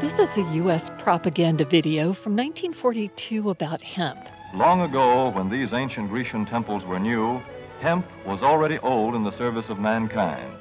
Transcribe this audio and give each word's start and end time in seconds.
This 0.00 0.20
is 0.20 0.36
a 0.36 0.42
U.S. 0.52 0.92
propaganda 0.98 1.64
video 1.64 2.12
from 2.12 2.36
1942 2.36 3.50
about 3.50 3.82
hemp. 3.82 4.28
Long 4.54 4.82
ago, 4.82 5.30
when 5.30 5.50
these 5.50 5.72
ancient 5.72 6.08
Grecian 6.08 6.46
temples 6.46 6.84
were 6.84 7.00
new, 7.00 7.42
hemp 7.80 8.06
was 8.24 8.40
already 8.40 8.78
old 8.78 9.16
in 9.16 9.24
the 9.24 9.32
service 9.32 9.70
of 9.70 9.80
mankind. 9.80 10.52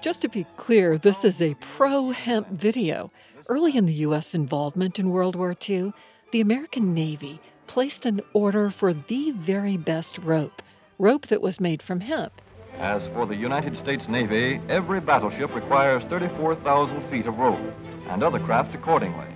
Just 0.00 0.22
to 0.22 0.28
be 0.30 0.46
clear, 0.56 0.96
this 0.96 1.22
is 1.22 1.42
a 1.42 1.54
pro 1.56 2.12
hemp 2.12 2.48
video. 2.48 3.10
Early 3.46 3.76
in 3.76 3.84
the 3.84 4.06
U.S. 4.08 4.34
involvement 4.34 4.98
in 4.98 5.10
World 5.10 5.36
War 5.36 5.54
II, 5.68 5.92
the 6.30 6.40
American 6.40 6.94
Navy 6.94 7.42
placed 7.66 8.06
an 8.06 8.22
order 8.32 8.70
for 8.70 8.94
the 8.94 9.32
very 9.32 9.76
best 9.76 10.16
rope, 10.16 10.62
rope 10.98 11.26
that 11.26 11.42
was 11.42 11.60
made 11.60 11.82
from 11.82 12.00
hemp. 12.00 12.40
As 12.78 13.06
for 13.08 13.26
the 13.26 13.36
United 13.36 13.76
States 13.76 14.08
Navy, 14.08 14.62
every 14.70 14.98
battleship 14.98 15.54
requires 15.54 16.04
34,000 16.04 17.02
feet 17.10 17.26
of 17.26 17.38
rope, 17.38 17.60
and 18.12 18.22
other 18.22 18.38
craft 18.38 18.74
accordingly. 18.74 19.26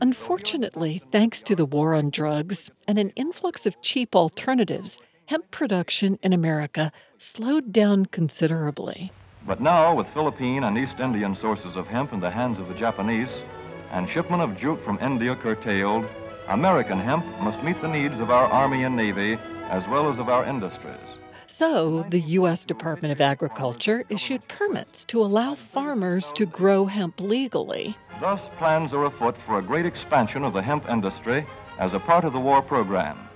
Unfortunately, 0.00 1.02
thanks 1.10 1.42
to 1.42 1.56
the 1.56 1.64
war 1.64 1.94
on 1.94 2.10
drugs 2.10 2.70
and 2.86 2.98
an 2.98 3.10
influx 3.10 3.64
of 3.64 3.80
cheap 3.80 4.14
alternatives, 4.14 4.98
hemp 5.26 5.50
production 5.50 6.18
in 6.22 6.32
America 6.32 6.92
slowed 7.16 7.72
down 7.72 8.06
considerably. 8.06 9.10
But 9.46 9.60
now, 9.60 9.94
with 9.94 10.08
Philippine 10.08 10.64
and 10.64 10.76
East 10.76 11.00
Indian 11.00 11.34
sources 11.34 11.76
of 11.76 11.86
hemp 11.86 12.12
in 12.12 12.20
the 12.20 12.30
hands 12.30 12.58
of 12.58 12.68
the 12.68 12.74
Japanese, 12.74 13.44
and 13.90 14.08
shipment 14.08 14.42
of 14.42 14.56
jute 14.56 14.82
from 14.84 14.98
India 15.00 15.36
curtailed, 15.36 16.04
American 16.48 16.98
hemp 16.98 17.24
must 17.40 17.62
meet 17.62 17.80
the 17.80 17.88
needs 17.88 18.20
of 18.20 18.30
our 18.30 18.46
Army 18.46 18.84
and 18.84 18.96
Navy 18.96 19.38
as 19.70 19.88
well 19.88 20.10
as 20.10 20.18
of 20.18 20.28
our 20.28 20.44
industries. 20.44 21.18
So, 21.56 22.04
the 22.08 22.18
U.S. 22.18 22.64
Department 22.64 23.12
of 23.12 23.20
Agriculture 23.20 24.02
issued 24.08 24.48
permits 24.48 25.04
to 25.04 25.22
allow 25.22 25.54
farmers 25.54 26.32
to 26.32 26.46
grow 26.46 26.86
hemp 26.86 27.20
legally. 27.20 27.96
Thus, 28.18 28.48
plans 28.58 28.92
are 28.92 29.04
afoot 29.04 29.36
for 29.46 29.60
a 29.60 29.62
great 29.62 29.86
expansion 29.86 30.42
of 30.42 30.52
the 30.52 30.62
hemp 30.62 30.90
industry 30.90 31.46
as 31.78 31.94
a 31.94 32.00
part 32.00 32.24
of 32.24 32.32
the 32.32 32.40
war 32.40 32.60
program. 32.60 33.28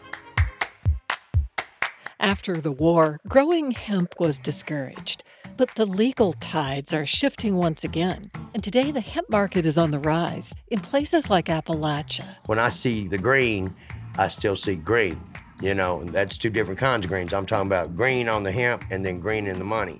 After 2.19 2.57
the 2.57 2.73
war, 2.73 3.21
growing 3.29 3.71
hemp 3.71 4.15
was 4.19 4.41
discouraged. 4.41 5.23
But 5.57 5.77
the 5.77 5.87
legal 5.87 6.33
tides 6.33 6.93
are 6.93 7.07
shifting 7.07 7.55
once 7.55 7.85
again. 7.85 8.33
And 8.53 8.65
today, 8.65 8.91
the 8.91 9.01
hemp 9.01 9.31
market 9.31 9.65
is 9.65 9.79
on 9.79 9.93
the 9.93 10.01
rise 10.01 10.53
in 10.73 10.81
places 10.81 11.31
like 11.31 11.47
Appalachia. 11.47 12.27
When 12.47 12.59
I 12.59 12.71
see 12.71 13.07
the 13.07 13.19
green, 13.19 13.77
I 14.17 14.27
still 14.27 14.57
see 14.57 14.75
green. 14.75 15.21
You 15.61 15.75
know, 15.75 16.05
that's 16.05 16.39
two 16.39 16.51
different 16.51 16.79
kinds 16.79 17.05
of 17.05 17.11
greens. 17.11 17.33
I'm 17.33 17.45
talking 17.45 17.67
about 17.67 17.97
green 17.97 18.29
on 18.29 18.45
the 18.45 18.53
hemp 18.53 18.85
and 18.91 19.05
then 19.05 19.19
green 19.19 19.47
in 19.49 19.59
the 19.59 19.65
money. 19.65 19.99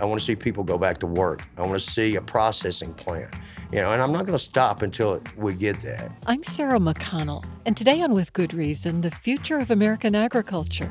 I 0.00 0.04
want 0.04 0.20
to 0.20 0.24
see 0.24 0.36
people 0.36 0.62
go 0.62 0.78
back 0.78 0.98
to 0.98 1.06
work. 1.06 1.42
I 1.56 1.62
want 1.62 1.74
to 1.74 1.80
see 1.80 2.14
a 2.14 2.20
processing 2.20 2.94
plant. 2.94 3.34
You 3.72 3.80
know, 3.80 3.90
and 3.90 4.00
I'm 4.00 4.12
not 4.12 4.24
going 4.24 4.38
to 4.38 4.42
stop 4.42 4.82
until 4.82 5.20
we 5.36 5.54
get 5.54 5.80
that. 5.80 6.12
I'm 6.26 6.44
Sarah 6.44 6.78
McConnell, 6.78 7.44
and 7.66 7.76
today 7.76 8.00
on 8.00 8.14
With 8.14 8.32
Good 8.32 8.54
Reason, 8.54 9.00
the 9.00 9.10
future 9.10 9.58
of 9.58 9.70
American 9.70 10.14
agriculture. 10.14 10.90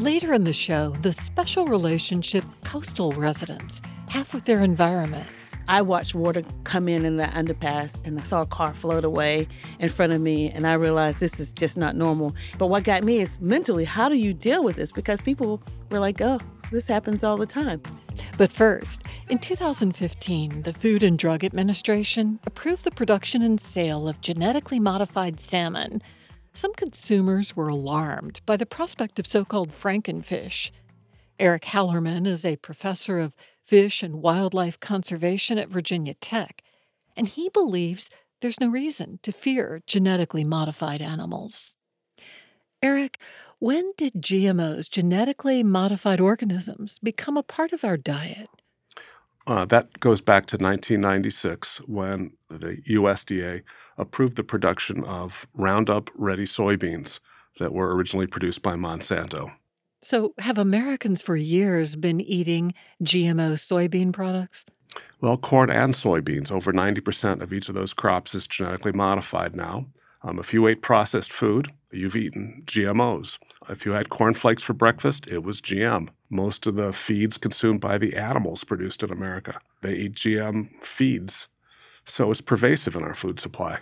Later 0.00 0.32
in 0.32 0.44
the 0.44 0.52
show, 0.52 0.90
the 1.02 1.12
special 1.12 1.66
relationship 1.66 2.44
coastal 2.64 3.12
residents 3.12 3.80
have 4.08 4.32
with 4.34 4.44
their 4.44 4.62
environment. 4.62 5.28
I 5.66 5.82
watched 5.82 6.14
water 6.14 6.42
come 6.64 6.88
in 6.88 7.04
in 7.04 7.16
the 7.16 7.24
underpass 7.24 8.04
and 8.04 8.20
I 8.20 8.24
saw 8.24 8.42
a 8.42 8.46
car 8.46 8.74
float 8.74 9.04
away 9.04 9.48
in 9.78 9.88
front 9.88 10.12
of 10.12 10.20
me 10.20 10.50
and 10.50 10.66
I 10.66 10.74
realized 10.74 11.20
this 11.20 11.40
is 11.40 11.52
just 11.52 11.76
not 11.76 11.96
normal. 11.96 12.34
But 12.58 12.66
what 12.66 12.84
got 12.84 13.02
me 13.02 13.20
is 13.20 13.40
mentally, 13.40 13.84
how 13.84 14.08
do 14.08 14.16
you 14.16 14.34
deal 14.34 14.62
with 14.62 14.76
this? 14.76 14.92
Because 14.92 15.22
people 15.22 15.62
were 15.90 16.00
like, 16.00 16.20
oh, 16.20 16.38
this 16.70 16.86
happens 16.86 17.24
all 17.24 17.36
the 17.36 17.46
time. 17.46 17.80
But 18.36 18.52
first, 18.52 19.02
in 19.30 19.38
2015, 19.38 20.62
the 20.62 20.72
Food 20.72 21.02
and 21.02 21.18
Drug 21.18 21.44
Administration 21.44 22.40
approved 22.44 22.84
the 22.84 22.90
production 22.90 23.42
and 23.42 23.60
sale 23.60 24.08
of 24.08 24.20
genetically 24.20 24.80
modified 24.80 25.40
salmon. 25.40 26.02
Some 26.52 26.74
consumers 26.74 27.56
were 27.56 27.68
alarmed 27.68 28.40
by 28.44 28.56
the 28.56 28.66
prospect 28.66 29.18
of 29.18 29.26
so 29.26 29.44
called 29.44 29.72
frankenfish. 29.72 30.70
Eric 31.38 31.64
Hallerman 31.64 32.26
is 32.26 32.44
a 32.44 32.56
professor 32.56 33.18
of 33.18 33.34
fish 33.64 34.02
and 34.02 34.22
wildlife 34.22 34.78
conservation 34.80 35.58
at 35.58 35.68
Virginia 35.68 36.14
Tech, 36.14 36.62
and 37.16 37.28
he 37.28 37.48
believes 37.48 38.10
there's 38.40 38.60
no 38.60 38.68
reason 38.68 39.18
to 39.22 39.32
fear 39.32 39.82
genetically 39.86 40.44
modified 40.44 41.00
animals. 41.00 41.76
Eric, 42.82 43.18
when 43.58 43.92
did 43.96 44.14
GMOs, 44.14 44.90
genetically 44.90 45.62
modified 45.62 46.20
organisms, 46.20 46.98
become 46.98 47.36
a 47.36 47.42
part 47.42 47.72
of 47.72 47.84
our 47.84 47.96
diet? 47.96 48.50
Uh, 49.46 49.64
that 49.66 50.00
goes 50.00 50.20
back 50.20 50.46
to 50.46 50.56
1996 50.56 51.78
when 51.86 52.32
the 52.48 52.82
USDA 52.90 53.62
approved 53.98 54.36
the 54.36 54.44
production 54.44 55.04
of 55.04 55.46
Roundup 55.54 56.10
Ready 56.14 56.44
soybeans 56.44 57.20
that 57.58 57.72
were 57.72 57.94
originally 57.94 58.26
produced 58.26 58.62
by 58.62 58.74
Monsanto. 58.74 59.52
So, 60.04 60.34
have 60.38 60.58
Americans 60.58 61.22
for 61.22 61.34
years 61.34 61.96
been 61.96 62.20
eating 62.20 62.74
GMO 63.02 63.54
soybean 63.54 64.12
products? 64.12 64.66
Well, 65.22 65.38
corn 65.38 65.70
and 65.70 65.94
soybeans, 65.94 66.52
over 66.52 66.74
90% 66.74 67.40
of 67.40 67.54
each 67.54 67.70
of 67.70 67.74
those 67.74 67.94
crops 67.94 68.34
is 68.34 68.46
genetically 68.46 68.92
modified 68.92 69.56
now. 69.56 69.86
Um, 70.22 70.38
if 70.38 70.52
you 70.52 70.68
ate 70.68 70.82
processed 70.82 71.32
food, 71.32 71.72
you've 71.90 72.16
eaten 72.16 72.64
GMOs. 72.66 73.38
If 73.70 73.86
you 73.86 73.92
had 73.92 74.10
cornflakes 74.10 74.62
for 74.62 74.74
breakfast, 74.74 75.26
it 75.26 75.42
was 75.42 75.62
GM. 75.62 76.10
Most 76.28 76.66
of 76.66 76.74
the 76.74 76.92
feeds 76.92 77.38
consumed 77.38 77.80
by 77.80 77.96
the 77.96 78.14
animals 78.14 78.62
produced 78.62 79.02
in 79.02 79.10
America, 79.10 79.58
they 79.80 79.94
eat 79.94 80.16
GM 80.16 80.68
feeds. 80.82 81.48
So 82.04 82.30
it's 82.30 82.42
pervasive 82.42 82.94
in 82.94 83.02
our 83.04 83.14
food 83.14 83.40
supply. 83.40 83.78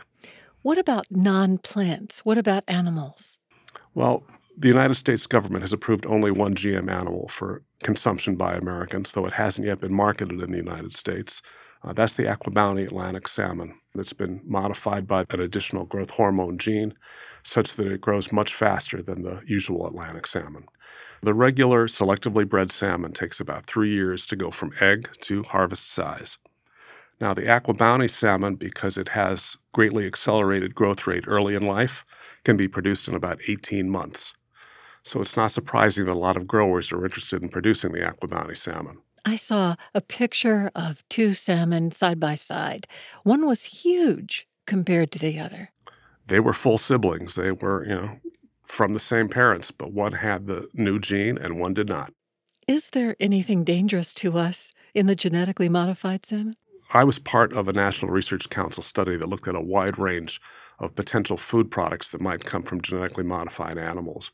What 0.63 0.79
about 0.79 1.07
non 1.11 1.59
plants? 1.59 2.21
What 2.25 2.39
about 2.39 2.63
animals? 2.69 3.41
Well, 3.95 4.23
the 4.57 4.69
United 4.69 4.95
States 4.95 5.27
government 5.27 5.63
has 5.63 5.73
approved 5.73 6.07
only 6.07 6.31
one 6.31 6.55
GM 6.55 6.91
animal 6.91 7.29
for 7.29 7.63
consumption 7.83 8.37
by 8.37 8.55
Americans, 8.55 9.13
though 9.13 9.27
it 9.27 9.33
hasn't 9.33 9.67
yet 9.67 9.81
been 9.81 9.95
marketed 9.95 10.41
in 10.41 10.51
the 10.51 10.59
United 10.59 10.95
States. 10.95 11.43
Uh, 11.87 11.93
that's 11.93 12.17
the 12.17 12.25
Aquabounty 12.25 12.87
Atlantic 12.87 13.27
salmon. 13.27 13.75
It's 13.95 14.13
been 14.13 14.41
modified 14.45 15.07
by 15.07 15.25
an 15.31 15.41
additional 15.41 15.85
growth 15.85 16.11
hormone 16.11 16.59
gene 16.59 16.95
such 17.43 17.75
that 17.75 17.91
it 17.91 18.01
grows 18.01 18.31
much 18.31 18.55
faster 18.55 19.03
than 19.03 19.23
the 19.23 19.41
usual 19.47 19.87
Atlantic 19.87 20.27
salmon. 20.27 20.67
The 21.23 21.35
regular 21.35 21.89
selectively 21.89 22.49
bred 22.49 22.71
salmon 22.71 23.13
takes 23.13 23.41
about 23.41 23.67
three 23.67 23.93
years 23.93 24.27
to 24.27 24.37
go 24.37 24.51
from 24.51 24.73
egg 24.81 25.11
to 25.23 25.43
harvest 25.43 25.91
size. 25.91 26.39
Now, 27.21 27.35
the 27.35 27.43
Aquabounty 27.43 28.11
salmon, 28.11 28.57
because 28.57 28.99
it 28.99 29.09
has 29.09 29.57
greatly 29.73 30.07
accelerated 30.07 30.75
growth 30.75 31.07
rate 31.07 31.25
early 31.27 31.55
in 31.55 31.65
life, 31.65 32.05
can 32.45 32.57
be 32.57 32.67
produced 32.67 33.07
in 33.07 33.15
about 33.15 33.41
18 33.49 33.89
months. 33.89 34.35
So 35.03 35.21
it's 35.21 35.37
not 35.37 35.51
surprising 35.51 36.07
that 36.07 36.13
a 36.13 36.15
lot 36.15 36.37
of 36.37 36.47
growers 36.47 36.93
are 36.93 37.05
interested 37.05 37.43
in 37.43 37.49
producing 37.49 37.93
the 37.93 38.01
Aquabounty 38.01 38.57
salmon. 38.57 38.99
I 39.25 39.37
saw 39.37 39.77
a 39.95 40.01
picture 40.01 40.71
of 40.75 41.07
two 41.09 41.35
salmon 41.35 41.93
side 41.93 42.19
by 42.19 42.35
side. 42.35 42.87
One 43.23 43.47
was 43.47 43.65
huge 43.65 44.49
compared 44.67 45.13
to 45.13 45.19
the 45.19 45.39
other. 45.39 45.71
They 46.27 46.41
were 46.41 46.53
full 46.53 46.79
siblings. 46.79 47.35
They 47.35 47.53
were, 47.53 47.85
you 47.85 47.95
know, 47.95 48.19
from 48.65 48.95
the 48.95 49.01
same 49.01 49.29
parents, 49.29 49.71
but 49.71 49.93
one 49.93 50.13
had 50.13 50.47
the 50.47 50.69
new 50.73 50.99
gene 50.99 51.37
and 51.37 51.61
one 51.61 51.75
did 51.75 51.89
not. 51.89 52.13
Is 52.67 52.91
there 52.91 53.17
anything 53.21 53.65
dangerous 53.65 54.15
to 54.15 54.39
us 54.39 54.73
in 54.95 55.07
the 55.07 55.17
genetically 55.17 55.69
modified 55.69 56.25
salmon? 56.25 56.55
I 56.95 57.05
was 57.05 57.19
part 57.19 57.53
of 57.53 57.69
a 57.69 57.73
National 57.73 58.11
Research 58.13 58.51
Council 58.51 58.83
study 58.83 59.17
that 59.17 59.29
looked 59.29 59.49
at 59.49 59.55
a 59.55 59.61
wide 59.61 59.99
range 59.99 60.41
of 60.79 60.95
potential 60.95 61.37
food 61.37 61.71
products 61.71 62.11
that 62.11 62.21
might 62.21 62.45
come 62.45 62.63
from 62.63 62.81
genetically 62.81 63.25
modified 63.25 63.79
animals. 63.79 64.31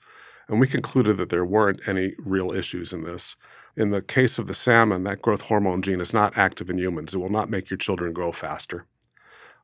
And 0.49 0.61
we 0.61 0.67
concluded 0.67 1.19
that 1.19 1.29
there 1.29 1.45
weren't 1.45 1.81
any 1.87 2.15
real 2.19 2.53
issues 2.53 2.93
in 2.93 3.05
this. 3.05 3.37
In 3.77 3.91
the 3.91 4.03
case 4.03 4.39
of 4.39 4.47
the 4.47 4.55
salmon, 4.55 5.05
that 5.05 5.23
growth 5.23 5.43
hormone 5.43 5.83
gene 5.83 6.01
is 6.01 6.13
not 6.13 6.37
active 6.37 6.71
in 6.71 6.79
humans. 6.79 7.15
It 7.15 7.19
will 7.19 7.29
not 7.29 7.51
make 7.51 7.71
your 7.71 7.77
children 7.77 8.13
grow 8.13 8.33
faster. 8.33 8.87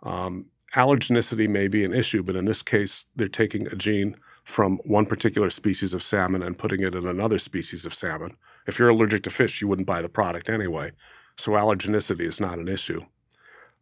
Um, 0.02 0.46
allergenicity 0.74 1.48
may 1.48 1.68
be 1.68 1.84
an 1.84 1.94
issue, 1.94 2.22
but 2.22 2.36
in 2.36 2.44
this 2.44 2.62
case, 2.62 3.06
they're 3.16 3.28
taking 3.28 3.66
a 3.66 3.76
gene 3.76 4.16
from 4.44 4.78
one 4.84 5.06
particular 5.06 5.48
species 5.48 5.94
of 5.94 6.02
salmon 6.02 6.42
and 6.42 6.58
putting 6.58 6.82
it 6.82 6.94
in 6.94 7.06
another 7.06 7.38
species 7.38 7.86
of 7.86 7.94
salmon. 7.94 8.36
If 8.66 8.78
you're 8.78 8.90
allergic 8.90 9.22
to 9.22 9.30
fish, 9.30 9.60
you 9.60 9.68
wouldn't 9.68 9.86
buy 9.86 10.02
the 10.02 10.08
product 10.08 10.50
anyway. 10.50 10.92
So 11.36 11.52
allergenicity 11.52 12.28
is 12.28 12.40
not 12.40 12.58
an 12.58 12.68
issue. 12.68 13.00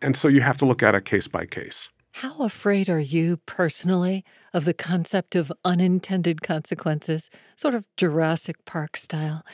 And 0.00 0.16
so 0.16 0.28
you 0.28 0.40
have 0.40 0.56
to 0.58 0.66
look 0.66 0.82
at 0.82 0.94
it 0.94 1.04
case 1.04 1.28
by 1.28 1.46
case. 1.46 1.88
How 2.12 2.38
afraid 2.38 2.88
are 2.88 3.00
you 3.00 3.38
personally 3.38 4.24
of 4.52 4.64
the 4.64 4.74
concept 4.74 5.34
of 5.34 5.52
unintended 5.64 6.42
consequences, 6.42 7.30
sort 7.56 7.74
of 7.74 7.84
Jurassic 7.96 8.64
Park 8.64 8.96
style? 8.96 9.44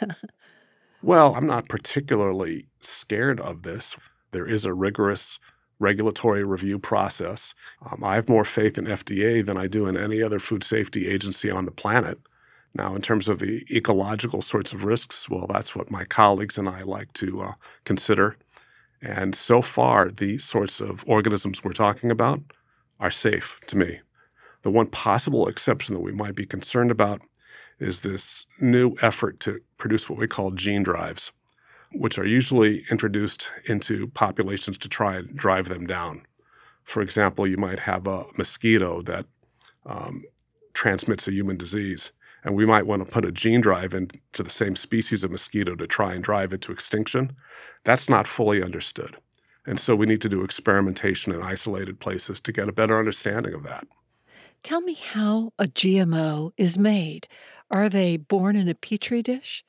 well, 1.02 1.34
I'm 1.34 1.46
not 1.46 1.68
particularly 1.68 2.68
scared 2.80 3.40
of 3.40 3.62
this. 3.62 3.96
There 4.32 4.46
is 4.46 4.64
a 4.64 4.74
rigorous 4.74 5.38
regulatory 5.78 6.44
review 6.44 6.78
process. 6.78 7.54
Um, 7.90 8.02
I 8.02 8.16
have 8.16 8.28
more 8.28 8.44
faith 8.44 8.78
in 8.78 8.84
FDA 8.86 9.44
than 9.44 9.56
I 9.56 9.68
do 9.68 9.86
in 9.86 9.96
any 9.96 10.22
other 10.22 10.38
food 10.38 10.64
safety 10.64 11.08
agency 11.08 11.50
on 11.50 11.64
the 11.64 11.70
planet. 11.70 12.18
Now, 12.74 12.94
in 12.94 13.02
terms 13.02 13.28
of 13.28 13.38
the 13.38 13.64
ecological 13.70 14.42
sorts 14.42 14.72
of 14.72 14.84
risks, 14.84 15.28
well, 15.28 15.46
that's 15.48 15.74
what 15.74 15.90
my 15.90 16.04
colleagues 16.04 16.58
and 16.58 16.68
I 16.68 16.82
like 16.82 17.12
to 17.14 17.42
uh, 17.42 17.52
consider. 17.84 18.36
And 19.00 19.34
so 19.34 19.62
far, 19.62 20.10
the 20.10 20.38
sorts 20.38 20.80
of 20.80 21.04
organisms 21.06 21.62
we're 21.62 21.72
talking 21.72 22.10
about 22.10 22.40
are 23.00 23.10
safe 23.10 23.58
to 23.66 23.76
me. 23.76 24.00
The 24.62 24.70
one 24.70 24.86
possible 24.88 25.48
exception 25.48 25.94
that 25.94 26.00
we 26.00 26.12
might 26.12 26.34
be 26.34 26.46
concerned 26.46 26.90
about 26.90 27.22
is 27.78 28.02
this 28.02 28.46
new 28.60 28.96
effort 29.00 29.40
to 29.40 29.60
produce 29.76 30.10
what 30.10 30.18
we 30.18 30.26
call 30.26 30.50
gene 30.50 30.82
drives, 30.82 31.30
which 31.92 32.18
are 32.18 32.26
usually 32.26 32.84
introduced 32.90 33.50
into 33.66 34.08
populations 34.08 34.78
to 34.78 34.88
try 34.88 35.16
and 35.16 35.36
drive 35.36 35.68
them 35.68 35.86
down. 35.86 36.22
For 36.84 37.02
example, 37.02 37.46
you 37.46 37.56
might 37.56 37.80
have 37.80 38.06
a 38.06 38.24
mosquito 38.36 39.02
that 39.02 39.26
um, 39.86 40.24
transmits 40.72 41.28
a 41.28 41.32
human 41.32 41.56
disease, 41.56 42.12
and 42.44 42.56
we 42.56 42.66
might 42.66 42.86
want 42.86 43.04
to 43.04 43.12
put 43.12 43.24
a 43.24 43.32
gene 43.32 43.60
drive 43.60 43.94
into 43.94 44.42
the 44.42 44.50
same 44.50 44.74
species 44.74 45.22
of 45.22 45.30
mosquito 45.30 45.74
to 45.76 45.86
try 45.86 46.14
and 46.14 46.24
drive 46.24 46.52
it 46.52 46.62
to 46.62 46.72
extinction. 46.72 47.34
That's 47.84 48.08
not 48.08 48.26
fully 48.26 48.62
understood. 48.62 49.16
And 49.66 49.78
so 49.78 49.94
we 49.94 50.06
need 50.06 50.22
to 50.22 50.28
do 50.28 50.42
experimentation 50.42 51.32
in 51.32 51.42
isolated 51.42 52.00
places 52.00 52.40
to 52.40 52.52
get 52.52 52.68
a 52.68 52.72
better 52.72 52.98
understanding 52.98 53.54
of 53.54 53.64
that. 53.64 53.86
Tell 54.62 54.80
me 54.80 54.94
how 54.94 55.52
a 55.58 55.64
GMO 55.66 56.52
is 56.56 56.78
made. 56.78 57.28
Are 57.70 57.88
they 57.88 58.16
born 58.16 58.56
in 58.56 58.68
a 58.68 58.74
petri 58.74 59.22
dish? 59.22 59.64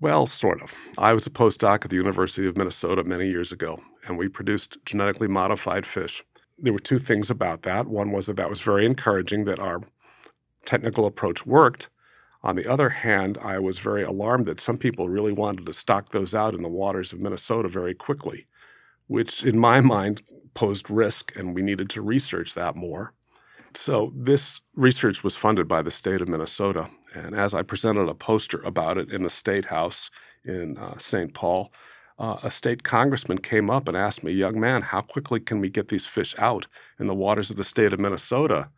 Well, 0.00 0.26
sort 0.26 0.60
of. 0.62 0.74
I 0.98 1.12
was 1.12 1.26
a 1.26 1.30
postdoc 1.30 1.84
at 1.84 1.90
the 1.90 1.96
University 1.96 2.46
of 2.46 2.56
Minnesota 2.56 3.04
many 3.04 3.28
years 3.28 3.52
ago, 3.52 3.80
and 4.06 4.18
we 4.18 4.28
produced 4.28 4.76
genetically 4.84 5.28
modified 5.28 5.86
fish. 5.86 6.22
There 6.58 6.72
were 6.72 6.78
two 6.78 6.98
things 6.98 7.30
about 7.30 7.62
that. 7.62 7.86
One 7.86 8.12
was 8.12 8.26
that 8.26 8.36
that 8.36 8.50
was 8.50 8.60
very 8.60 8.84
encouraging 8.84 9.44
that 9.44 9.58
our 9.58 9.80
technical 10.66 11.06
approach 11.06 11.46
worked. 11.46 11.88
On 12.42 12.56
the 12.56 12.70
other 12.70 12.90
hand, 12.90 13.38
I 13.42 13.58
was 13.58 13.78
very 13.78 14.02
alarmed 14.02 14.46
that 14.46 14.60
some 14.60 14.76
people 14.76 15.08
really 15.08 15.32
wanted 15.32 15.64
to 15.64 15.72
stock 15.72 16.10
those 16.10 16.34
out 16.34 16.54
in 16.54 16.62
the 16.62 16.68
waters 16.68 17.12
of 17.12 17.20
Minnesota 17.20 17.68
very 17.68 17.94
quickly, 17.94 18.46
which 19.06 19.44
in 19.44 19.58
my 19.58 19.80
mind 19.80 20.22
posed 20.54 20.90
risk, 20.90 21.32
and 21.36 21.54
we 21.54 21.62
needed 21.62 21.88
to 21.90 22.02
research 22.02 22.54
that 22.54 22.76
more. 22.76 23.14
So, 23.76 24.10
this 24.16 24.62
research 24.74 25.22
was 25.22 25.36
funded 25.36 25.68
by 25.68 25.82
the 25.82 25.90
state 25.90 26.22
of 26.22 26.28
Minnesota. 26.28 26.88
And 27.14 27.34
as 27.34 27.52
I 27.52 27.62
presented 27.62 28.08
a 28.08 28.14
poster 28.14 28.58
about 28.62 28.96
it 28.96 29.12
in 29.12 29.22
the 29.22 29.30
State 29.30 29.66
House 29.66 30.10
in 30.44 30.78
uh, 30.78 30.96
St. 30.96 31.34
Paul, 31.34 31.72
uh, 32.18 32.38
a 32.42 32.50
state 32.50 32.84
congressman 32.84 33.38
came 33.38 33.68
up 33.68 33.86
and 33.86 33.96
asked 33.96 34.24
me, 34.24 34.32
Young 34.32 34.58
man, 34.58 34.80
how 34.80 35.02
quickly 35.02 35.40
can 35.40 35.60
we 35.60 35.68
get 35.68 35.88
these 35.88 36.06
fish 36.06 36.34
out 36.38 36.66
in 36.98 37.06
the 37.06 37.14
waters 37.14 37.50
of 37.50 37.56
the 37.56 37.64
state 37.64 37.92
of 37.92 38.00
Minnesota? 38.00 38.70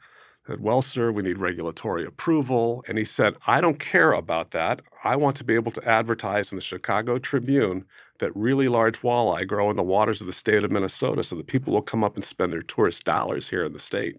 I 0.46 0.52
said, 0.52 0.60
Well, 0.60 0.82
sir, 0.82 1.12
we 1.12 1.22
need 1.22 1.38
regulatory 1.38 2.04
approval. 2.04 2.84
And 2.88 2.98
he 2.98 3.04
said, 3.04 3.36
I 3.46 3.60
don't 3.60 3.78
care 3.78 4.12
about 4.12 4.50
that. 4.50 4.80
I 5.04 5.14
want 5.14 5.36
to 5.36 5.44
be 5.44 5.54
able 5.54 5.72
to 5.72 5.88
advertise 5.88 6.50
in 6.50 6.56
the 6.56 6.62
Chicago 6.62 7.18
Tribune 7.18 7.84
that 8.18 8.34
really 8.34 8.66
large 8.66 9.00
walleye 9.02 9.46
grow 9.46 9.70
in 9.70 9.76
the 9.76 9.82
waters 9.84 10.20
of 10.20 10.26
the 10.26 10.32
state 10.32 10.64
of 10.64 10.72
Minnesota 10.72 11.22
so 11.22 11.36
that 11.36 11.46
people 11.46 11.72
will 11.72 11.82
come 11.82 12.02
up 12.02 12.16
and 12.16 12.24
spend 12.24 12.52
their 12.52 12.62
tourist 12.62 13.04
dollars 13.04 13.48
here 13.48 13.64
in 13.64 13.72
the 13.72 13.78
state. 13.78 14.16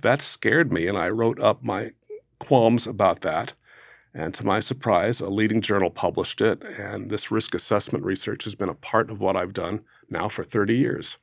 That 0.00 0.22
scared 0.22 0.72
me, 0.72 0.86
and 0.86 0.96
I 0.96 1.08
wrote 1.08 1.40
up 1.40 1.62
my 1.62 1.90
qualms 2.38 2.86
about 2.86 3.20
that. 3.22 3.54
And 4.14 4.34
to 4.34 4.44
my 4.44 4.60
surprise, 4.60 5.20
a 5.20 5.28
leading 5.28 5.62
journal 5.62 5.90
published 5.90 6.40
it, 6.40 6.62
and 6.62 7.08
this 7.10 7.30
risk 7.30 7.54
assessment 7.54 8.04
research 8.04 8.44
has 8.44 8.54
been 8.54 8.68
a 8.68 8.74
part 8.74 9.10
of 9.10 9.20
what 9.20 9.36
I've 9.36 9.54
done 9.54 9.80
now 10.10 10.28
for 10.28 10.44
30 10.44 10.76
years. 10.76 11.16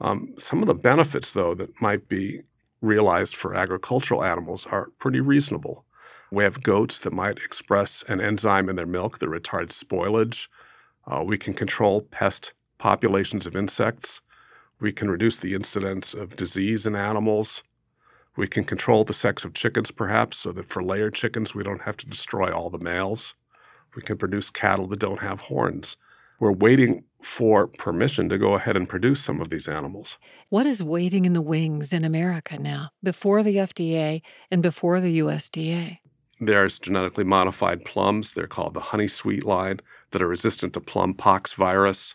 Um, 0.00 0.34
some 0.38 0.62
of 0.62 0.68
the 0.68 0.74
benefits, 0.74 1.32
though, 1.32 1.54
that 1.54 1.80
might 1.82 2.08
be 2.08 2.42
realized 2.80 3.36
for 3.36 3.54
agricultural 3.54 4.24
animals 4.24 4.66
are 4.66 4.90
pretty 4.98 5.20
reasonable. 5.20 5.84
We 6.30 6.44
have 6.44 6.62
goats 6.62 7.00
that 7.00 7.12
might 7.12 7.38
express 7.38 8.04
an 8.08 8.20
enzyme 8.20 8.68
in 8.68 8.76
their 8.76 8.86
milk 8.86 9.18
that 9.18 9.28
retards 9.28 9.72
spoilage. 9.72 10.48
Uh, 11.06 11.22
we 11.24 11.36
can 11.36 11.54
control 11.54 12.02
pest 12.02 12.52
populations 12.78 13.46
of 13.46 13.56
insects. 13.56 14.20
We 14.80 14.92
can 14.92 15.10
reduce 15.10 15.40
the 15.40 15.54
incidence 15.54 16.14
of 16.14 16.36
disease 16.36 16.86
in 16.86 16.94
animals. 16.94 17.62
We 18.38 18.46
can 18.46 18.62
control 18.62 19.02
the 19.02 19.12
sex 19.12 19.44
of 19.44 19.54
chickens, 19.54 19.90
perhaps, 19.90 20.36
so 20.36 20.52
that 20.52 20.68
for 20.68 20.80
layer 20.80 21.10
chickens, 21.10 21.56
we 21.56 21.64
don't 21.64 21.82
have 21.82 21.96
to 21.96 22.06
destroy 22.06 22.52
all 22.52 22.70
the 22.70 22.78
males. 22.78 23.34
We 23.96 24.02
can 24.02 24.16
produce 24.16 24.48
cattle 24.48 24.86
that 24.86 25.00
don't 25.00 25.18
have 25.18 25.40
horns. 25.40 25.96
We're 26.38 26.52
waiting 26.52 27.02
for 27.20 27.66
permission 27.66 28.28
to 28.28 28.38
go 28.38 28.54
ahead 28.54 28.76
and 28.76 28.88
produce 28.88 29.20
some 29.20 29.40
of 29.40 29.50
these 29.50 29.66
animals. 29.66 30.18
What 30.50 30.66
is 30.66 30.84
waiting 30.84 31.24
in 31.24 31.32
the 31.32 31.42
wings 31.42 31.92
in 31.92 32.04
America 32.04 32.60
now, 32.60 32.90
before 33.02 33.42
the 33.42 33.56
FDA 33.56 34.22
and 34.52 34.62
before 34.62 35.00
the 35.00 35.18
USDA? 35.18 35.98
There's 36.40 36.78
genetically 36.78 37.24
modified 37.24 37.84
plums. 37.84 38.34
They're 38.34 38.46
called 38.46 38.74
the 38.74 38.80
honey 38.94 39.08
sweet 39.08 39.42
line 39.42 39.80
that 40.12 40.22
are 40.22 40.28
resistant 40.28 40.74
to 40.74 40.80
plum 40.80 41.14
pox 41.14 41.54
virus. 41.54 42.14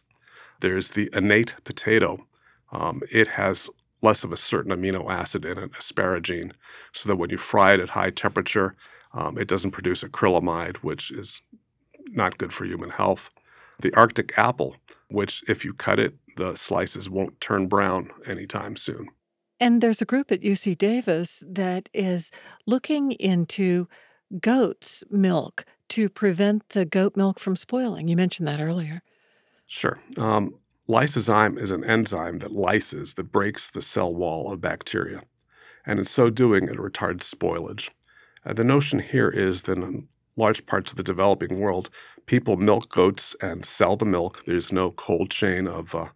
There's 0.62 0.92
the 0.92 1.10
innate 1.12 1.56
potato. 1.66 2.26
Um, 2.72 3.02
it 3.12 3.28
has 3.28 3.70
less 4.04 4.24
of 4.24 4.32
a 4.32 4.38
certain 4.38 4.72
amino 4.72 5.10
acid 5.10 5.46
in 5.46 5.58
it, 5.58 5.72
asparagine, 5.72 6.52
so 6.92 7.08
that 7.08 7.16
when 7.16 7.30
you 7.30 7.38
fry 7.38 7.74
it 7.74 7.80
at 7.80 7.90
high 7.90 8.10
temperature, 8.10 8.76
um, 9.14 9.38
it 9.38 9.48
doesn't 9.48 9.72
produce 9.72 10.04
acrylamide, 10.04 10.78
which 10.78 11.12
is 11.12 11.42
not 12.12 12.38
good 12.38 12.54
for 12.54 12.66
human 12.66 12.90
health. 12.90 13.30
The 13.80 13.94
Arctic 13.96 14.38
apple, 14.38 14.76
which 15.10 15.44
if 15.48 15.66
you 15.66 15.74
cut 15.74 16.00
it, 16.00 16.16
the 16.38 16.56
slices 16.56 17.10
won't 17.10 17.40
turn 17.42 17.68
brown 17.68 18.12
anytime 18.26 18.76
soon. 18.76 19.08
And 19.60 19.82
there's 19.82 20.02
a 20.02 20.06
group 20.06 20.32
at 20.32 20.42
UC 20.42 20.78
Davis 20.78 21.44
that 21.48 21.88
is 21.94 22.32
looking 22.66 23.12
into 23.14 23.88
goat's 24.42 25.04
milk 25.10 25.66
to 25.90 26.10
prevent 26.10 26.70
the 26.70 26.86
goat 26.86 27.16
milk 27.16 27.40
from 27.40 27.56
spoiling. 27.56 28.08
You 28.08 28.16
mentioned 28.16 28.48
that 28.48 28.60
earlier. 28.60 29.04
Sure. 29.68 30.00
Um, 30.18 30.56
Lysozyme 30.90 31.58
is 31.58 31.72
an 31.72 31.86
enzyme 31.86 32.40
that 32.40 32.52
lyses, 32.52 33.14
that 33.14 33.32
breaks 33.32 33.72
the 33.72 33.82
cell 33.82 34.14
wall 34.14 34.52
of 34.52 34.60
bacteria. 34.60 35.22
And 35.86 35.98
in 35.98 36.06
so 36.06 36.30
doing, 36.30 36.68
it 36.68 36.78
retards 36.78 37.24
spoilage. 37.24 37.90
Uh, 38.46 38.54
the 38.54 38.66
notion 38.66 39.00
here 39.00 39.30
is 39.30 39.64
that 39.64 39.78
in 39.78 40.08
large 40.36 40.66
parts 40.66 40.92
of 40.92 40.98
the 40.98 41.04
developing 41.04 41.60
world, 41.60 41.90
people 42.26 42.58
milk 42.58 42.90
goats 42.90 43.34
and 43.42 43.66
sell 43.66 43.96
the 43.96 44.06
milk. 44.06 44.44
There's 44.46 44.74
no 44.74 44.92
cold 44.92 45.30
chain 45.30 45.68
of, 45.68 45.96
uh, 45.96 46.10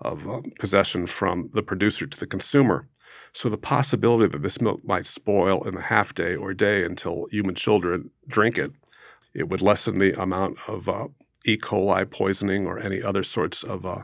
of 0.00 0.28
uh, 0.28 0.42
possession 0.60 1.06
from 1.06 1.50
the 1.52 1.62
producer 1.62 2.06
to 2.06 2.18
the 2.18 2.26
consumer. 2.28 2.88
So 3.32 3.48
the 3.48 3.58
possibility 3.58 4.28
that 4.28 4.42
this 4.42 4.60
milk 4.60 4.84
might 4.84 5.06
spoil 5.06 5.66
in 5.66 5.74
the 5.74 5.82
half 5.82 6.14
day 6.14 6.36
or 6.36 6.54
day 6.54 6.84
until 6.84 7.26
human 7.32 7.56
children 7.56 8.10
drink 8.28 8.56
it, 8.56 8.72
it 9.34 9.48
would 9.48 9.62
lessen 9.62 9.98
the 9.98 10.20
amount 10.20 10.58
of 10.68 10.88
uh, 10.88 11.08
E. 11.46 11.56
coli 11.56 12.10
poisoning 12.10 12.66
or 12.66 12.78
any 12.78 13.02
other 13.02 13.22
sorts 13.22 13.62
of 13.62 13.86
uh, 13.86 14.02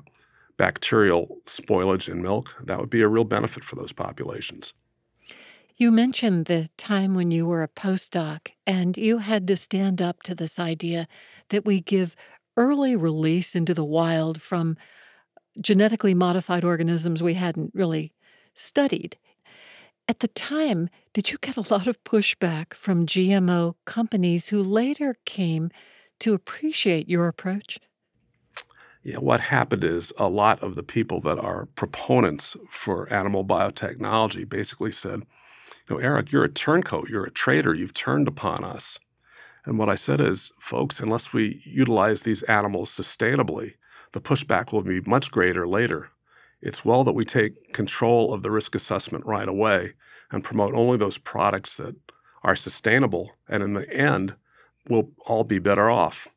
bacterial 0.57 1.39
spoilage 1.47 2.09
in 2.09 2.23
milk, 2.23 2.55
that 2.65 2.79
would 2.79 2.91
be 2.91 3.01
a 3.01 3.09
real 3.09 3.25
benefit 3.25 3.65
for 3.65 3.77
those 3.77 3.93
populations. 3.93 4.73
You 5.77 5.91
mentioned 5.91 6.47
the 6.47 6.69
time 6.77 7.15
when 7.15 7.31
you 7.31 7.47
were 7.47 7.63
a 7.63 7.69
postdoc 7.69 8.51
and 8.67 8.97
you 8.97 9.19
had 9.19 9.47
to 9.49 9.57
stand 9.57 10.01
up 10.01 10.23
to 10.23 10.35
this 10.35 10.59
idea 10.59 11.09
that 11.49 11.65
we 11.65 11.81
give 11.81 12.15
early 12.57 12.95
release 12.95 13.55
into 13.55 13.75
the 13.75 13.85
wild 13.85 14.41
from 14.41 14.77
genetically 15.61 16.15
modified 16.15 16.65
organisms 16.65 17.23
we 17.23 17.35
hadn't 17.35 17.75
really 17.75 18.13
studied. 18.55 19.17
At 20.09 20.21
the 20.21 20.29
time, 20.29 20.89
did 21.15 21.31
you 21.31 21.39
get 21.41 21.57
a 21.57 21.73
lot 21.73 21.87
of 21.87 22.03
pushback 22.05 22.75
from 22.75 23.07
GMO 23.07 23.75
companies 23.85 24.49
who 24.49 24.63
later 24.63 25.17
came 25.25 25.71
to 26.23 26.35
appreciate 26.35 27.09
your 27.09 27.29
approach? 27.29 27.79
Yeah, 29.05 29.19
what 29.19 29.41
happened 29.41 29.83
is 29.83 30.13
a 30.17 30.29
lot 30.29 30.63
of 30.63 30.77
the 30.77 30.83
people 30.83 31.21
that 31.23 31.39
are 31.39 31.67
proponents 31.75 32.57
for 32.71 33.13
animal 33.13 33.45
biotechnology 33.45 34.49
basically 34.49 34.93
said, 34.93 35.23
you 35.89 35.97
know, 35.97 35.99
Eric, 35.99 36.31
you're 36.31 36.45
a 36.45 36.49
turncoat, 36.49 37.09
you're 37.09 37.25
a 37.25 37.31
traitor, 37.31 37.75
you've 37.75 37.95
turned 37.95 38.29
upon 38.29 38.63
us. 38.63 38.99
And 39.65 39.79
what 39.79 39.89
I 39.89 39.97
said 39.97 40.21
is, 40.21 40.53
folks, 40.59 41.01
unless 41.01 41.33
we 41.33 41.61
utilize 41.65 42.23
these 42.23 42.45
animals 42.45 42.91
sustainably, 42.91 43.75
the 44.13 44.21
pushback 44.21 44.73
will 44.73 44.83
be 44.83 45.01
much 45.01 45.31
greater 45.33 45.67
later. 45.67 46.11
It's 46.61 46.85
well 46.85 47.03
that 47.03 47.15
we 47.15 47.25
take 47.25 47.73
control 47.73 48.33
of 48.33 48.43
the 48.43 48.51
risk 48.53 48.77
assessment 48.77 49.27
right 49.27 49.49
away 49.49 49.95
and 50.31 50.45
promote 50.45 50.75
only 50.75 50.97
those 50.97 51.19
products 51.19 51.77
that 51.79 51.97
are 52.45 52.55
sustainable 52.55 53.33
and 53.49 53.65
in 53.65 53.75
the 53.75 53.91
end 53.93 54.35
we'll 54.89 55.11
all 55.27 55.45
be 55.45 55.59
better 55.59 55.91
off. 55.91 56.29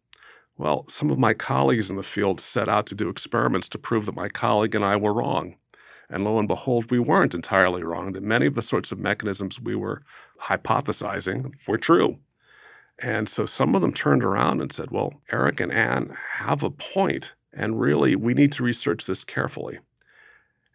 Well, 0.57 0.85
some 0.87 1.09
of 1.09 1.19
my 1.19 1.33
colleagues 1.33 1.89
in 1.89 1.97
the 1.97 2.03
field 2.03 2.39
set 2.39 2.69
out 2.69 2.85
to 2.87 2.95
do 2.95 3.09
experiments 3.09 3.67
to 3.69 3.77
prove 3.77 4.05
that 4.05 4.15
my 4.15 4.29
colleague 4.29 4.75
and 4.75 4.85
I 4.85 4.95
were 4.95 5.13
wrong. 5.13 5.55
And 6.09 6.23
lo 6.23 6.37
and 6.39 6.47
behold, 6.47 6.91
we 6.91 6.99
weren't 6.99 7.33
entirely 7.33 7.83
wrong, 7.83 8.13
that 8.13 8.23
many 8.23 8.45
of 8.45 8.55
the 8.55 8.61
sorts 8.61 8.91
of 8.91 8.99
mechanisms 8.99 9.59
we 9.59 9.75
were 9.75 10.03
hypothesizing 10.41 11.51
were 11.67 11.77
true. 11.77 12.19
And 12.99 13.27
so 13.27 13.45
some 13.45 13.75
of 13.75 13.81
them 13.81 13.91
turned 13.91 14.23
around 14.23 14.61
and 14.61 14.71
said, 14.71 14.91
Well, 14.91 15.13
Eric 15.31 15.59
and 15.59 15.71
Ann 15.71 16.15
have 16.37 16.63
a 16.63 16.69
point, 16.69 17.33
and 17.51 17.79
really 17.79 18.15
we 18.15 18.33
need 18.33 18.51
to 18.53 18.63
research 18.63 19.05
this 19.05 19.25
carefully. 19.25 19.79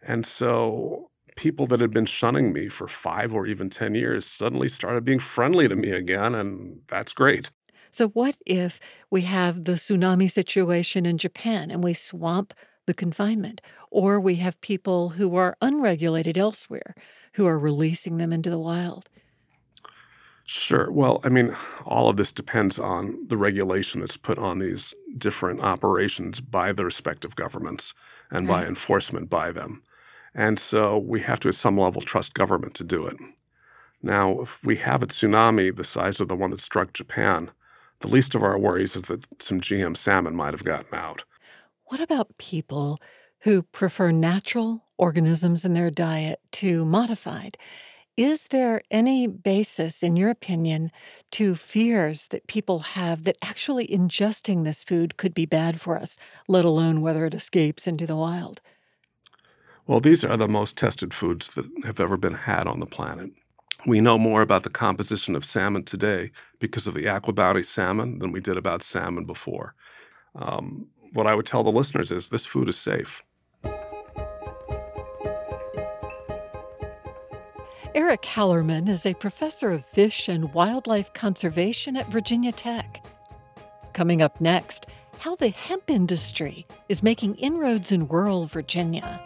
And 0.03 0.25
so 0.25 1.09
people 1.35 1.65
that 1.67 1.79
had 1.79 1.91
been 1.91 2.05
shunning 2.05 2.53
me 2.53 2.69
for 2.69 2.87
five 2.87 3.33
or 3.33 3.47
even 3.47 3.69
10 3.69 3.95
years 3.95 4.25
suddenly 4.25 4.67
started 4.67 5.05
being 5.05 5.19
friendly 5.19 5.67
to 5.67 5.75
me 5.75 5.91
again, 5.91 6.35
and 6.35 6.81
that's 6.87 7.13
great. 7.13 7.49
So, 7.91 8.07
what 8.09 8.37
if 8.45 8.79
we 9.09 9.21
have 9.23 9.65
the 9.65 9.73
tsunami 9.73 10.31
situation 10.31 11.05
in 11.05 11.17
Japan 11.17 11.69
and 11.69 11.83
we 11.83 11.93
swamp 11.93 12.53
the 12.87 12.93
confinement? 12.93 13.61
Or 13.89 14.19
we 14.19 14.35
have 14.35 14.59
people 14.61 15.09
who 15.09 15.35
are 15.35 15.57
unregulated 15.61 16.37
elsewhere 16.37 16.95
who 17.33 17.45
are 17.45 17.59
releasing 17.59 18.17
them 18.17 18.33
into 18.33 18.49
the 18.49 18.59
wild? 18.59 19.09
Sure. 20.45 20.91
Well, 20.91 21.21
I 21.23 21.29
mean, 21.29 21.55
all 21.85 22.09
of 22.09 22.17
this 22.17 22.31
depends 22.31 22.79
on 22.79 23.27
the 23.27 23.37
regulation 23.37 24.01
that's 24.01 24.17
put 24.17 24.37
on 24.37 24.59
these 24.59 24.93
different 25.17 25.61
operations 25.61 26.41
by 26.41 26.73
the 26.73 26.83
respective 26.83 27.35
governments 27.35 27.93
and 28.31 28.47
by 28.47 28.65
enforcement 28.65 29.29
by 29.29 29.51
them. 29.51 29.83
And 30.33 30.59
so 30.59 30.97
we 30.97 31.21
have 31.21 31.39
to, 31.41 31.49
at 31.49 31.55
some 31.55 31.77
level, 31.77 32.01
trust 32.01 32.33
government 32.33 32.73
to 32.75 32.83
do 32.83 33.05
it. 33.05 33.17
Now, 34.01 34.41
if 34.41 34.63
we 34.63 34.77
have 34.77 35.03
a 35.03 35.07
tsunami 35.07 35.75
the 35.75 35.83
size 35.83 36.19
of 36.19 36.27
the 36.27 36.35
one 36.35 36.51
that 36.51 36.59
struck 36.59 36.93
Japan, 36.93 37.51
the 38.01 38.07
least 38.07 38.35
of 38.35 38.43
our 38.43 38.57
worries 38.57 38.95
is 38.95 39.03
that 39.03 39.25
some 39.41 39.61
GM 39.61 39.95
salmon 39.95 40.35
might 40.35 40.53
have 40.53 40.63
gotten 40.63 40.93
out. 40.93 41.23
What 41.85 41.99
about 41.99 42.37
people 42.37 42.99
who 43.41 43.63
prefer 43.63 44.11
natural 44.11 44.83
organisms 44.97 45.65
in 45.65 45.73
their 45.73 45.89
diet 45.89 46.39
to 46.53 46.85
modified? 46.85 47.57
Is 48.17 48.45
there 48.45 48.81
any 48.91 49.25
basis, 49.25 50.03
in 50.03 50.15
your 50.15 50.29
opinion, 50.29 50.91
to 51.31 51.55
fears 51.55 52.27
that 52.27 52.47
people 52.47 52.79
have 52.79 53.23
that 53.23 53.37
actually 53.41 53.87
ingesting 53.87 54.63
this 54.63 54.83
food 54.83 55.17
could 55.17 55.33
be 55.33 55.45
bad 55.45 55.79
for 55.79 55.97
us, 55.97 56.17
let 56.47 56.65
alone 56.65 57.01
whether 57.01 57.25
it 57.25 57.33
escapes 57.33 57.87
into 57.87 58.05
the 58.05 58.15
wild? 58.15 58.61
Well, 59.87 59.99
these 59.99 60.23
are 60.23 60.37
the 60.37 60.47
most 60.47 60.77
tested 60.77 61.13
foods 61.13 61.55
that 61.55 61.65
have 61.83 61.99
ever 61.99 62.17
been 62.17 62.33
had 62.33 62.67
on 62.67 62.79
the 62.79 62.85
planet. 62.85 63.31
We 63.87 63.99
know 63.99 64.17
more 64.17 64.41
about 64.41 64.63
the 64.63 64.69
composition 64.69 65.35
of 65.35 65.43
salmon 65.43 65.83
today 65.83 66.31
because 66.59 66.85
of 66.85 66.93
the 66.93 67.07
Aqua 67.07 67.63
salmon 67.63 68.19
than 68.19 68.31
we 68.31 68.39
did 68.39 68.55
about 68.57 68.83
salmon 68.83 69.25
before. 69.25 69.73
Um, 70.35 70.87
what 71.13 71.25
I 71.27 71.33
would 71.33 71.45
tell 71.45 71.63
the 71.63 71.71
listeners 71.71 72.11
is 72.11 72.29
this 72.29 72.45
food 72.45 72.69
is 72.69 72.77
safe. 72.77 73.23
Eric 77.93 78.21
Hallerman 78.21 78.87
is 78.87 79.05
a 79.05 79.13
professor 79.15 79.71
of 79.71 79.85
fish 79.85 80.29
and 80.29 80.53
wildlife 80.53 81.13
conservation 81.13 81.97
at 81.97 82.07
Virginia 82.07 82.51
Tech. 82.53 83.03
Coming 83.93 84.21
up 84.21 84.39
next, 84.39 84.85
how 85.19 85.35
the 85.35 85.49
hemp 85.49 85.89
industry 85.89 86.65
is 86.87 87.03
making 87.03 87.35
inroads 87.35 87.91
in 87.91 88.07
rural 88.07 88.45
Virginia. 88.45 89.19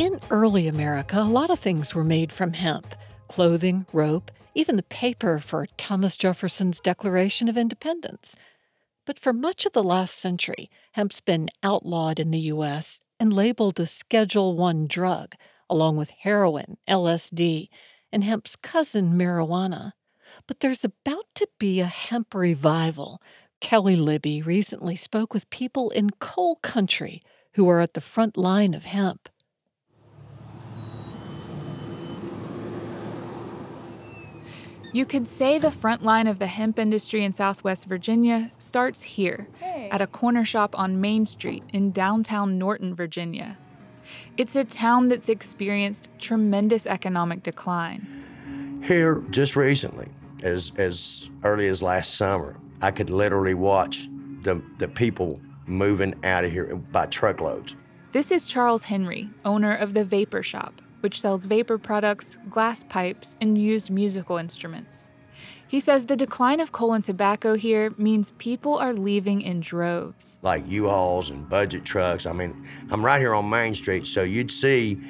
In 0.00 0.18
early 0.30 0.66
America, 0.66 1.18
a 1.18 1.28
lot 1.28 1.50
of 1.50 1.58
things 1.58 1.94
were 1.94 2.02
made 2.02 2.32
from 2.32 2.54
hemp 2.54 2.94
clothing, 3.28 3.84
rope, 3.92 4.30
even 4.54 4.76
the 4.76 4.82
paper 4.84 5.38
for 5.38 5.66
Thomas 5.76 6.16
Jefferson's 6.16 6.80
Declaration 6.80 7.50
of 7.50 7.58
Independence. 7.58 8.34
But 9.04 9.18
for 9.18 9.34
much 9.34 9.66
of 9.66 9.74
the 9.74 9.84
last 9.84 10.14
century, 10.14 10.70
hemp's 10.92 11.20
been 11.20 11.50
outlawed 11.62 12.18
in 12.18 12.30
the 12.30 12.48
U.S. 12.54 13.02
and 13.20 13.30
labeled 13.30 13.78
a 13.78 13.84
Schedule 13.84 14.58
I 14.64 14.72
drug, 14.88 15.34
along 15.68 15.98
with 15.98 16.08
heroin, 16.08 16.78
LSD, 16.88 17.68
and 18.10 18.24
hemp's 18.24 18.56
cousin, 18.56 19.12
marijuana. 19.12 19.92
But 20.46 20.60
there's 20.60 20.82
about 20.82 21.26
to 21.34 21.46
be 21.58 21.80
a 21.80 21.84
hemp 21.84 22.34
revival. 22.34 23.20
Kelly 23.60 23.96
Libby 23.96 24.40
recently 24.40 24.96
spoke 24.96 25.34
with 25.34 25.50
people 25.50 25.90
in 25.90 26.08
coal 26.08 26.56
country 26.62 27.22
who 27.52 27.68
are 27.68 27.80
at 27.80 27.92
the 27.92 28.00
front 28.00 28.38
line 28.38 28.72
of 28.72 28.86
hemp. 28.86 29.28
You 34.92 35.06
could 35.06 35.28
say 35.28 35.58
the 35.58 35.70
front 35.70 36.02
line 36.02 36.26
of 36.26 36.40
the 36.40 36.48
hemp 36.48 36.78
industry 36.78 37.24
in 37.24 37.32
Southwest 37.32 37.86
Virginia 37.86 38.50
starts 38.58 39.02
here, 39.02 39.48
hey. 39.60 39.88
at 39.90 40.02
a 40.02 40.06
corner 40.06 40.44
shop 40.44 40.76
on 40.76 41.00
Main 41.00 41.26
Street 41.26 41.62
in 41.72 41.92
downtown 41.92 42.58
Norton, 42.58 42.96
Virginia. 42.96 43.56
It's 44.36 44.56
a 44.56 44.64
town 44.64 45.08
that's 45.08 45.28
experienced 45.28 46.08
tremendous 46.18 46.86
economic 46.86 47.44
decline. 47.44 48.82
Here, 48.84 49.22
just 49.30 49.54
recently, 49.54 50.08
as, 50.42 50.72
as 50.76 51.30
early 51.44 51.68
as 51.68 51.82
last 51.82 52.16
summer, 52.16 52.56
I 52.82 52.90
could 52.90 53.10
literally 53.10 53.54
watch 53.54 54.08
the, 54.42 54.60
the 54.78 54.88
people 54.88 55.40
moving 55.66 56.14
out 56.24 56.44
of 56.44 56.50
here 56.50 56.74
by 56.74 57.06
truckloads. 57.06 57.76
This 58.10 58.32
is 58.32 58.44
Charles 58.44 58.84
Henry, 58.84 59.30
owner 59.44 59.72
of 59.72 59.92
the 59.92 60.04
Vapor 60.04 60.42
Shop, 60.42 60.80
which 61.00 61.20
sells 61.20 61.44
vapor 61.46 61.78
products, 61.78 62.38
glass 62.48 62.84
pipes, 62.88 63.36
and 63.40 63.58
used 63.58 63.90
musical 63.90 64.36
instruments. 64.36 65.08
He 65.66 65.78
says 65.78 66.06
the 66.06 66.16
decline 66.16 66.58
of 66.58 66.72
coal 66.72 66.94
and 66.94 67.04
tobacco 67.04 67.54
here 67.54 67.94
means 67.96 68.32
people 68.38 68.76
are 68.76 68.92
leaving 68.92 69.40
in 69.40 69.60
droves. 69.60 70.38
Like 70.42 70.68
U-Hauls 70.68 71.30
and 71.30 71.48
budget 71.48 71.84
trucks. 71.84 72.26
I 72.26 72.32
mean, 72.32 72.66
I'm 72.90 73.04
right 73.04 73.20
here 73.20 73.34
on 73.34 73.48
Main 73.48 73.76
Street, 73.76 74.06
so 74.06 74.22
you'd 74.22 74.50
see 74.50 75.00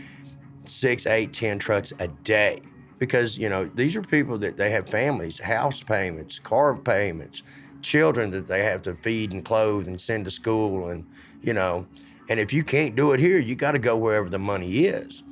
six, 0.67 1.07
eight, 1.07 1.33
ten 1.33 1.59
trucks 1.59 1.95
a 1.99 2.09
day. 2.09 2.61
Because, 2.99 3.39
you 3.39 3.49
know, 3.49 3.71
these 3.75 3.97
are 3.97 4.03
people 4.03 4.37
that 4.39 4.59
they 4.59 4.71
have 4.71 4.87
families, 4.87 5.39
house 5.39 5.83
payments, 5.83 6.39
car 6.39 6.77
payments, 6.77 7.43
children 7.81 8.31
that 8.33 8.47
they 8.47 8.63
have 8.65 8.83
to 8.83 8.95
feed 8.97 9.33
and 9.33 9.43
clothe 9.43 9.89
and 9.89 9.99
send 9.99 10.27
to 10.27 10.31
school 10.31 10.91
and, 10.91 11.07
you 11.41 11.55
know, 11.55 11.87
and 12.29 12.39
if 12.39 12.53
you 12.53 12.63
can't 12.63 12.95
do 12.95 13.13
it 13.13 13.19
here, 13.19 13.39
you 13.39 13.57
got 13.57 13.73
to 13.73 13.79
go 13.79 13.97
wherever 13.97 14.29
the 14.29 14.39
money 14.39 14.85
is. 14.85 15.25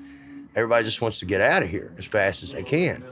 Everybody 0.54 0.84
just 0.84 1.00
wants 1.00 1.18
to 1.20 1.26
get 1.26 1.40
out 1.40 1.62
of 1.62 1.68
here 1.68 1.92
as 1.98 2.04
fast 2.04 2.42
as 2.42 2.52
they 2.52 2.62
can. 2.62 3.04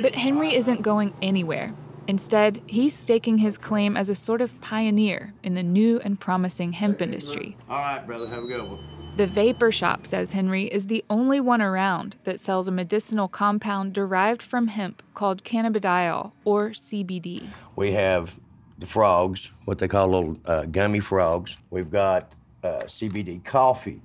But 0.00 0.14
Henry 0.14 0.54
isn't 0.54 0.82
going 0.82 1.14
anywhere. 1.22 1.74
Instead, 2.08 2.60
he's 2.66 2.94
staking 2.94 3.38
his 3.38 3.56
claim 3.56 3.96
as 3.96 4.08
a 4.08 4.14
sort 4.14 4.40
of 4.40 4.60
pioneer 4.60 5.32
in 5.42 5.54
the 5.54 5.62
new 5.62 6.00
and 6.00 6.18
promising 6.18 6.72
hemp 6.72 7.00
industry. 7.00 7.56
All 7.70 7.78
right, 7.78 8.04
brother, 8.04 8.26
have 8.26 8.42
a 8.42 8.46
good 8.46 8.62
one. 8.62 8.78
The 9.16 9.26
Vapor 9.26 9.70
Shop, 9.70 10.06
says 10.06 10.32
Henry, 10.32 10.64
is 10.64 10.86
the 10.86 11.04
only 11.10 11.38
one 11.38 11.62
around 11.62 12.16
that 12.24 12.40
sells 12.40 12.66
a 12.66 12.72
medicinal 12.72 13.28
compound 13.28 13.92
derived 13.92 14.42
from 14.42 14.68
hemp 14.68 15.02
called 15.14 15.44
cannabidiol, 15.44 16.32
or 16.44 16.70
CBD. 16.70 17.48
We 17.76 17.92
have 17.92 18.34
the 18.78 18.86
frogs, 18.86 19.50
what 19.66 19.78
they 19.78 19.86
call 19.86 20.08
little 20.08 20.38
uh, 20.44 20.64
gummy 20.64 21.00
frogs. 21.00 21.56
We've 21.70 21.90
got 21.90 22.34
uh, 22.64 22.84
CBD 22.84 23.44
coffee 23.44 24.00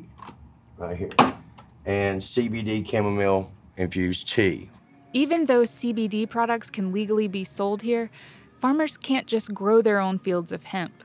right 0.78 0.98
here 0.98 1.10
and 1.88 2.22
CBD 2.22 2.86
chamomile 2.88 3.50
infused 3.78 4.28
tea. 4.28 4.70
Even 5.14 5.46
though 5.46 5.62
CBD 5.62 6.30
products 6.30 6.70
can 6.70 6.92
legally 6.92 7.30
be 7.30 7.46
sold 7.46 7.82
here, 7.82 8.12
farmers 8.54 8.98
can't 8.98 9.26
just 9.26 9.54
grow 9.54 9.82
their 9.82 10.00
own 10.00 10.20
fields 10.20 10.52
of 10.52 10.66
hemp. 10.66 11.04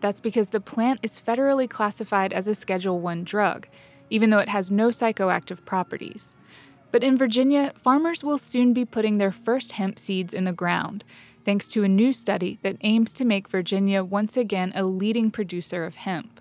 That's 0.00 0.20
because 0.20 0.48
the 0.48 0.60
plant 0.60 1.00
is 1.02 1.20
federally 1.20 1.70
classified 1.70 2.32
as 2.32 2.48
a 2.48 2.54
Schedule 2.54 3.00
1 3.00 3.24
drug, 3.24 3.68
even 4.10 4.30
though 4.30 4.40
it 4.40 4.48
has 4.48 4.70
no 4.70 4.88
psychoactive 4.88 5.64
properties. 5.64 6.34
But 6.90 7.04
in 7.04 7.16
Virginia, 7.16 7.72
farmers 7.76 8.24
will 8.24 8.38
soon 8.38 8.72
be 8.72 8.84
putting 8.84 9.18
their 9.18 9.32
first 9.32 9.72
hemp 9.72 9.98
seeds 9.98 10.34
in 10.34 10.44
the 10.44 10.52
ground, 10.52 11.04
thanks 11.44 11.68
to 11.68 11.84
a 11.84 11.88
new 11.88 12.12
study 12.12 12.58
that 12.62 12.76
aims 12.80 13.12
to 13.14 13.24
make 13.24 13.48
Virginia 13.48 14.02
once 14.02 14.36
again 14.36 14.72
a 14.74 14.84
leading 14.84 15.30
producer 15.30 15.84
of 15.84 15.94
hemp. 15.94 16.40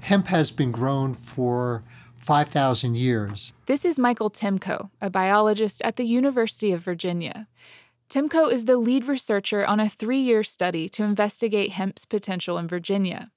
Hemp 0.00 0.26
has 0.28 0.50
been 0.50 0.72
grown 0.72 1.14
for 1.14 1.84
5,000 2.24 2.96
years. 2.96 3.52
This 3.66 3.84
is 3.84 3.98
Michael 3.98 4.30
Timko, 4.30 4.88
a 5.02 5.10
biologist 5.10 5.82
at 5.82 5.96
the 5.96 6.04
University 6.04 6.72
of 6.72 6.80
Virginia. 6.80 7.46
Timko 8.08 8.50
is 8.50 8.64
the 8.64 8.78
lead 8.78 9.06
researcher 9.06 9.66
on 9.66 9.78
a 9.78 9.90
three 9.90 10.20
year 10.20 10.42
study 10.42 10.88
to 10.88 11.04
investigate 11.04 11.72
hemp's 11.72 12.06
potential 12.06 12.56
in 12.56 12.66
Virginia. 12.66 13.30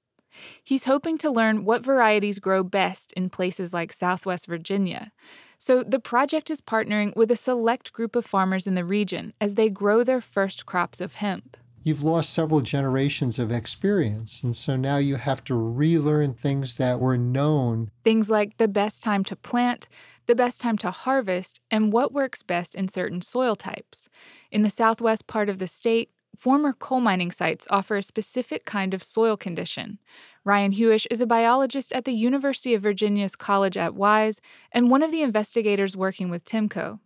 He's 0.64 0.84
hoping 0.84 1.18
to 1.18 1.30
learn 1.30 1.64
what 1.64 1.84
varieties 1.84 2.38
grow 2.38 2.62
best 2.62 3.12
in 3.12 3.28
places 3.28 3.74
like 3.74 3.92
Southwest 3.92 4.46
Virginia. 4.46 5.12
So 5.58 5.82
the 5.82 5.98
project 5.98 6.48
is 6.48 6.62
partnering 6.62 7.14
with 7.14 7.30
a 7.30 7.36
select 7.36 7.92
group 7.92 8.16
of 8.16 8.24
farmers 8.24 8.66
in 8.66 8.74
the 8.74 8.84
region 8.84 9.34
as 9.38 9.54
they 9.54 9.68
grow 9.68 10.02
their 10.02 10.22
first 10.22 10.64
crops 10.64 11.00
of 11.00 11.14
hemp 11.14 11.58
you've 11.82 12.02
lost 12.02 12.32
several 12.32 12.60
generations 12.60 13.38
of 13.38 13.50
experience. 13.50 14.42
And 14.42 14.54
so 14.54 14.76
now 14.76 14.98
you 14.98 15.16
have 15.16 15.44
to 15.44 15.54
relearn 15.54 16.34
things 16.34 16.76
that 16.76 17.00
were 17.00 17.18
known. 17.18 17.90
Things 18.04 18.30
like 18.30 18.56
the 18.58 18.68
best 18.68 19.02
time 19.02 19.24
to 19.24 19.36
plant, 19.36 19.88
the 20.26 20.34
best 20.34 20.60
time 20.60 20.78
to 20.78 20.90
harvest, 20.90 21.60
and 21.70 21.92
what 21.92 22.12
works 22.12 22.42
best 22.42 22.74
in 22.74 22.88
certain 22.88 23.22
soil 23.22 23.56
types. 23.56 24.08
In 24.50 24.62
the 24.62 24.70
southwest 24.70 25.26
part 25.26 25.48
of 25.48 25.58
the 25.58 25.66
state, 25.66 26.10
former 26.36 26.72
coal 26.72 27.00
mining 27.00 27.30
sites 27.30 27.66
offer 27.70 27.96
a 27.96 28.02
specific 28.02 28.64
kind 28.64 28.94
of 28.94 29.02
soil 29.02 29.36
condition. 29.36 29.98
Ryan 30.44 30.72
Huish 30.72 31.06
is 31.10 31.20
a 31.20 31.26
biologist 31.26 31.92
at 31.92 32.04
the 32.04 32.12
University 32.12 32.74
of 32.74 32.82
Virginia's 32.82 33.36
College 33.36 33.76
at 33.76 33.94
Wise 33.94 34.40
and 34.72 34.90
one 34.90 35.02
of 35.02 35.10
the 35.10 35.22
investigators 35.22 35.96
working 35.96 36.30
with 36.30 36.44
Timko. 36.44 37.00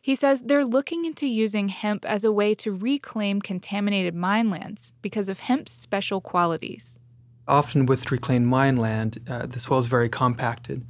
He 0.00 0.14
says 0.14 0.40
they're 0.40 0.64
looking 0.64 1.04
into 1.04 1.26
using 1.26 1.68
hemp 1.68 2.04
as 2.04 2.24
a 2.24 2.32
way 2.32 2.54
to 2.56 2.72
reclaim 2.72 3.40
contaminated 3.40 4.14
mine 4.14 4.50
lands 4.50 4.92
because 5.02 5.28
of 5.28 5.40
hemp's 5.40 5.72
special 5.72 6.20
qualities. 6.20 7.00
Often 7.46 7.86
with 7.86 8.10
reclaimed 8.10 8.46
mine 8.46 8.76
land, 8.76 9.20
uh, 9.28 9.46
the 9.46 9.58
soil 9.58 9.78
is 9.78 9.86
very 9.86 10.08
compacted. 10.08 10.84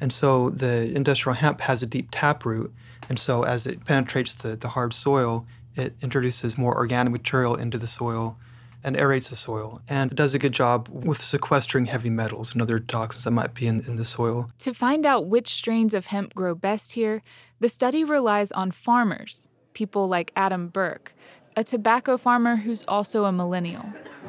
And 0.00 0.12
so 0.12 0.50
the 0.50 0.92
industrial 0.94 1.34
hemp 1.36 1.60
has 1.62 1.82
a 1.82 1.86
deep 1.86 2.08
taproot. 2.10 2.72
And 3.08 3.18
so 3.18 3.42
as 3.42 3.66
it 3.66 3.84
penetrates 3.84 4.34
the, 4.34 4.56
the 4.56 4.68
hard 4.68 4.94
soil, 4.94 5.46
it 5.76 5.94
introduces 6.02 6.58
more 6.58 6.74
organic 6.76 7.12
material 7.12 7.54
into 7.54 7.78
the 7.78 7.86
soil 7.86 8.36
and 8.82 8.96
aerates 8.96 9.28
the 9.28 9.36
soil. 9.36 9.82
And 9.88 10.10
it 10.10 10.14
does 10.14 10.34
a 10.34 10.38
good 10.38 10.52
job 10.52 10.88
with 10.90 11.22
sequestering 11.22 11.86
heavy 11.86 12.10
metals 12.10 12.52
and 12.52 12.62
other 12.62 12.80
toxins 12.80 13.24
that 13.24 13.30
might 13.30 13.54
be 13.54 13.66
in, 13.66 13.80
in 13.80 13.96
the 13.96 14.04
soil. 14.04 14.48
To 14.60 14.72
find 14.72 15.04
out 15.04 15.26
which 15.26 15.48
strains 15.48 15.92
of 15.92 16.06
hemp 16.06 16.34
grow 16.34 16.54
best 16.54 16.92
here, 16.92 17.22
the 17.60 17.68
study 17.68 18.04
relies 18.04 18.50
on 18.52 18.70
farmers, 18.70 19.48
people 19.74 20.08
like 20.08 20.32
Adam 20.34 20.68
Burke, 20.68 21.12
a 21.56 21.62
tobacco 21.62 22.16
farmer 22.16 22.56
who's 22.56 22.84
also 22.88 23.26
a 23.26 23.32
millennial. 23.32 23.84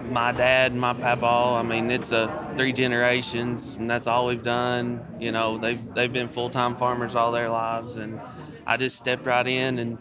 My 0.10 0.32
dad 0.34 0.76
my 0.76 0.94
papa, 0.94 1.26
I 1.26 1.64
mean, 1.64 1.92
it's 1.92 2.12
a 2.12 2.54
three 2.58 2.74
generations, 2.74 3.76
and 3.76 3.90
that's 3.90 4.06
all 4.06 4.26
we've 4.26 4.44
done. 4.44 5.00
You 5.20 5.32
know, 5.32 5.58
they've 5.58 5.94
they've 5.94 6.12
been 6.12 6.28
full 6.28 6.50
time 6.50 6.76
farmers 6.76 7.16
all 7.16 7.32
their 7.32 7.50
lives, 7.50 7.96
and 7.96 8.20
I 8.66 8.78
just 8.78 8.98
stepped 8.98 9.26
right 9.26 9.48
in, 9.48 9.80
and 9.80 9.98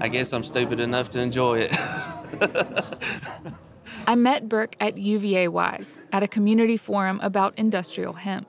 I 0.00 0.08
guess 0.08 0.32
I'm 0.32 0.44
stupid 0.44 0.80
enough 0.80 1.10
to 1.10 1.20
enjoy 1.20 1.68
it. 1.68 1.76
I 4.06 4.14
met 4.14 4.48
Burke 4.48 4.74
at 4.80 4.96
UVA 4.96 5.48
Wise 5.48 5.98
at 6.12 6.22
a 6.22 6.28
community 6.28 6.76
forum 6.76 7.20
about 7.22 7.58
industrial 7.58 8.14
hemp. 8.14 8.48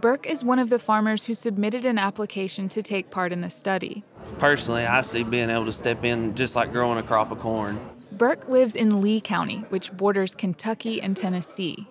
Burke 0.00 0.26
is 0.26 0.42
one 0.42 0.58
of 0.58 0.70
the 0.70 0.78
farmers 0.78 1.24
who 1.24 1.34
submitted 1.34 1.84
an 1.84 1.98
application 1.98 2.68
to 2.70 2.82
take 2.82 3.10
part 3.10 3.32
in 3.32 3.40
the 3.40 3.50
study. 3.50 4.04
Personally, 4.38 4.84
I 4.84 5.02
see 5.02 5.22
being 5.22 5.50
able 5.50 5.66
to 5.66 5.72
step 5.72 6.04
in 6.04 6.34
just 6.34 6.56
like 6.56 6.72
growing 6.72 6.98
a 6.98 7.02
crop 7.02 7.30
of 7.30 7.38
corn. 7.38 7.80
Burke 8.10 8.48
lives 8.48 8.74
in 8.74 9.00
Lee 9.00 9.20
County, 9.20 9.64
which 9.68 9.92
borders 9.92 10.34
Kentucky 10.34 11.00
and 11.00 11.16
Tennessee. 11.16 11.88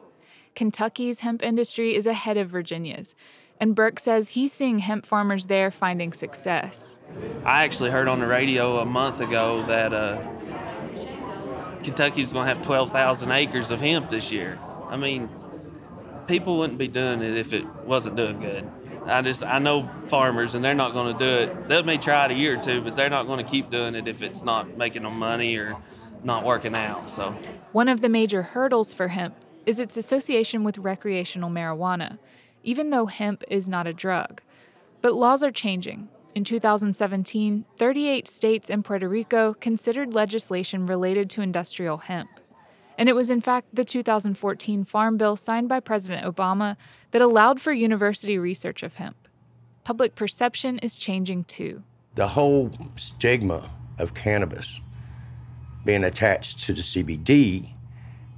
Kentucky's 0.56 1.22
hemp 1.22 1.42
industry 1.42 1.96
is 1.96 2.06
ahead 2.06 2.38
of 2.38 2.50
Virginia's, 2.50 3.16
and 3.60 3.76
Burke 3.76 4.00
says 4.00 4.30
he's 4.30 4.52
seeing 4.52 4.80
hemp 4.80 5.06
farmers 5.06 5.46
there 5.46 5.72
finding 5.72 6.12
success. 6.14 7.00
I 7.46 7.64
actually 7.64 7.92
heard 7.92 8.08
on 8.08 8.20
the 8.20 8.28
radio 8.28 8.80
a 8.80 8.86
month 8.86 9.20
ago 9.20 9.64
that 9.68 9.94
uh, 9.94 10.22
Kentucky's 11.84 12.32
going 12.32 12.48
to 12.48 12.54
have 12.54 12.64
12,000 12.64 13.32
acres 13.32 13.72
of 13.72 13.80
hemp 13.80 14.10
this 14.10 14.32
year. 14.32 14.60
I 14.90 14.98
mean, 14.98 15.30
people 16.28 16.58
wouldn't 16.58 16.80
be 16.80 16.88
doing 16.88 17.22
it 17.22 17.38
if 17.38 17.54
it 17.54 17.66
wasn't 17.86 18.16
doing 18.16 18.40
good. 18.40 18.70
I 19.06 19.22
just 19.22 19.44
I 19.44 19.60
know 19.60 19.90
farmers 20.08 20.54
and 20.54 20.64
they're 20.64 20.76
not 20.76 20.94
going 20.94 21.18
to 21.18 21.20
do 21.20 21.44
it. 21.44 21.68
They 21.68 21.82
may 21.82 21.98
try 21.98 22.26
it 22.26 22.32
a 22.32 22.34
year 22.36 22.60
or 22.60 22.64
two, 22.64 22.82
but 22.82 22.96
they're 22.96 23.10
not 23.10 23.26
going 23.26 23.44
to 23.44 23.50
keep 23.50 23.72
doing 23.72 23.96
it 23.96 24.08
if 24.08 24.22
it's 24.22 24.44
not 24.44 24.78
making 24.78 25.04
them 25.04 25.18
money 25.18 25.56
or 25.56 25.78
not 26.24 26.44
working 26.44 26.76
out. 26.76 27.10
So 27.10 27.36
one 27.72 27.88
of 27.88 28.02
the 28.02 28.10
major 28.10 28.44
hurdles 28.44 28.94
for 28.94 29.10
hemp 29.10 29.36
is 29.66 29.80
its 29.80 29.98
association 29.98 30.64
with 30.64 30.78
recreational 30.78 31.50
marijuana, 31.50 32.20
even 32.64 32.90
though 32.90 33.08
hemp 33.08 33.44
is 33.50 33.68
not 33.68 33.88
a 33.88 33.94
drug. 33.94 34.42
But 35.02 35.14
laws 35.14 35.44
are 35.44 35.52
changing. 35.52 36.10
In 36.34 36.44
2017, 36.44 37.66
38 37.78 38.28
states 38.28 38.70
and 38.70 38.86
Puerto 38.86 39.10
Rico 39.10 39.54
considered 39.54 40.14
legislation 40.14 40.86
related 40.86 41.30
to 41.32 41.42
industrial 41.42 41.98
hemp. 41.98 42.41
And 43.02 43.10
it 43.10 43.16
was, 43.16 43.32
in 43.32 43.42
fact, 43.42 43.74
the 43.74 43.84
2014 43.84 44.86
Farm 44.86 45.18
Bill 45.18 45.36
signed 45.36 45.68
by 45.68 45.80
President 45.80 46.24
Obama 46.24 46.78
that 47.10 47.20
allowed 47.24 47.60
for 47.60 47.74
university 47.74 48.38
research 48.38 48.84
of 48.84 48.94
hemp. 48.94 49.28
Public 49.84 50.14
perception 50.14 50.78
is 50.78 50.96
changing 50.98 51.46
too. 51.46 51.82
The 52.14 52.28
whole 52.28 52.70
stigma 52.98 53.72
of 53.98 54.14
cannabis 54.14 54.82
being 55.84 56.04
attached 56.04 56.60
to 56.60 56.74
the 56.74 56.82
CBD 56.82 57.74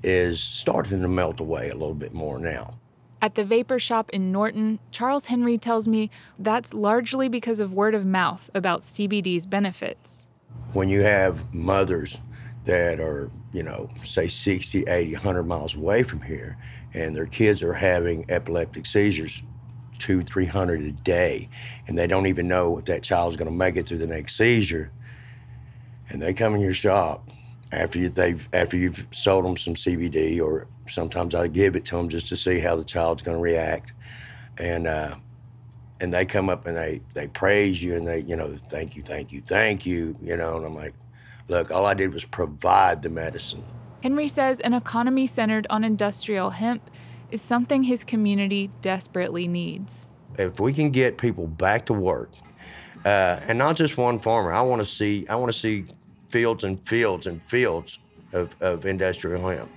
is 0.02 0.40
starting 0.40 1.02
to 1.02 1.10
melt 1.10 1.42
away 1.42 1.70
a 1.70 1.76
little 1.76 1.94
bit 1.94 2.14
more 2.14 2.40
now. 2.40 2.80
At 3.22 3.36
the 3.36 3.44
vapor 3.44 3.80
shop 3.80 4.10
in 4.12 4.32
Norton, 4.32 4.80
Charles 4.92 5.26
Henry 5.26 5.58
tells 5.58 5.90
me 5.90 6.10
that's 6.40 6.74
largely 6.74 7.28
because 7.28 7.60
of 7.60 7.74
word 7.74 7.96
of 7.96 8.06
mouth 8.06 8.50
about 8.54 8.84
CBD's 8.84 9.46
benefits. 9.46 10.26
When 10.72 10.88
you 10.88 11.02
have 11.02 11.54
mothers 11.54 12.18
that 12.64 13.02
are, 13.02 13.30
you 13.54 13.64
know, 13.64 13.90
say 14.02 14.28
60, 14.28 14.84
80, 14.84 15.14
100 15.14 15.44
miles 15.44 15.76
away 15.76 16.04
from 16.04 16.22
here, 16.22 16.58
and 16.94 17.16
their 17.16 17.28
kids 17.28 17.64
are 17.64 17.74
having 17.74 18.26
epileptic 18.30 18.86
seizures 18.86 19.44
two, 20.00 20.24
300 20.24 20.82
a 20.82 20.92
day, 20.92 21.48
and 21.88 21.98
they 21.98 22.08
don't 22.08 22.28
even 22.28 22.48
know 22.48 22.78
if 22.78 22.86
that 22.86 23.04
child's 23.04 23.38
going 23.38 23.50
to 23.50 23.56
make 23.56 23.78
it 23.78 23.88
through 23.88 24.00
the 24.00 24.08
next 24.08 24.36
seizure, 24.36 24.92
and 26.10 26.22
they 26.22 26.34
come 26.34 26.56
in 26.56 26.62
your 26.62 26.74
shop 26.74 27.30
after 27.72 28.00
you, 28.00 28.10
they've 28.10 28.48
after 28.54 28.76
you've 28.76 29.08
sold 29.12 29.46
them 29.46 29.56
some 29.56 29.76
CBD, 29.76 30.42
or 30.42 30.68
sometimes 30.88 31.34
I 31.34 31.48
give 31.48 31.76
it 31.76 31.86
to 31.86 31.96
them 31.96 32.10
just 32.10 32.28
to 32.30 32.38
see 32.38 32.60
how 32.60 32.76
the 32.76 32.84
child's 32.84 33.24
going 33.24 33.38
to 33.38 33.42
react, 33.42 33.94
and 34.58 34.88
uh, 34.88 35.16
and 36.00 36.14
they 36.14 36.26
come 36.26 36.50
up 36.50 36.68
and 36.68 36.76
they 36.76 37.02
they 37.14 37.28
praise 37.28 37.82
you 37.82 37.96
and 37.96 38.06
they 38.08 38.20
you 38.22 38.36
know 38.36 38.58
thank 38.70 38.96
you, 38.96 39.04
thank 39.04 39.32
you, 39.32 39.42
thank 39.42 39.86
you, 39.86 40.16
you 40.22 40.36
know, 40.36 40.58
and 40.58 40.66
I'm 40.66 40.76
like, 40.76 40.94
look, 41.54 41.72
all 41.72 41.86
I 41.86 41.94
did 41.94 42.14
was 42.14 42.26
provide 42.26 43.04
the 43.04 43.10
medicine. 43.10 43.64
Henry 44.02 44.28
says 44.28 44.60
an 44.60 44.74
economy 44.74 45.28
centered 45.28 45.66
on 45.70 45.84
industrial 45.84 46.50
hemp 46.50 46.90
is 47.32 47.42
something 47.42 47.84
his 47.84 48.04
community 48.04 48.70
desperately 48.82 49.48
needs. 49.48 50.10
If 50.38 50.60
we 50.60 50.74
can 50.74 50.92
get 50.92 51.18
people 51.18 51.48
back 51.48 51.86
to 51.86 51.94
work, 51.94 52.32
uh, 53.06 53.40
and 53.48 53.58
not 53.58 53.76
just 53.76 53.98
one 53.98 54.20
farmer, 54.20 54.52
I 54.52 54.62
want 54.62 54.82
to 54.82 54.88
see 54.88 55.26
I 55.30 55.36
want 55.36 55.52
to 55.52 55.58
see 55.58 55.86
fields 56.30 56.64
and 56.64 56.86
fields 56.88 57.28
and 57.28 57.42
fields 57.44 58.00
of, 58.34 58.56
of 58.60 58.86
industrial 58.86 59.48
hemp. 59.48 59.72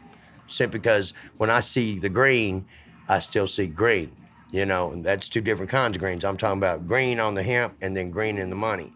Simply 0.48 0.78
because 0.78 1.12
when 1.36 1.50
I 1.50 1.60
see 1.60 1.98
the 1.98 2.08
green, 2.08 2.66
I 3.08 3.18
still 3.18 3.46
see 3.46 3.66
green. 3.66 4.12
You 4.50 4.64
know, 4.64 4.92
and 4.92 5.04
that's 5.04 5.28
two 5.28 5.40
different 5.40 5.70
kinds 5.70 5.96
of 5.96 6.00
greens. 6.00 6.24
I'm 6.24 6.36
talking 6.36 6.58
about 6.58 6.86
green 6.86 7.20
on 7.20 7.34
the 7.34 7.42
hemp 7.42 7.74
and 7.82 7.96
then 7.96 8.10
green 8.10 8.38
in 8.38 8.48
the 8.48 8.56
money. 8.56 8.92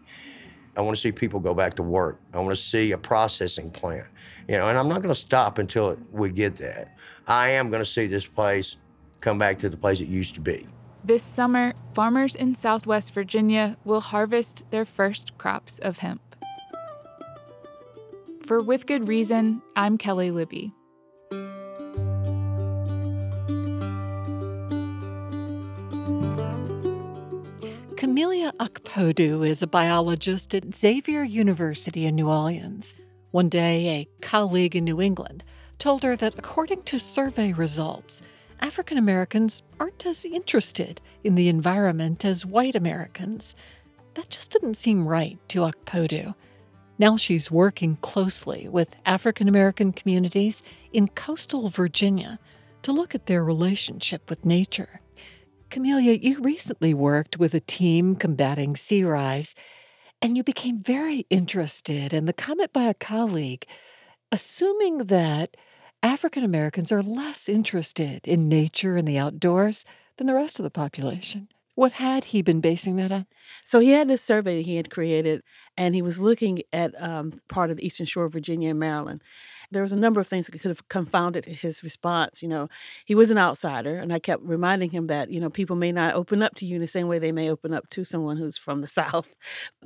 I 0.75 0.81
want 0.81 0.95
to 0.95 1.01
see 1.01 1.11
people 1.11 1.39
go 1.39 1.53
back 1.53 1.75
to 1.75 1.83
work. 1.83 2.19
I 2.33 2.37
want 2.37 2.51
to 2.51 2.61
see 2.61 2.91
a 2.91 2.97
processing 2.97 3.71
plant. 3.71 4.07
You 4.47 4.57
know, 4.57 4.67
and 4.67 4.77
I'm 4.77 4.87
not 4.87 5.01
going 5.01 5.13
to 5.13 5.19
stop 5.19 5.57
until 5.57 5.97
we 6.11 6.31
get 6.31 6.55
that. 6.57 6.95
I 7.27 7.49
am 7.49 7.69
going 7.69 7.81
to 7.81 7.89
see 7.89 8.07
this 8.07 8.25
place 8.25 8.77
come 9.19 9.37
back 9.37 9.59
to 9.59 9.69
the 9.69 9.77
place 9.77 9.99
it 9.99 10.07
used 10.07 10.33
to 10.35 10.41
be. 10.41 10.67
This 11.03 11.23
summer, 11.23 11.73
farmers 11.93 12.35
in 12.35 12.55
Southwest 12.55 13.13
Virginia 13.13 13.77
will 13.83 14.01
harvest 14.01 14.63
their 14.69 14.85
first 14.85 15.37
crops 15.37 15.79
of 15.79 15.99
hemp. 15.99 16.21
For 18.45 18.61
With 18.61 18.85
Good 18.85 19.07
Reason, 19.07 19.61
I'm 19.75 19.97
Kelly 19.97 20.31
Libby. 20.31 20.73
Camelia 28.21 28.53
Okpodu 28.59 29.47
is 29.47 29.63
a 29.63 29.67
biologist 29.67 30.53
at 30.53 30.75
Xavier 30.75 31.23
University 31.23 32.05
in 32.05 32.13
New 32.13 32.29
Orleans. 32.29 32.95
One 33.31 33.49
day, 33.49 33.87
a 33.89 34.07
colleague 34.23 34.75
in 34.75 34.83
New 34.83 35.01
England 35.01 35.43
told 35.79 36.03
her 36.03 36.15
that 36.15 36.37
according 36.37 36.83
to 36.83 36.99
survey 36.99 37.51
results, 37.51 38.21
African 38.59 38.99
Americans 38.99 39.63
aren't 39.79 40.05
as 40.05 40.23
interested 40.23 41.01
in 41.23 41.33
the 41.33 41.49
environment 41.49 42.23
as 42.23 42.45
white 42.45 42.75
Americans. 42.75 43.55
That 44.13 44.29
just 44.29 44.51
didn't 44.51 44.75
seem 44.75 45.07
right 45.07 45.39
to 45.49 45.61
Okpodu. 45.61 46.35
Now 46.99 47.17
she's 47.17 47.49
working 47.49 47.97
closely 48.01 48.67
with 48.69 48.95
African 49.03 49.47
American 49.47 49.91
communities 49.91 50.61
in 50.93 51.07
coastal 51.07 51.69
Virginia 51.69 52.37
to 52.83 52.91
look 52.91 53.15
at 53.15 53.25
their 53.25 53.43
relationship 53.43 54.29
with 54.29 54.45
nature. 54.45 55.01
Camelia, 55.71 56.11
you 56.11 56.41
recently 56.41 56.93
worked 56.93 57.39
with 57.39 57.53
a 57.53 57.61
team 57.61 58.17
combating 58.17 58.75
sea 58.75 59.05
rise, 59.05 59.55
and 60.21 60.35
you 60.35 60.43
became 60.43 60.83
very 60.83 61.25
interested 61.29 62.13
in 62.13 62.25
the 62.25 62.33
comment 62.33 62.73
by 62.73 62.83
a 62.83 62.93
colleague, 62.93 63.65
assuming 64.33 64.97
that 65.05 65.55
African 66.03 66.43
Americans 66.43 66.91
are 66.91 67.01
less 67.01 67.47
interested 67.47 68.27
in 68.27 68.49
nature 68.49 68.97
and 68.97 69.07
the 69.07 69.17
outdoors 69.17 69.85
than 70.17 70.27
the 70.27 70.35
rest 70.35 70.59
of 70.59 70.63
the 70.63 70.69
population. 70.69 71.47
What 71.81 71.93
had 71.93 72.25
he 72.25 72.43
been 72.43 72.61
basing 72.61 72.97
that 72.97 73.11
on? 73.11 73.25
So 73.65 73.79
he 73.79 73.89
had 73.89 74.07
this 74.07 74.21
survey 74.21 74.61
he 74.61 74.75
had 74.75 74.91
created, 74.91 75.41
and 75.75 75.95
he 75.95 76.03
was 76.03 76.19
looking 76.19 76.61
at 76.71 76.93
um, 77.01 77.41
part 77.49 77.71
of 77.71 77.77
the 77.77 77.83
Eastern 77.83 78.05
Shore 78.05 78.25
of 78.25 78.33
Virginia 78.33 78.69
and 78.69 78.79
Maryland. 78.79 79.23
There 79.71 79.81
was 79.81 79.91
a 79.91 79.95
number 79.95 80.21
of 80.21 80.27
things 80.27 80.45
that 80.45 80.59
could 80.59 80.69
have 80.69 80.87
confounded 80.89 81.45
his 81.45 81.81
response. 81.81 82.43
You 82.43 82.49
know, 82.49 82.69
he 83.03 83.15
was 83.15 83.31
an 83.31 83.39
outsider, 83.39 83.95
and 83.95 84.13
I 84.13 84.19
kept 84.19 84.43
reminding 84.43 84.91
him 84.91 85.07
that 85.07 85.31
you 85.31 85.39
know 85.39 85.49
people 85.49 85.75
may 85.75 85.91
not 85.91 86.13
open 86.13 86.43
up 86.43 86.53
to 86.57 86.67
you 86.67 86.75
in 86.75 86.81
the 86.81 86.87
same 86.87 87.07
way 87.07 87.17
they 87.17 87.31
may 87.31 87.49
open 87.49 87.73
up 87.73 87.89
to 87.89 88.03
someone 88.03 88.37
who's 88.37 88.59
from 88.59 88.81
the 88.81 88.87
South. 89.01 89.33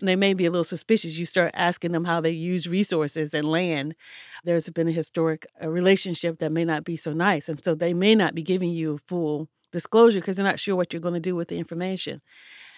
they 0.01 0.17
may 0.17 0.33
be 0.33 0.45
a 0.45 0.51
little 0.51 0.65
suspicious. 0.65 1.17
You 1.17 1.25
start 1.25 1.51
asking 1.53 1.93
them 1.93 2.03
how 2.03 2.19
they 2.19 2.31
use 2.31 2.67
resources 2.67 3.33
and 3.33 3.47
land. 3.47 3.95
There's 4.43 4.69
been 4.69 4.89
a 4.89 4.91
historic 4.91 5.45
a 5.61 5.69
relationship 5.69 6.39
that 6.39 6.51
may 6.51 6.65
not 6.65 6.83
be 6.83 6.97
so 6.97 7.13
nice, 7.13 7.47
and 7.47 7.63
so 7.63 7.73
they 7.73 7.93
may 7.93 8.15
not 8.15 8.35
be 8.35 8.43
giving 8.43 8.71
you 8.71 8.99
full 9.07 9.47
disclosure 9.75 10.19
because 10.19 10.37
they're 10.37 10.45
not 10.45 10.59
sure 10.59 10.75
what 10.75 10.93
you're 10.93 11.01
going 11.01 11.21
to 11.21 11.29
do 11.29 11.35
with 11.35 11.49
the 11.49 11.59
information. 11.59 12.21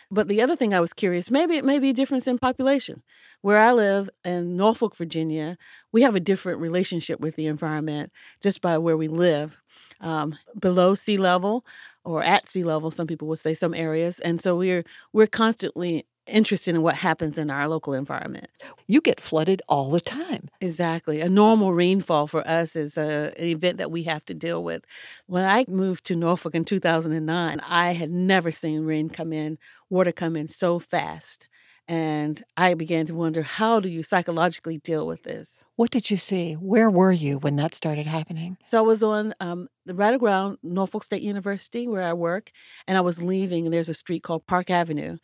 But 0.10 0.28
the 0.28 0.42
other 0.42 0.56
thing 0.56 0.74
I 0.74 0.80
was 0.80 0.94
curious, 0.94 1.30
maybe 1.30 1.58
it 1.58 1.66
may 1.66 1.80
be 1.80 1.90
a 1.90 1.94
difference 1.94 2.28
in 2.28 2.40
population. 2.40 3.04
Where 3.42 3.60
I 3.60 3.72
live 3.72 4.10
in 4.26 4.58
Norfolk, 4.58 4.96
Virginia, 4.96 5.58
we 5.92 6.02
have 6.02 6.16
a 6.16 6.20
different 6.20 6.60
relationship 6.60 7.20
with 7.20 7.36
the 7.36 7.46
environment 7.46 8.12
just 8.42 8.62
by 8.62 8.78
where 8.78 8.98
we 8.98 9.08
live. 9.08 9.58
Um, 10.00 10.38
below 10.60 10.96
sea 10.96 11.18
level 11.18 11.66
or 12.04 12.24
at 12.24 12.50
sea 12.50 12.64
level, 12.64 12.90
some 12.90 13.08
people 13.08 13.28
would 13.28 13.40
say 13.40 13.54
some 13.54 13.74
areas. 13.74 14.20
And 14.20 14.40
so 14.42 14.56
we're 14.56 14.84
we're 15.14 15.28
constantly 15.28 16.06
interested 16.28 16.76
in 16.76 16.82
what 16.82 16.96
happens 16.96 17.38
in 17.38 17.50
our 17.50 17.68
local 17.68 17.94
environment. 17.94 18.50
You 18.88 19.02
get 19.02 19.20
flooded 19.20 19.62
all 19.68 19.92
the 19.92 20.02
time. 20.02 20.50
Exactly. 20.62 21.22
A 21.22 21.30
normal 21.30 21.74
rainfall 21.74 22.28
for 22.28 22.48
us 22.48 22.76
is 22.76 22.98
a, 22.98 23.34
an 23.38 23.46
event 23.46 23.78
that 23.78 23.92
we 23.92 24.04
have 24.04 24.26
to 24.26 24.34
deal 24.34 24.64
with. 24.64 24.84
When 25.26 25.44
I 25.44 25.66
moved 25.68 26.06
to 26.06 26.16
Norfolk 26.16 26.56
in 26.56 26.66
2009, 26.66 27.60
I 27.62 27.94
had 27.94 28.12
never 28.12 28.52
seen 28.52 28.86
rain 28.86 29.10
come 29.10 29.34
in, 29.34 29.58
water 29.90 30.12
come 30.12 30.36
in 30.36 30.48
so 30.48 30.80
fast. 30.80 31.48
And 31.90 32.44
I 32.58 32.74
began 32.74 33.06
to 33.06 33.16
wonder 33.16 33.44
how 33.44 33.80
do 33.80 33.88
you 33.88 34.04
psychologically 34.04 34.78
deal 34.78 35.08
with 35.08 35.24
this? 35.24 35.64
What 35.78 35.90
did 35.90 36.12
you 36.12 36.18
see? 36.18 36.54
Where 36.54 36.90
were 36.90 37.14
you 37.14 37.38
when 37.38 37.56
that 37.56 37.74
started 37.74 38.06
happening? 38.06 38.58
So 38.66 38.80
I 38.80 38.82
was 38.82 39.02
on 39.02 39.34
um, 39.40 39.70
the 39.86 39.96
right 39.96 40.14
around 40.14 40.58
Norfolk 40.62 41.04
State 41.04 41.22
University 41.22 41.88
where 41.88 42.04
I 42.04 42.12
work, 42.12 42.52
and 42.88 42.98
I 42.98 43.02
was 43.02 43.24
leaving, 43.24 43.66
and 43.66 43.74
there's 43.74 43.88
a 43.88 43.94
street 43.94 44.22
called 44.22 44.46
Park 44.48 44.70
Avenue. 44.70 45.18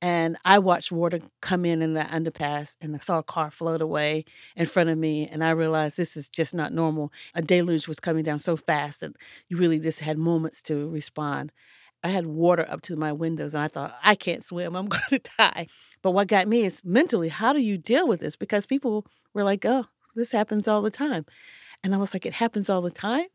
And 0.00 0.36
I 0.44 0.60
watched 0.60 0.92
water 0.92 1.18
come 1.40 1.64
in 1.64 1.82
in 1.82 1.94
the 1.94 2.02
underpass 2.02 2.76
and 2.80 2.94
I 2.94 3.00
saw 3.00 3.18
a 3.18 3.22
car 3.22 3.50
float 3.50 3.82
away 3.82 4.24
in 4.56 4.66
front 4.66 4.90
of 4.90 4.98
me. 4.98 5.26
And 5.26 5.42
I 5.42 5.50
realized 5.50 5.96
this 5.96 6.16
is 6.16 6.28
just 6.28 6.54
not 6.54 6.72
normal. 6.72 7.12
A 7.34 7.42
deluge 7.42 7.88
was 7.88 7.98
coming 7.98 8.22
down 8.22 8.38
so 8.38 8.56
fast 8.56 9.00
that 9.00 9.12
you 9.48 9.56
really 9.56 9.80
just 9.80 10.00
had 10.00 10.16
moments 10.16 10.62
to 10.62 10.88
respond. 10.88 11.50
I 12.04 12.08
had 12.08 12.26
water 12.26 12.64
up 12.70 12.82
to 12.82 12.96
my 12.96 13.12
windows 13.12 13.54
and 13.54 13.64
I 13.64 13.68
thought, 13.68 13.96
I 14.04 14.14
can't 14.14 14.44
swim. 14.44 14.76
I'm 14.76 14.86
going 14.88 15.02
to 15.10 15.20
die. 15.36 15.66
But 16.00 16.12
what 16.12 16.28
got 16.28 16.46
me 16.46 16.64
is 16.64 16.84
mentally, 16.84 17.28
how 17.28 17.52
do 17.52 17.60
you 17.60 17.76
deal 17.76 18.06
with 18.06 18.20
this? 18.20 18.36
Because 18.36 18.66
people 18.66 19.04
were 19.34 19.42
like, 19.42 19.64
oh, 19.64 19.86
this 20.14 20.30
happens 20.30 20.68
all 20.68 20.82
the 20.82 20.90
time. 20.90 21.26
And 21.82 21.92
I 21.92 21.98
was 21.98 22.14
like, 22.14 22.24
it 22.24 22.34
happens 22.34 22.70
all 22.70 22.82
the 22.82 22.90
time? 22.90 23.26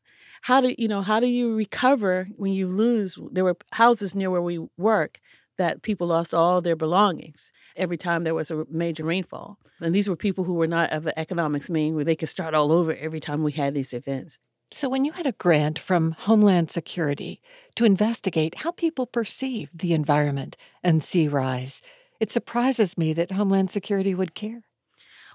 How 0.44 0.60
do 0.60 0.76
you 0.78 0.90
know, 0.90 1.02
how 1.02 1.22
do 1.22 1.28
you 1.28 1.56
recover 1.56 2.28
when 2.36 2.52
you 2.52 2.68
lose? 2.68 3.18
There 3.32 3.46
were 3.46 3.56
houses 3.72 4.14
near 4.14 4.30
where 4.30 4.42
we 4.42 4.60
work 4.78 5.20
that 5.58 5.82
people 5.82 6.08
lost 6.08 6.34
all 6.34 6.62
their 6.62 6.76
belongings 6.76 7.52
every 7.76 7.98
time 7.98 8.24
there 8.24 8.36
was 8.36 8.52
a 8.52 8.66
major 8.70 9.04
rainfall. 9.04 9.60
And 9.80 9.94
these 9.94 10.08
were 10.08 10.16
people 10.16 10.44
who 10.44 10.54
were 10.54 10.68
not 10.68 10.92
of 10.92 11.04
the 11.04 11.18
economics 11.18 11.70
mean 11.70 11.96
where 11.96 12.06
they 12.06 12.16
could 12.16 12.30
start 12.30 12.54
all 12.54 12.72
over 12.72 12.96
every 12.96 13.20
time 13.20 13.44
we 13.44 13.52
had 13.52 13.74
these 13.74 13.94
events. 13.94 14.40
So, 14.72 14.90
when 14.90 15.06
you 15.06 15.12
had 15.12 15.28
a 15.28 15.34
grant 15.34 15.78
from 15.78 16.14
Homeland 16.18 16.72
Security 16.72 17.40
to 17.76 17.86
investigate 17.86 18.56
how 18.56 18.72
people 18.72 19.06
perceive 19.06 19.70
the 19.72 19.94
environment 19.94 20.58
and 20.84 21.04
sea 21.04 21.28
rise, 21.28 21.84
it 22.20 22.32
surprises 22.32 22.98
me 22.98 23.14
that 23.14 23.34
Homeland 23.34 23.70
Security 23.70 24.16
would 24.16 24.34
care. 24.34 24.64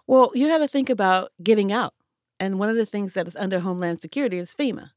Well, 0.09 0.33
you 0.35 0.49
had 0.49 0.59
to 0.59 0.67
think 0.67 0.91
about 0.91 1.31
getting 1.41 1.71
out. 1.71 1.95
And 2.41 2.59
one 2.59 2.69
of 2.69 2.77
the 2.77 2.87
things 2.87 3.15
that 3.15 3.29
is 3.29 3.37
under 3.37 3.61
Homeland 3.61 4.01
Security 4.01 4.39
is 4.39 4.55
FEMA. 4.55 4.91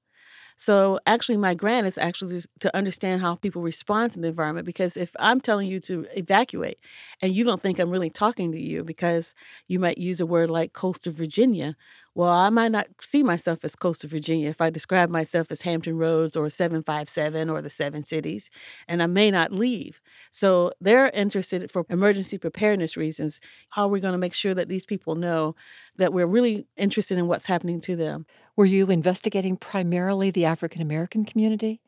So 0.57 0.99
actually, 1.05 1.37
my 1.37 1.53
grant 1.53 1.87
is 1.87 1.97
actually 1.97 2.41
to 2.59 2.75
understand 2.75 3.21
how 3.21 3.35
people 3.35 3.61
respond 3.61 4.13
to 4.13 4.19
the 4.19 4.27
environment. 4.27 4.65
Because 4.65 4.97
if 4.97 5.11
I'm 5.19 5.41
telling 5.41 5.67
you 5.67 5.79
to 5.81 6.05
evacuate 6.15 6.77
and 7.21 7.33
you 7.33 7.43
don't 7.43 7.61
think 7.61 7.79
I'm 7.79 7.89
really 7.89 8.09
talking 8.09 8.51
to 8.51 8.59
you 8.59 8.83
because 8.83 9.33
you 9.67 9.79
might 9.79 9.97
use 9.97 10.19
a 10.21 10.25
word 10.25 10.49
like 10.51 10.73
coastal 10.73 11.13
Virginia, 11.13 11.75
well, 12.13 12.29
I 12.29 12.49
might 12.49 12.71
not 12.71 12.87
see 12.99 13.23
myself 13.23 13.63
as 13.63 13.75
coastal 13.75 14.09
Virginia 14.09 14.49
if 14.49 14.59
I 14.59 14.69
describe 14.69 15.09
myself 15.09 15.49
as 15.49 15.61
Hampton 15.61 15.97
Roads 15.97 16.35
or 16.35 16.49
757 16.49 17.49
or 17.49 17.61
the 17.61 17.69
Seven 17.69 18.03
Cities, 18.03 18.49
and 18.87 19.01
I 19.01 19.07
may 19.07 19.31
not 19.31 19.53
leave. 19.53 20.01
So 20.29 20.73
they're 20.81 21.09
interested 21.09 21.71
for 21.71 21.85
emergency 21.89 22.37
preparedness 22.37 22.97
reasons. 22.97 23.39
How 23.69 23.83
are 23.83 23.89
we 23.89 24.01
going 24.01 24.11
to 24.11 24.17
make 24.17 24.33
sure 24.33 24.53
that 24.53 24.67
these 24.67 24.85
people 24.85 25.15
know 25.15 25.55
that 25.95 26.11
we're 26.11 26.25
really 26.25 26.67
interested 26.75 27.17
in 27.17 27.27
what's 27.27 27.45
happening 27.45 27.79
to 27.81 27.95
them? 27.95 28.25
Were 28.57 28.65
you 28.65 28.89
investigating 28.89 29.55
primarily 29.55 30.31
the 30.31 30.45
African 30.45 30.81
American 30.81 31.23
community? 31.23 31.79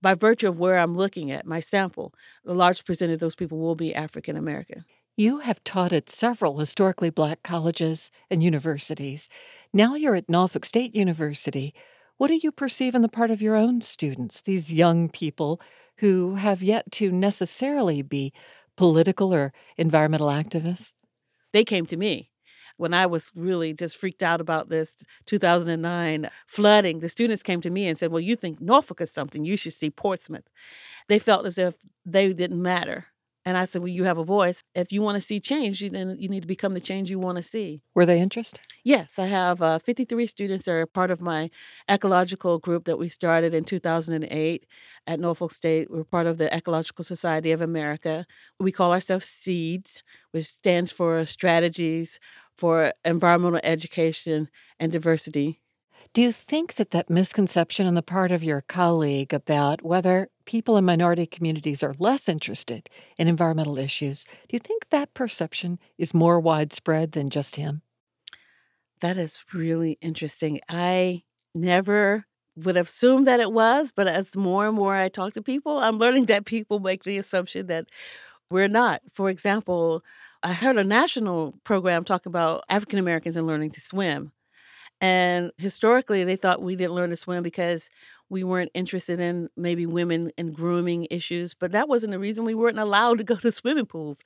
By 0.00 0.14
virtue 0.14 0.48
of 0.48 0.60
where 0.60 0.78
I'm 0.78 0.96
looking 0.96 1.32
at, 1.32 1.44
my 1.44 1.58
sample, 1.58 2.14
the 2.44 2.54
large 2.54 2.84
percentage 2.84 3.14
of 3.14 3.20
those 3.20 3.34
people 3.34 3.58
will 3.58 3.74
be 3.74 3.94
African 3.94 4.36
American. 4.36 4.84
You 5.18 5.38
have 5.38 5.64
taught 5.64 5.94
at 5.94 6.10
several 6.10 6.58
historically 6.58 7.08
black 7.08 7.42
colleges 7.42 8.10
and 8.30 8.42
universities. 8.42 9.30
Now 9.72 9.94
you're 9.94 10.14
at 10.14 10.28
Norfolk 10.28 10.64
State 10.64 10.94
University. 10.94 11.74
What 12.16 12.28
do 12.28 12.38
you 12.42 12.50
perceive 12.50 12.94
in 12.94 13.02
the 13.02 13.08
part 13.08 13.30
of 13.30 13.42
your 13.42 13.56
own 13.56 13.80
students, 13.80 14.40
these 14.40 14.72
young 14.72 15.08
people 15.08 15.60
who 15.98 16.36
have 16.36 16.62
yet 16.62 16.90
to 16.92 17.10
necessarily 17.10 18.02
be 18.02 18.32
political 18.76 19.34
or 19.34 19.52
environmental 19.76 20.28
activists? 20.28 20.94
They 21.52 21.64
came 21.64 21.86
to 21.86 21.96
me 21.96 22.30
when 22.76 22.94
I 22.94 23.06
was 23.06 23.32
really 23.34 23.72
just 23.72 23.96
freaked 23.96 24.22
out 24.22 24.40
about 24.40 24.68
this 24.68 24.96
2009 25.26 26.30
flooding, 26.46 27.00
the 27.00 27.08
students 27.08 27.42
came 27.42 27.60
to 27.62 27.70
me 27.70 27.86
and 27.86 27.96
said, 27.96 28.10
Well, 28.10 28.20
you 28.20 28.36
think 28.36 28.60
Norfolk 28.60 29.00
is 29.00 29.10
something, 29.10 29.44
you 29.44 29.56
should 29.56 29.72
see 29.72 29.90
Portsmouth. 29.90 30.48
They 31.08 31.18
felt 31.18 31.46
as 31.46 31.58
if 31.58 31.74
they 32.04 32.32
didn't 32.32 32.60
matter. 32.60 33.06
And 33.46 33.56
I 33.56 33.64
said, 33.64 33.80
Well, 33.80 33.88
you 33.88 34.02
have 34.04 34.18
a 34.18 34.24
voice. 34.24 34.64
If 34.74 34.92
you 34.92 35.02
want 35.02 35.14
to 35.14 35.20
see 35.20 35.38
change, 35.38 35.80
you, 35.80 35.88
then 35.88 36.16
you 36.18 36.28
need 36.28 36.40
to 36.40 36.48
become 36.48 36.72
the 36.72 36.80
change 36.80 37.08
you 37.08 37.20
want 37.20 37.36
to 37.36 37.42
see. 37.42 37.80
Were 37.94 38.04
they 38.04 38.20
interested? 38.20 38.58
Yes. 38.82 39.20
I 39.20 39.26
have 39.26 39.62
uh, 39.62 39.78
53 39.78 40.26
students 40.26 40.64
that 40.64 40.72
are 40.72 40.84
part 40.84 41.12
of 41.12 41.20
my 41.20 41.50
ecological 41.88 42.58
group 42.58 42.84
that 42.86 42.98
we 42.98 43.08
started 43.08 43.54
in 43.54 43.62
2008 43.62 44.66
at 45.06 45.20
Norfolk 45.20 45.52
State. 45.52 45.88
We're 45.88 46.02
part 46.02 46.26
of 46.26 46.38
the 46.38 46.54
Ecological 46.54 47.04
Society 47.04 47.52
of 47.52 47.60
America. 47.60 48.26
We 48.58 48.72
call 48.72 48.92
ourselves 48.92 49.26
SEEDS, 49.26 50.02
which 50.32 50.46
stands 50.46 50.90
for 50.90 51.24
Strategies 51.24 52.18
for 52.58 52.92
Environmental 53.04 53.60
Education 53.62 54.48
and 54.80 54.90
Diversity 54.90 55.60
do 56.16 56.22
you 56.22 56.32
think 56.32 56.76
that 56.76 56.92
that 56.92 57.10
misconception 57.10 57.86
on 57.86 57.92
the 57.92 58.00
part 58.00 58.32
of 58.32 58.42
your 58.42 58.62
colleague 58.62 59.34
about 59.34 59.82
whether 59.82 60.30
people 60.46 60.76
in 60.76 60.84
minority 60.84 61.26
communities 61.26 61.82
are 61.82 61.94
less 61.98 62.28
interested 62.28 62.88
in 63.18 63.28
environmental 63.28 63.78
issues, 63.78 64.24
do 64.48 64.54
you 64.54 64.58
think 64.58 64.88
that 64.88 65.14
perception 65.14 65.78
is 65.98 66.14
more 66.14 66.40
widespread 66.40 67.12
than 67.12 67.30
just 67.30 67.56
him? 67.56 67.82
That 69.00 69.18
is 69.18 69.44
really 69.52 69.98
interesting. 70.00 70.60
I 70.68 71.24
never 71.54 72.24
would 72.56 72.76
have 72.76 72.88
assumed 72.88 73.26
that 73.26 73.40
it 73.40 73.52
was, 73.52 73.92
but 73.92 74.06
as 74.06 74.36
more 74.36 74.66
and 74.66 74.76
more 74.76 74.94
I 74.94 75.08
talk 75.08 75.34
to 75.34 75.42
people, 75.42 75.78
I'm 75.78 75.98
learning 75.98 76.26
that 76.26 76.46
people 76.46 76.80
make 76.80 77.04
the 77.04 77.18
assumption 77.18 77.66
that 77.66 77.86
we're 78.50 78.68
not. 78.68 79.02
For 79.12 79.28
example, 79.28 80.02
I 80.42 80.52
heard 80.52 80.78
a 80.78 80.84
national 80.84 81.54
program 81.64 82.04
talk 82.04 82.24
about 82.24 82.64
African 82.68 82.98
Americans 82.98 83.36
and 83.36 83.46
learning 83.46 83.72
to 83.72 83.80
swim. 83.80 84.32
And 85.00 85.52
historically, 85.58 86.24
they 86.24 86.36
thought 86.36 86.62
we 86.62 86.74
didn't 86.74 86.94
learn 86.94 87.10
to 87.10 87.16
swim 87.16 87.42
because 87.42 87.90
we 88.28 88.42
weren't 88.42 88.70
interested 88.74 89.20
in 89.20 89.48
maybe 89.56 89.86
women 89.86 90.32
and 90.38 90.54
grooming 90.54 91.06
issues, 91.10 91.54
but 91.54 91.70
that 91.72 91.88
wasn't 91.88 92.12
the 92.12 92.18
reason 92.18 92.44
we 92.44 92.54
weren't 92.54 92.78
allowed 92.78 93.18
to 93.18 93.24
go 93.24 93.36
to 93.36 93.52
swimming 93.52 93.86
pools. 93.86 94.20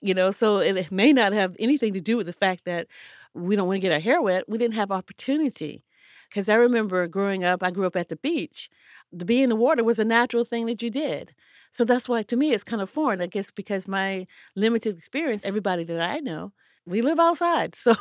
You 0.00 0.14
know, 0.14 0.30
so 0.30 0.58
it 0.58 0.90
may 0.90 1.12
not 1.12 1.32
have 1.32 1.56
anything 1.58 1.92
to 1.92 2.00
do 2.00 2.16
with 2.16 2.26
the 2.26 2.32
fact 2.32 2.64
that 2.64 2.86
we 3.34 3.54
don't 3.56 3.66
want 3.68 3.76
to 3.76 3.80
get 3.80 3.92
our 3.92 4.00
hair 4.00 4.22
wet. 4.22 4.48
We 4.48 4.58
didn't 4.58 4.74
have 4.74 4.90
opportunity. 4.90 5.84
Because 6.28 6.48
I 6.48 6.54
remember 6.54 7.06
growing 7.06 7.44
up, 7.44 7.62
I 7.62 7.70
grew 7.70 7.86
up 7.86 7.96
at 7.96 8.08
the 8.08 8.16
beach. 8.16 8.68
To 9.16 9.24
be 9.24 9.42
in 9.42 9.50
the 9.50 9.56
water 9.56 9.84
was 9.84 9.98
a 9.98 10.04
natural 10.04 10.44
thing 10.44 10.66
that 10.66 10.82
you 10.82 10.90
did. 10.90 11.34
So 11.70 11.84
that's 11.84 12.08
why, 12.08 12.22
to 12.24 12.36
me, 12.36 12.52
it's 12.52 12.64
kind 12.64 12.82
of 12.82 12.90
foreign, 12.90 13.20
I 13.20 13.26
guess, 13.26 13.50
because 13.50 13.86
my 13.86 14.26
limited 14.56 14.96
experience, 14.96 15.44
everybody 15.44 15.84
that 15.84 16.00
I 16.00 16.18
know, 16.18 16.52
we 16.86 17.02
live 17.02 17.18
outside. 17.18 17.74
So 17.84 17.94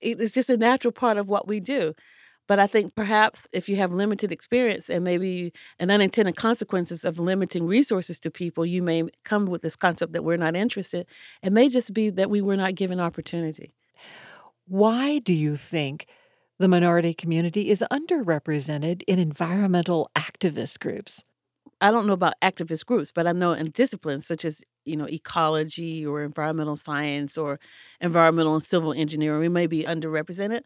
it's 0.00 0.32
just 0.32 0.50
a 0.50 0.56
natural 0.56 0.92
part 0.92 1.18
of 1.18 1.28
what 1.28 1.46
we 1.46 1.60
do. 1.60 1.94
But 2.48 2.58
I 2.58 2.66
think 2.66 2.94
perhaps 2.94 3.46
if 3.52 3.68
you 3.68 3.76
have 3.76 3.92
limited 3.92 4.32
experience 4.32 4.88
and 4.88 5.04
maybe 5.04 5.52
an 5.78 5.90
unintended 5.90 6.36
consequences 6.36 7.04
of 7.04 7.18
limiting 7.18 7.66
resources 7.66 8.18
to 8.20 8.30
people, 8.30 8.64
you 8.64 8.82
may 8.82 9.04
come 9.22 9.44
with 9.44 9.60
this 9.60 9.76
concept 9.76 10.14
that 10.14 10.24
we're 10.24 10.38
not 10.38 10.56
interested. 10.56 11.06
It 11.42 11.52
may 11.52 11.68
just 11.68 11.92
be 11.92 12.08
that 12.08 12.30
we 12.30 12.40
were 12.40 12.56
not 12.56 12.74
given 12.74 13.00
opportunity. 13.00 13.74
Why 14.66 15.18
do 15.18 15.34
you 15.34 15.56
think 15.56 16.06
the 16.58 16.68
minority 16.68 17.12
community 17.12 17.68
is 17.68 17.84
underrepresented 17.92 19.02
in 19.06 19.18
environmental 19.18 20.10
activist 20.16 20.78
groups? 20.78 21.22
I 21.80 21.90
don't 21.90 22.06
know 22.06 22.14
about 22.14 22.34
activist 22.42 22.86
groups, 22.86 23.12
but 23.12 23.26
I 23.26 23.32
know 23.32 23.52
in 23.52 23.70
disciplines 23.70 24.26
such 24.26 24.44
as 24.44 24.62
you 24.88 24.96
know 24.96 25.06
ecology 25.08 26.06
or 26.06 26.22
environmental 26.22 26.76
science 26.76 27.38
or 27.38 27.60
environmental 28.00 28.54
and 28.54 28.62
civil 28.62 28.92
engineering, 28.92 29.40
we 29.40 29.48
may 29.48 29.66
be 29.66 29.84
underrepresented. 29.84 30.62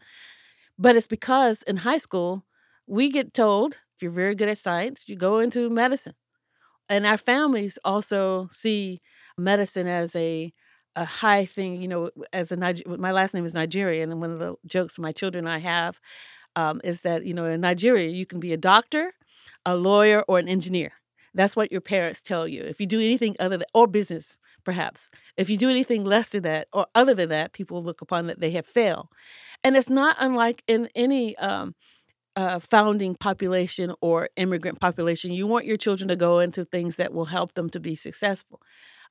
But 0.79 0.97
it's 0.97 1.07
because 1.07 1.63
in 1.63 1.79
high 1.79 1.99
school 1.99 2.45
we 2.87 3.11
get 3.11 3.35
told 3.35 3.75
if 3.97 4.03
you're 4.03 4.11
very 4.11 4.35
good 4.35 4.49
at 4.49 4.59
science, 4.59 5.05
you 5.09 5.17
go 5.17 5.39
into 5.39 5.71
medicine, 5.71 6.15
and 6.89 7.07
our 7.07 7.19
families 7.19 7.79
also 7.85 8.49
see 8.51 9.01
medicine 9.39 9.87
as 9.87 10.15
a 10.17 10.53
a 10.97 11.05
high 11.05 11.45
thing. 11.47 11.81
You 11.81 11.89
know, 11.89 12.11
as 12.33 12.53
a 12.53 12.57
my 12.87 13.13
last 13.13 13.35
name 13.35 13.45
is 13.47 13.55
Nigerian, 13.55 14.11
and 14.13 14.21
one 14.21 14.33
of 14.33 14.39
the 14.39 14.57
jokes 14.67 14.99
my 14.99 15.13
children 15.13 15.47
and 15.47 15.55
I 15.55 15.59
have 15.59 16.01
um, 16.57 16.81
is 16.85 17.03
that 17.03 17.25
you 17.27 17.35
know 17.35 17.47
in 17.47 17.61
Nigeria 17.61 18.09
you 18.11 18.27
can 18.27 18.41
be 18.41 18.53
a 18.53 18.57
doctor, 18.59 19.15
a 19.67 19.77
lawyer, 19.77 20.23
or 20.29 20.39
an 20.39 20.49
engineer 20.49 20.93
That's 21.35 21.57
what 21.57 21.73
your 21.73 21.81
parents 21.81 22.21
tell 22.21 22.47
you. 22.47 22.63
If 22.63 22.81
you 22.81 22.87
do 22.87 23.01
anything 23.01 23.37
other 23.41 23.57
than, 23.57 23.67
or 23.73 23.87
business, 23.87 24.37
perhaps, 24.65 25.11
if 25.37 25.49
you 25.49 25.57
do 25.57 25.71
anything 25.71 26.05
less 26.05 26.29
than 26.29 26.43
that 26.43 26.69
or 26.73 26.87
other 26.95 27.15
than 27.15 27.31
that, 27.31 27.53
people 27.53 27.83
look 27.83 28.01
upon 28.01 28.27
that 28.27 28.41
they 28.41 28.51
have 28.51 28.67
failed. 28.67 29.09
And 29.65 29.77
it's 29.77 29.91
not 29.91 30.17
unlike 30.19 30.63
in 30.67 30.89
any 30.95 31.37
um, 31.39 31.75
uh, 32.37 32.59
founding 32.59 33.15
population 33.15 33.95
or 34.01 34.29
immigrant 34.37 34.81
population. 34.81 35.33
You 35.33 35.47
want 35.47 35.67
your 35.67 35.77
children 35.77 36.09
to 36.09 36.17
go 36.17 36.39
into 36.39 36.65
things 36.65 36.97
that 36.97 37.13
will 37.13 37.27
help 37.27 37.55
them 37.55 37.71
to 37.71 37.81
be 37.81 37.97
successful. 37.97 38.61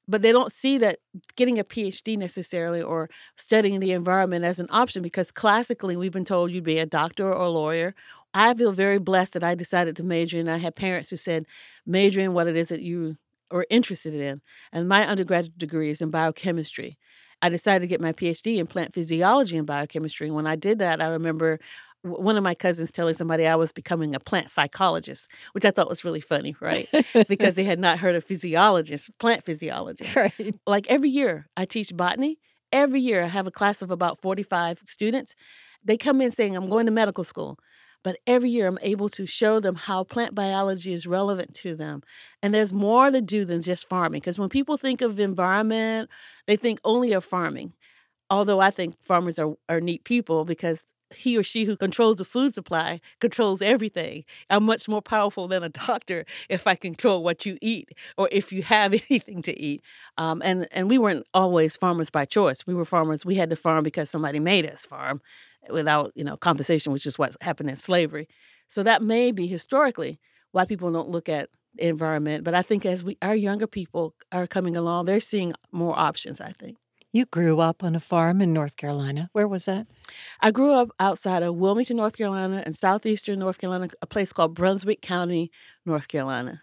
But 0.07 0.23
they 0.23 0.31
don't 0.31 0.51
see 0.51 0.77
that 0.79 0.99
getting 1.35 1.59
a 1.59 1.63
PhD 1.63 2.17
necessarily 2.17 2.81
or 2.81 3.09
studying 3.35 3.79
the 3.79 3.91
environment 3.91 4.43
as 4.43 4.59
an 4.59 4.67
option 4.71 5.03
because 5.03 5.31
classically 5.31 5.95
we've 5.95 6.11
been 6.11 6.25
told 6.25 6.51
you'd 6.51 6.63
be 6.63 6.79
a 6.79 6.87
doctor 6.87 7.31
or 7.31 7.43
a 7.43 7.49
lawyer 7.49 7.93
I 8.33 8.53
feel 8.53 8.71
very 8.71 8.97
blessed 8.97 9.33
that 9.33 9.43
I 9.43 9.55
decided 9.55 9.95
to 9.97 10.03
major, 10.03 10.39
and 10.39 10.49
I 10.49 10.57
had 10.57 10.75
parents 10.75 11.09
who 11.09 11.17
said, 11.17 11.45
major 11.85 12.21
in 12.21 12.33
what 12.33 12.47
it 12.47 12.55
is 12.55 12.69
that 12.69 12.81
you 12.81 13.17
are 13.51 13.65
interested 13.69 14.13
in. 14.13 14.41
And 14.71 14.87
my 14.87 15.05
undergraduate 15.05 15.57
degree 15.57 15.89
is 15.89 16.01
in 16.01 16.09
biochemistry. 16.09 16.97
I 17.41 17.49
decided 17.49 17.81
to 17.81 17.87
get 17.87 18.01
my 18.01 18.13
PhD 18.13 18.57
in 18.57 18.67
plant 18.67 18.93
physiology 18.93 19.57
and 19.57 19.67
biochemistry. 19.67 20.27
And 20.27 20.35
when 20.35 20.47
I 20.47 20.55
did 20.55 20.79
that, 20.79 21.01
I 21.01 21.07
remember 21.07 21.59
one 22.03 22.37
of 22.37 22.43
my 22.43 22.55
cousins 22.55 22.91
telling 22.91 23.13
somebody 23.13 23.45
I 23.45 23.55
was 23.55 23.71
becoming 23.71 24.15
a 24.15 24.19
plant 24.19 24.49
psychologist, 24.49 25.27
which 25.51 25.65
I 25.65 25.71
thought 25.71 25.89
was 25.89 26.03
really 26.03 26.21
funny, 26.21 26.55
right? 26.59 26.87
because 27.27 27.55
they 27.55 27.63
had 27.63 27.79
not 27.79 27.99
heard 27.99 28.15
of 28.15 28.23
physiologists, 28.23 29.09
plant 29.19 29.45
physiologists. 29.45 30.15
Right. 30.15 30.55
Like 30.65 30.87
every 30.87 31.09
year, 31.09 31.47
I 31.55 31.65
teach 31.65 31.95
botany. 31.95 32.39
Every 32.71 33.01
year, 33.01 33.23
I 33.23 33.27
have 33.27 33.47
a 33.47 33.51
class 33.51 33.81
of 33.81 33.91
about 33.91 34.21
45 34.21 34.83
students. 34.85 35.35
They 35.83 35.97
come 35.97 36.21
in 36.21 36.31
saying, 36.31 36.55
I'm 36.55 36.69
going 36.69 36.85
to 36.85 36.91
medical 36.91 37.23
school. 37.23 37.59
But 38.03 38.17
every 38.25 38.49
year 38.49 38.67
I'm 38.67 38.79
able 38.81 39.09
to 39.09 39.25
show 39.25 39.59
them 39.59 39.75
how 39.75 40.03
plant 40.03 40.33
biology 40.33 40.93
is 40.93 41.05
relevant 41.05 41.53
to 41.55 41.75
them. 41.75 42.01
And 42.41 42.53
there's 42.53 42.73
more 42.73 43.11
to 43.11 43.21
do 43.21 43.45
than 43.45 43.61
just 43.61 43.87
farming. 43.87 44.21
Because 44.21 44.39
when 44.39 44.49
people 44.49 44.77
think 44.77 45.01
of 45.01 45.19
environment, 45.19 46.09
they 46.47 46.55
think 46.55 46.79
only 46.83 47.13
of 47.13 47.23
farming. 47.23 47.73
Although 48.29 48.59
I 48.59 48.71
think 48.71 48.95
farmers 49.03 49.37
are, 49.37 49.55
are 49.69 49.81
neat 49.81 50.03
people 50.03 50.45
because 50.45 50.85
he 51.13 51.37
or 51.37 51.43
she 51.43 51.65
who 51.65 51.75
controls 51.75 52.17
the 52.17 52.25
food 52.25 52.53
supply 52.53 53.01
controls 53.19 53.61
everything. 53.61 54.23
I'm 54.49 54.63
much 54.63 54.87
more 54.87 55.01
powerful 55.01 55.47
than 55.47 55.63
a 55.63 55.69
doctor 55.69 56.25
if 56.49 56.67
I 56.67 56.75
control 56.75 57.23
what 57.23 57.45
you 57.45 57.57
eat 57.61 57.89
or 58.17 58.29
if 58.31 58.51
you 58.51 58.63
have 58.63 58.93
anything 59.09 59.41
to 59.43 59.59
eat. 59.59 59.83
Um, 60.17 60.41
and 60.43 60.67
and 60.71 60.89
we 60.89 60.97
weren't 60.97 61.27
always 61.33 61.75
farmers 61.75 62.09
by 62.09 62.25
choice. 62.25 62.65
We 62.65 62.73
were 62.73 62.85
farmers. 62.85 63.25
We 63.25 63.35
had 63.35 63.49
to 63.49 63.55
farm 63.55 63.83
because 63.83 64.09
somebody 64.09 64.39
made 64.39 64.65
us 64.65 64.85
farm 64.85 65.21
without 65.69 66.11
you 66.15 66.23
know 66.23 66.37
compensation, 66.37 66.91
which 66.91 67.05
is 67.05 67.19
what 67.19 67.35
happened 67.41 67.69
in 67.69 67.75
slavery. 67.75 68.27
So 68.67 68.83
that 68.83 69.01
may 69.01 69.31
be 69.31 69.47
historically 69.47 70.19
why 70.51 70.65
people 70.65 70.91
don't 70.91 71.09
look 71.09 71.29
at 71.29 71.49
environment. 71.77 72.43
But 72.43 72.55
I 72.55 72.61
think 72.61 72.85
as 72.85 73.03
we 73.03 73.17
our 73.21 73.35
younger 73.35 73.67
people 73.67 74.15
are 74.31 74.47
coming 74.47 74.75
along, 74.75 75.05
they're 75.05 75.19
seeing 75.19 75.53
more 75.71 75.97
options. 75.97 76.41
I 76.41 76.53
think. 76.53 76.77
You 77.13 77.25
grew 77.25 77.59
up 77.59 77.83
on 77.83 77.93
a 77.93 77.99
farm 77.99 78.39
in 78.39 78.53
North 78.53 78.77
Carolina. 78.77 79.29
Where 79.33 79.47
was 79.47 79.65
that? 79.65 79.85
I 80.39 80.49
grew 80.51 80.71
up 80.71 80.91
outside 80.97 81.43
of 81.43 81.55
Wilmington, 81.55 81.97
North 81.97 82.15
Carolina, 82.15 82.63
and 82.65 82.73
southeastern 82.73 83.39
North 83.39 83.57
Carolina, 83.57 83.89
a 84.01 84.07
place 84.07 84.31
called 84.31 84.55
Brunswick 84.55 85.01
County, 85.01 85.51
North 85.85 86.07
Carolina. 86.07 86.61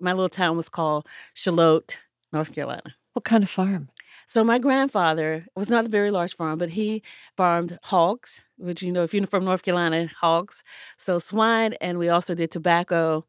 My 0.00 0.14
little 0.14 0.30
town 0.30 0.56
was 0.56 0.70
called 0.70 1.06
Shallotte, 1.34 1.98
North 2.32 2.54
Carolina. 2.54 2.94
What 3.12 3.26
kind 3.26 3.44
of 3.44 3.50
farm? 3.50 3.90
So 4.30 4.44
my 4.44 4.60
grandfather 4.60 5.44
was 5.56 5.68
not 5.68 5.86
a 5.86 5.88
very 5.88 6.12
large 6.12 6.36
farm, 6.36 6.56
but 6.56 6.70
he 6.70 7.02
farmed 7.36 7.80
hogs, 7.82 8.42
which 8.58 8.80
you 8.80 8.92
know, 8.92 9.02
if 9.02 9.12
you're 9.12 9.26
from 9.26 9.44
North 9.44 9.64
Carolina, 9.64 10.08
hogs. 10.20 10.62
So 10.98 11.18
swine, 11.18 11.72
and 11.80 11.98
we 11.98 12.10
also 12.10 12.36
did 12.36 12.52
tobacco. 12.52 13.26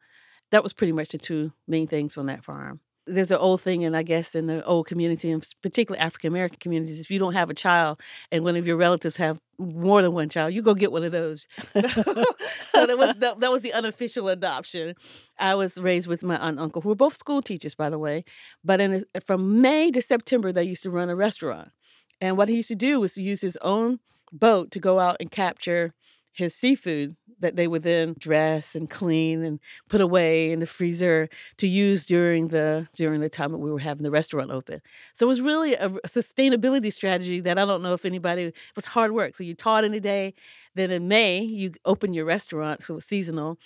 That 0.52 0.62
was 0.62 0.74
pretty 0.74 0.94
much 0.94 1.10
the 1.10 1.18
two 1.18 1.54
main 1.68 1.88
things 1.88 2.18
on 2.18 2.28
that 2.28 2.44
farm 2.44 2.82
there's 3.08 3.32
an 3.32 3.38
old 3.38 3.62
thing, 3.62 3.84
and 3.84 3.98
I 3.98 4.04
guess 4.04 4.36
in 4.36 4.48
the 4.48 4.64
old 4.64 4.88
community, 4.88 5.32
and 5.32 5.46
particularly 5.62 6.00
African 6.00 6.28
American 6.28 6.60
communities, 6.60 7.00
if 7.00 7.10
you 7.10 7.20
don't 7.20 7.34
have 7.34 7.50
a 7.50 7.54
child 7.54 8.00
and 8.32 8.44
one 8.44 8.56
of 8.56 8.68
your 8.68 8.78
relatives 8.78 9.18
have 9.18 9.40
more 9.58 10.02
than 10.02 10.14
one 10.14 10.30
child, 10.30 10.54
you 10.54 10.62
go 10.62 10.74
get 10.74 10.92
one 10.92 11.04
of 11.04 11.12
those. 11.12 11.48
so 11.74 12.86
that 12.86 12.98
was 12.98 13.16
that, 13.18 13.40
that 13.40 13.52
was 13.52 13.62
the 13.64 13.74
unofficial 13.74 14.30
adoption. 14.30 14.96
I 15.40 15.56
was 15.56 15.78
raised 15.78 16.08
with 16.08 16.24
my 16.24 16.36
aunt 16.36 16.52
and 16.52 16.60
uncle, 16.60 16.82
who 16.82 16.90
were 16.90 16.96
both 16.96 17.16
school 17.16 17.42
teachers, 17.42 17.76
by 17.76 17.90
the 17.90 18.00
way. 18.00 18.24
But 18.64 18.80
in 18.80 19.04
from 19.26 19.62
May 19.62 19.92
to 19.92 20.02
September, 20.02 20.52
they 20.52 20.64
used 20.64 20.84
to 20.84 20.92
run 20.92 21.10
a 21.10 21.16
restaurant, 21.16 21.72
and 22.20 22.38
what 22.38 22.50
he 22.50 22.58
used 22.58 22.70
to 22.70 22.76
do 22.76 23.00
was 23.00 23.16
to 23.16 23.24
use 23.24 23.42
his 23.42 23.58
own 23.62 24.00
boat 24.32 24.72
to 24.72 24.80
go 24.80 25.00
out 25.00 25.18
and 25.20 25.32
capture 25.32 25.94
his 26.34 26.56
seafood 26.56 27.16
that 27.42 27.56
they 27.56 27.68
would 27.68 27.84
then 27.84 28.16
dress 28.18 28.76
and 28.76 28.90
clean 28.90 29.44
and 29.44 29.60
put 29.90 30.02
away 30.02 30.52
in 30.52 30.60
the 30.60 30.66
freezer 30.66 31.30
to 31.58 31.68
use 31.68 32.06
during 32.06 32.48
the 32.48 32.88
during 32.96 33.20
the 33.20 33.30
time 33.30 33.52
that 33.52 33.58
we 33.58 33.72
were 33.72 33.80
having 33.80 34.04
the 34.04 34.12
restaurant 34.12 34.52
open. 34.52 34.82
So 35.14 35.26
it 35.26 35.30
was 35.30 35.42
really 35.42 35.74
a, 35.74 35.90
sustainability 36.08 36.92
strategy 36.94 37.40
that 37.42 37.58
I 37.58 37.66
don't 37.66 37.84
know 37.84 37.94
if 37.94 38.06
anybody 38.06 38.44
it 38.44 38.56
was 38.76 38.86
hard 38.86 39.12
work. 39.12 39.36
So 39.36 39.44
you 39.44 39.54
taught 39.54 39.84
in 39.84 39.94
a 39.94 40.00
day, 40.00 40.34
then 40.76 40.92
in 40.92 41.08
May 41.08 41.42
you 41.42 41.74
open 41.86 42.14
your 42.14 42.26
restaurant, 42.26 42.84
so 42.84 42.94
it 42.94 42.96
was 42.96 43.06
seasonal. 43.06 43.60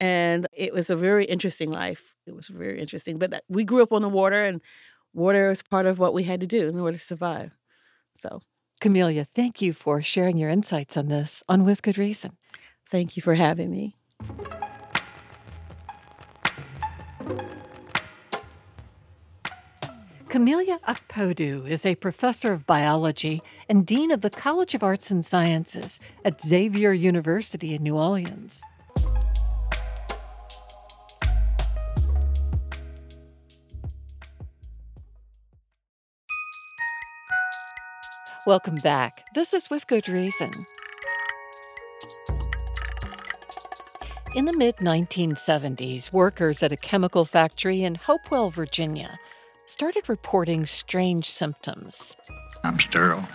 And 0.00 0.46
it 0.52 0.72
was 0.72 0.90
a 0.90 0.96
very 0.96 1.24
interesting 1.26 1.70
life. 1.70 2.14
It 2.26 2.34
was 2.34 2.48
very 2.48 2.80
interesting. 2.80 3.18
But 3.18 3.34
uh, 3.34 3.40
we 3.48 3.62
grew 3.64 3.82
up 3.82 3.92
on 3.92 4.02
the 4.02 4.08
water, 4.08 4.42
and 4.42 4.60
water 5.12 5.50
is 5.50 5.62
part 5.62 5.86
of 5.86 5.98
what 5.98 6.12
we 6.12 6.24
had 6.24 6.40
to 6.40 6.46
do 6.46 6.68
in 6.68 6.78
order 6.78 6.96
to 6.96 7.02
survive. 7.02 7.52
So 8.14 8.42
Camelia, 8.82 9.24
thank 9.24 9.62
you 9.62 9.72
for 9.72 10.02
sharing 10.02 10.36
your 10.36 10.50
insights 10.50 10.96
on 10.96 11.06
this 11.06 11.44
on 11.48 11.64
With 11.64 11.82
Good 11.82 11.98
Reason. 11.98 12.36
Thank 12.92 13.16
you 13.16 13.22
for 13.22 13.34
having 13.34 13.70
me. 13.70 13.96
Camelia 20.28 20.78
Okpodu 20.86 21.66
is 21.66 21.86
a 21.86 21.94
professor 21.94 22.52
of 22.52 22.66
biology 22.66 23.40
and 23.66 23.86
dean 23.86 24.10
of 24.10 24.20
the 24.20 24.28
College 24.28 24.74
of 24.74 24.82
Arts 24.82 25.10
and 25.10 25.24
Sciences 25.24 26.00
at 26.22 26.42
Xavier 26.42 26.92
University 26.92 27.74
in 27.74 27.82
New 27.82 27.96
Orleans. 27.96 28.60
Welcome 38.46 38.74
back. 38.76 39.24
This 39.34 39.54
is 39.54 39.70
With 39.70 39.86
Good 39.86 40.10
Reason. 40.10 40.66
In 44.34 44.46
the 44.46 44.56
mid 44.56 44.76
1970s, 44.76 46.10
workers 46.10 46.62
at 46.62 46.72
a 46.72 46.76
chemical 46.76 47.26
factory 47.26 47.82
in 47.82 47.96
Hopewell, 47.96 48.48
Virginia, 48.48 49.18
started 49.66 50.08
reporting 50.08 50.64
strange 50.64 51.28
symptoms. 51.28 52.16
I'm 52.64 52.80
sterile, 52.80 53.26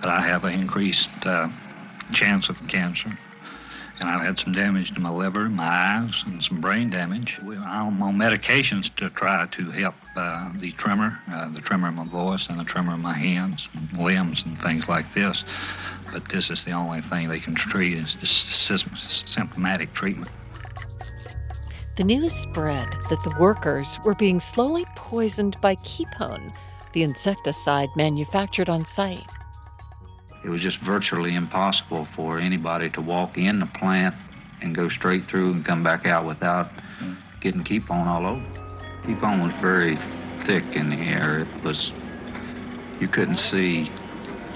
but 0.00 0.08
I 0.08 0.26
have 0.26 0.42
an 0.42 0.52
increased 0.54 1.06
uh, 1.24 1.48
chance 2.14 2.48
of 2.48 2.56
cancer 2.68 3.16
and 4.04 4.12
I've 4.12 4.26
had 4.26 4.38
some 4.44 4.52
damage 4.52 4.92
to 4.94 5.00
my 5.00 5.10
liver, 5.10 5.48
my 5.48 5.64
eyes, 5.64 6.22
and 6.26 6.42
some 6.42 6.60
brain 6.60 6.90
damage. 6.90 7.38
I'm 7.40 8.02
on 8.02 8.16
medications 8.16 8.94
to 8.96 9.08
try 9.08 9.46
to 9.46 9.70
help 9.70 9.94
uh, 10.14 10.52
the 10.56 10.72
tremor, 10.72 11.18
uh, 11.32 11.48
the 11.50 11.62
tremor 11.62 11.88
of 11.88 11.94
my 11.94 12.06
voice, 12.06 12.44
and 12.50 12.60
the 12.60 12.64
tremor 12.64 12.94
of 12.94 13.00
my 13.00 13.14
hands, 13.14 13.66
and 13.72 13.98
limbs, 13.98 14.42
and 14.44 14.60
things 14.60 14.84
like 14.88 15.12
this. 15.14 15.42
But 16.12 16.28
this 16.28 16.50
is 16.50 16.62
the 16.66 16.72
only 16.72 17.00
thing 17.00 17.28
they 17.28 17.40
can 17.40 17.54
treat 17.54 17.96
is 17.96 18.14
this 18.20 18.84
symptomatic 19.26 19.94
treatment. 19.94 20.30
The 21.96 22.04
news 22.04 22.34
spread 22.34 22.88
that 23.08 23.22
the 23.24 23.34
workers 23.40 23.98
were 24.04 24.16
being 24.16 24.38
slowly 24.38 24.84
poisoned 24.96 25.58
by 25.62 25.76
Kepone, 25.76 26.52
the 26.92 27.04
insecticide 27.04 27.88
manufactured 27.96 28.68
on 28.68 28.84
site 28.84 29.24
it 30.44 30.48
was 30.50 30.60
just 30.60 30.78
virtually 30.80 31.34
impossible 31.34 32.06
for 32.14 32.38
anybody 32.38 32.90
to 32.90 33.00
walk 33.00 33.38
in 33.38 33.60
the 33.60 33.66
plant 33.66 34.14
and 34.60 34.74
go 34.74 34.88
straight 34.88 35.26
through 35.28 35.52
and 35.52 35.64
come 35.64 35.82
back 35.82 36.06
out 36.06 36.26
without 36.26 36.70
getting 37.40 37.64
Kepone 37.64 38.06
all 38.06 38.26
over. 38.26 38.44
Kepone 39.02 39.42
was 39.42 39.54
very 39.60 39.96
thick 40.46 40.64
in 40.76 40.90
the 40.90 40.96
air. 40.96 41.40
It 41.40 41.64
was, 41.64 41.90
you 43.00 43.08
couldn't 43.08 43.38
see 43.38 43.90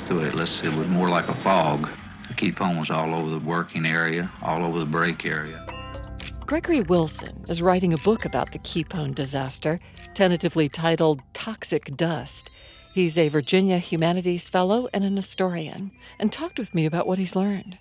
through 0.06 0.20
it. 0.20 0.34
Let's, 0.34 0.60
it 0.62 0.72
was 0.72 0.88
more 0.88 1.08
like 1.08 1.28
a 1.28 1.42
fog. 1.42 1.88
The 2.28 2.50
was 2.78 2.90
all 2.90 3.14
over 3.14 3.30
the 3.30 3.38
working 3.38 3.86
area, 3.86 4.30
all 4.42 4.64
over 4.64 4.78
the 4.78 4.86
break 4.86 5.24
area. 5.24 5.64
Gregory 6.46 6.82
Wilson 6.82 7.44
is 7.48 7.60
writing 7.60 7.92
a 7.92 7.98
book 7.98 8.24
about 8.24 8.52
the 8.52 8.58
Kepone 8.60 9.14
disaster, 9.14 9.78
tentatively 10.14 10.68
titled 10.68 11.20
Toxic 11.32 11.96
Dust. 11.96 12.50
He's 12.98 13.16
a 13.16 13.28
Virginia 13.28 13.78
Humanities 13.78 14.48
Fellow 14.48 14.88
and 14.92 15.04
an 15.04 15.16
historian, 15.16 15.92
and 16.18 16.32
talked 16.32 16.58
with 16.58 16.74
me 16.74 16.84
about 16.84 17.06
what 17.06 17.20
he's 17.20 17.36
learned. 17.36 17.78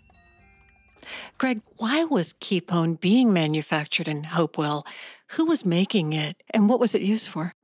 Greg, 1.39 1.62
why 1.77 2.03
was 2.03 2.34
Kepone 2.34 2.99
being 2.99 3.34
manufactured 3.34 4.08
in 4.08 4.25
Hopewell? 4.25 4.86
Who 5.30 5.45
was 5.45 5.65
making 5.65 6.13
it, 6.13 6.43
and 6.51 6.69
what 6.69 6.80
was 6.80 6.93
it 6.93 7.01
used 7.01 7.30
for? 7.30 7.56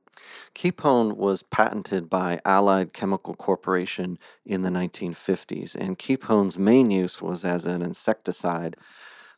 Kepone 0.56 1.16
was 1.16 1.44
patented 1.44 2.10
by 2.10 2.40
Allied 2.44 2.92
Chemical 2.92 3.34
Corporation 3.34 4.18
in 4.44 4.62
the 4.62 4.70
1950s, 4.70 5.76
and 5.76 5.96
Kepone's 5.96 6.58
main 6.58 6.90
use 6.90 7.22
was 7.22 7.44
as 7.44 7.66
an 7.66 7.82
insecticide. 7.82 8.76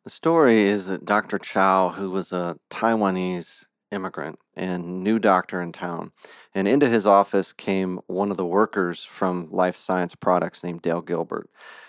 The 0.05 0.11
story 0.11 0.62
is 0.62 0.87
that 0.87 1.05
Dr. 1.05 1.37
Chow, 1.37 1.90
who 1.90 2.11
was 2.11 2.33
a 2.33 2.57
Taiwanese 2.70 3.66
immigrant 3.90 4.38
and 4.55 5.03
new 5.03 5.18
doctor 5.18 5.61
in 5.61 5.72
town. 5.72 6.12
And 6.55 6.66
into 6.66 6.88
his 6.88 7.07
office 7.07 7.53
came 7.53 8.01
one 8.07 8.31
of 8.31 8.37
the 8.37 8.46
workers 8.46 9.05
from 9.05 9.49
Life 9.51 9.77
Science 9.77 10.14
Products 10.14 10.62
named 10.64 10.83
Dale 10.83 11.03
Gilbert. 11.03 11.49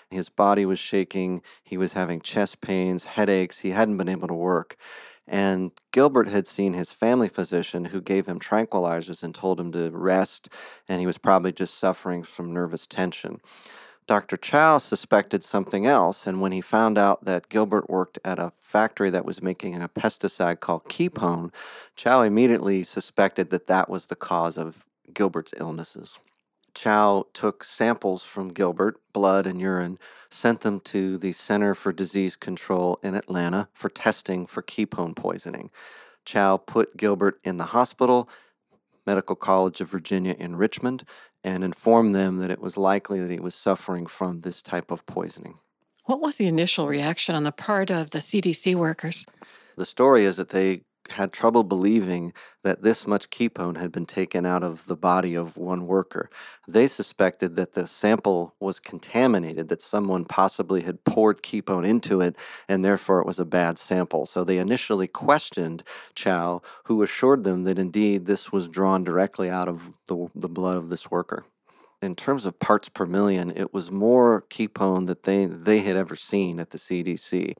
His 0.09 0.29
body 0.29 0.65
was 0.65 0.79
shaking, 0.79 1.41
he 1.63 1.77
was 1.77 1.93
having 1.93 2.21
chest 2.21 2.61
pains, 2.61 3.05
headaches, 3.05 3.59
he 3.59 3.71
hadn't 3.71 3.97
been 3.97 4.09
able 4.09 4.27
to 4.27 4.33
work. 4.33 4.77
And 5.27 5.71
Gilbert 5.91 6.29
had 6.29 6.47
seen 6.47 6.73
his 6.73 6.93
family 6.93 7.27
physician 7.27 7.85
who 7.85 7.99
gave 7.99 8.27
him 8.27 8.39
tranquilizers 8.39 9.23
and 9.23 9.35
told 9.35 9.59
him 9.59 9.73
to 9.73 9.89
rest, 9.91 10.47
and 10.87 11.01
he 11.01 11.05
was 11.05 11.17
probably 11.17 11.51
just 11.51 11.77
suffering 11.77 12.23
from 12.23 12.53
nervous 12.53 12.87
tension. 12.87 13.41
Dr. 14.07 14.37
Chow 14.37 14.77
suspected 14.77 15.43
something 15.43 15.85
else, 15.85 16.25
and 16.25 16.39
when 16.39 16.53
he 16.53 16.61
found 16.61 16.97
out 16.97 17.25
that 17.25 17.49
Gilbert 17.49 17.89
worked 17.89 18.17
at 18.23 18.39
a 18.39 18.53
factory 18.61 19.09
that 19.09 19.25
was 19.25 19.41
making 19.41 19.75
a 19.75 19.89
pesticide 19.89 20.61
called 20.61 20.85
Kepone, 20.85 21.53
Chow 21.97 22.21
immediately 22.21 22.83
suspected 22.83 23.49
that 23.49 23.67
that 23.67 23.89
was 23.89 24.05
the 24.05 24.15
cause 24.15 24.57
of 24.57 24.85
Gilbert's 25.13 25.53
illnesses. 25.57 26.19
Chow 26.73 27.25
took 27.33 27.65
samples 27.65 28.23
from 28.23 28.53
Gilbert, 28.53 28.97
blood 29.11 29.45
and 29.45 29.59
urine, 29.59 29.99
sent 30.29 30.61
them 30.61 30.79
to 30.81 31.17
the 31.17 31.33
Center 31.33 31.75
for 31.75 31.91
Disease 31.91 32.37
Control 32.37 32.99
in 33.03 33.13
Atlanta 33.13 33.67
for 33.73 33.89
testing 33.89 34.45
for 34.45 34.61
Kepone 34.61 35.17
poisoning. 35.17 35.69
Chow 36.23 36.55
put 36.55 36.95
Gilbert 36.95 37.39
in 37.43 37.57
the 37.57 37.65
hospital, 37.65 38.29
Medical 39.05 39.35
College 39.35 39.81
of 39.81 39.89
Virginia 39.89 40.35
in 40.37 40.55
Richmond, 40.55 41.03
and 41.47 41.63
informed 41.63 42.13
them 42.13 42.37
that 42.37 42.51
it 42.51 42.59
was 42.59 42.75
likely 42.75 43.21
that 43.21 43.31
he 43.31 43.39
was 43.39 43.55
suffering 43.55 44.05
from 44.05 44.41
this 44.41 44.61
type 44.61 44.91
of 44.91 45.05
poisoning. 45.05 45.59
What 46.03 46.19
was 46.19 46.35
the 46.35 46.45
initial 46.45 46.87
reaction 46.87 47.35
on 47.35 47.43
the 47.43 47.53
part 47.53 47.89
of 47.89 48.09
the 48.09 48.19
CDC 48.19 48.75
workers? 48.75 49.25
The 49.77 49.85
story 49.85 50.25
is 50.25 50.35
that 50.35 50.49
they 50.49 50.81
had 51.11 51.31
trouble 51.31 51.63
believing 51.63 52.33
that 52.63 52.83
this 52.83 53.07
much 53.07 53.29
kepone 53.29 53.77
had 53.77 53.91
been 53.91 54.05
taken 54.05 54.45
out 54.45 54.63
of 54.63 54.85
the 54.85 54.95
body 54.95 55.35
of 55.35 55.57
one 55.57 55.87
worker. 55.87 56.29
They 56.67 56.87
suspected 56.87 57.55
that 57.55 57.73
the 57.73 57.87
sample 57.87 58.55
was 58.59 58.79
contaminated, 58.79 59.69
that 59.69 59.81
someone 59.81 60.25
possibly 60.25 60.81
had 60.81 61.03
poured 61.03 61.41
kepone 61.41 61.87
into 61.87 62.21
it, 62.21 62.35
and 62.67 62.83
therefore 62.83 63.19
it 63.19 63.27
was 63.27 63.39
a 63.39 63.45
bad 63.45 63.77
sample. 63.77 64.25
So 64.25 64.43
they 64.43 64.57
initially 64.57 65.07
questioned 65.07 65.83
Chow, 66.15 66.61
who 66.85 67.03
assured 67.03 67.43
them 67.43 67.63
that 67.63 67.79
indeed 67.79 68.25
this 68.25 68.51
was 68.51 68.67
drawn 68.67 69.03
directly 69.03 69.49
out 69.49 69.67
of 69.67 69.93
the, 70.07 70.27
the 70.35 70.49
blood 70.49 70.77
of 70.77 70.89
this 70.89 71.09
worker 71.09 71.45
in 72.01 72.15
terms 72.15 72.45
of 72.45 72.59
parts 72.59 72.89
per 72.89 73.05
million, 73.05 73.51
it 73.55 73.73
was 73.73 73.91
more 73.91 74.43
kepone 74.49 75.07
that 75.07 75.23
they, 75.23 75.45
they 75.45 75.79
had 75.79 75.95
ever 75.95 76.15
seen 76.15 76.59
at 76.59 76.69
the 76.69 76.77
CDC. 76.77 77.55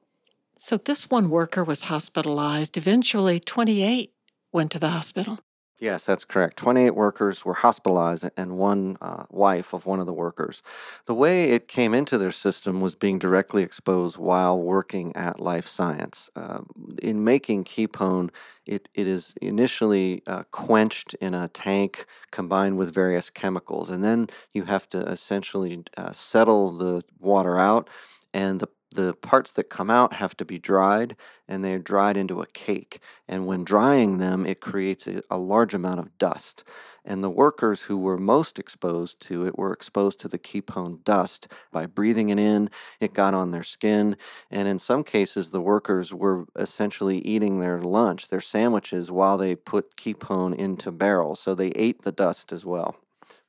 So 0.60 0.78
this 0.78 1.10
one 1.10 1.30
worker 1.30 1.64
was 1.64 1.84
hospitalized. 1.84 2.78
Eventually, 2.78 3.40
28 3.40 4.12
went 4.52 4.72
to 4.72 4.80
the 4.80 4.90
hospital. 4.90 5.40
Yes, 5.80 6.08
that's 6.08 6.26
correct. 6.26 6.58
28 6.58 6.92
workers 6.92 7.46
were 7.46 7.54
hospitalized 7.54 8.28
and 8.36 8.58
one 8.58 8.98
uh, 9.00 9.26
wife 9.30 9.74
of 9.74 9.86
one 9.86 10.00
of 10.00 10.08
the 10.08 10.14
workers. 10.14 10.64
The 11.06 11.14
way 11.14 11.52
it 11.52 11.68
came 11.68 11.94
into 11.94 12.18
their 12.18 12.32
system 12.32 12.82
was 12.82 12.96
being 12.96 13.20
directly 13.20 13.62
exposed 13.62 14.18
while 14.18 14.60
working 14.60 15.16
at 15.16 15.40
Life 15.40 15.68
Science. 15.68 16.32
Uh, 16.36 16.62
in 17.00 17.24
making 17.24 17.66
kepone, 17.66 18.32
it, 18.66 18.90
it 18.96 19.06
is 19.06 19.36
initially 19.40 20.24
uh, 20.26 20.44
quenched 20.50 21.14
in 21.16 21.36
a 21.36 21.48
tank 21.48 22.08
combined 22.32 22.80
with 22.80 22.92
various 22.92 23.30
chemicals, 23.30 23.92
and 23.92 24.04
then 24.04 24.30
you 24.56 24.64
have 24.64 24.90
to 24.90 25.02
essentially 25.02 25.84
uh, 25.96 26.12
settle 26.12 26.72
the 26.72 27.04
water 27.20 27.60
out 27.60 27.88
and 28.34 28.60
the 28.60 28.68
the 28.92 29.14
parts 29.14 29.52
that 29.54 29.70
come 29.70 29.90
out 29.90 30.14
have 30.14 30.36
to 30.38 30.46
be 30.46 30.58
dried 30.58 31.16
and 31.48 31.64
they're 31.64 31.80
dried 31.80 32.18
into 32.18 32.42
a 32.42 32.48
cake. 32.48 33.00
And 33.28 33.46
when 33.46 33.64
drying 33.64 34.18
them, 34.18 34.46
it 34.46 34.62
creates 34.62 35.08
a, 35.08 35.22
a, 35.30 35.38
large 35.38 35.74
amount 35.74 36.00
of 36.00 36.18
dust. 36.18 36.64
And 37.06 37.24
the 37.24 37.30
workers 37.30 37.84
who 37.84 37.98
were 37.98 38.18
most 38.18 38.60
exposed 38.60 39.22
to 39.22 39.46
it 39.46 39.58
were 39.58 39.72
exposed 39.72 40.20
to 40.22 40.28
the 40.28 40.40
kepone 40.40 41.04
dust 41.04 41.48
by 41.72 41.86
breathing 41.86 42.30
it 42.30 42.40
in. 42.40 42.70
It 43.00 43.14
got 43.14 43.34
on 43.34 43.52
their 43.52 43.64
skin. 43.64 44.18
And 44.52 44.68
in 44.68 44.80
some 44.80 45.04
cases, 45.04 45.52
the 45.52 45.62
workers 45.62 46.14
were 46.14 46.46
essentially 46.56 47.20
eating 47.20 47.60
their 47.60 47.82
lunch, 47.82 48.28
their 48.28 48.42
sandwiches, 48.42 49.12
while 49.12 49.38
they 49.38 49.56
put 49.56 49.96
kepone 49.96 50.56
into 50.56 50.92
barrels. 50.92 51.40
So 51.40 51.56
they 51.56 51.70
ate 51.70 52.02
the 52.02 52.12
dust 52.12 52.52
as 52.52 52.66
well. 52.66 52.98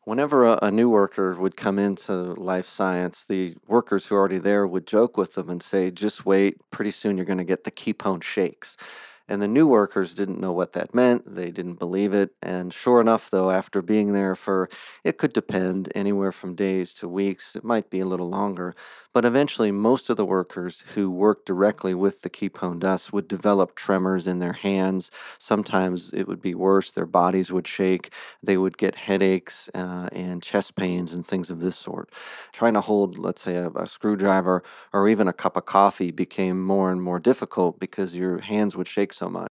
Whenever 0.08 0.46
a, 0.46 0.58
a, 0.62 0.70
new 0.70 0.88
worker 0.88 1.34
would 1.34 1.54
come 1.54 1.78
into 1.78 2.14
life 2.14 2.64
science, 2.64 3.26
the 3.26 3.54
workers 3.66 4.06
who 4.06 4.14
are 4.14 4.20
already 4.20 4.38
there 4.38 4.66
would 4.66 4.86
joke 4.86 5.18
with 5.18 5.34
them 5.34 5.50
and 5.50 5.62
say, 5.62 5.90
just 5.90 6.24
wait, 6.24 6.58
pretty 6.70 6.90
soon 6.90 7.18
you're 7.18 7.26
going 7.26 7.36
to 7.36 7.44
get 7.44 7.64
the 7.64 7.70
kepone 7.70 8.22
shakes. 8.22 8.78
And 9.28 9.42
the 9.42 9.46
new 9.46 9.66
workers 9.66 10.14
didn't 10.14 10.40
know 10.40 10.52
what 10.52 10.72
that 10.72 10.94
meant. 10.94 11.34
They 11.34 11.50
didn't 11.50 11.78
believe 11.78 12.14
it. 12.14 12.30
And 12.42 12.72
sure 12.72 13.02
enough, 13.02 13.28
though, 13.28 13.50
after 13.50 13.82
being 13.82 14.14
there 14.14 14.34
for, 14.34 14.70
it 15.04 15.18
could 15.18 15.34
depend 15.34 15.92
anywhere 15.94 16.32
from 16.32 16.54
days 16.54 16.94
to 16.94 17.06
weeks, 17.06 17.54
it 17.54 17.62
might 17.62 17.90
be 17.90 18.00
a 18.00 18.06
little 18.06 18.30
longer. 18.30 18.74
But 19.18 19.24
eventually, 19.24 19.72
most 19.72 20.10
of 20.10 20.16
the 20.16 20.24
workers 20.24 20.84
who 20.94 21.10
worked 21.10 21.44
directly 21.44 21.92
with 21.92 22.22
the 22.22 22.30
kepone 22.30 22.78
dust 22.78 23.12
would 23.12 23.26
develop 23.26 23.74
tremors 23.74 24.28
in 24.28 24.38
their 24.38 24.52
hands. 24.52 25.10
Sometimes 25.40 26.12
it 26.12 26.28
would 26.28 26.40
be 26.40 26.54
worse, 26.54 26.92
their 26.92 27.04
bodies 27.04 27.50
would 27.50 27.66
shake. 27.66 28.12
They 28.44 28.56
would 28.56 28.78
get 28.78 28.94
headaches 28.94 29.68
uh, 29.74 30.08
and 30.12 30.40
chest 30.40 30.76
pains 30.76 31.14
and 31.14 31.26
things 31.26 31.50
of 31.50 31.58
this 31.58 31.74
sort. 31.74 32.12
Trying 32.52 32.74
to 32.74 32.80
hold, 32.80 33.18
let's 33.18 33.42
say, 33.42 33.56
a, 33.56 33.70
a 33.70 33.88
screwdriver 33.88 34.62
or 34.92 35.08
even 35.08 35.26
a 35.26 35.32
cup 35.32 35.56
of 35.56 35.64
coffee 35.64 36.12
became 36.12 36.64
more 36.64 36.92
and 36.92 37.02
more 37.02 37.18
difficult 37.18 37.80
because 37.80 38.14
your 38.14 38.38
hands 38.38 38.76
would 38.76 38.86
shake 38.86 39.12
so 39.12 39.28
much. 39.28 39.48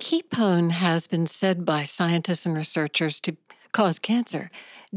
Kepone 0.00 0.72
has 0.72 1.06
been 1.06 1.28
said 1.28 1.64
by 1.64 1.84
scientists 1.84 2.44
and 2.44 2.56
researchers 2.56 3.20
to 3.20 3.36
cause 3.70 4.00
cancer. 4.00 4.50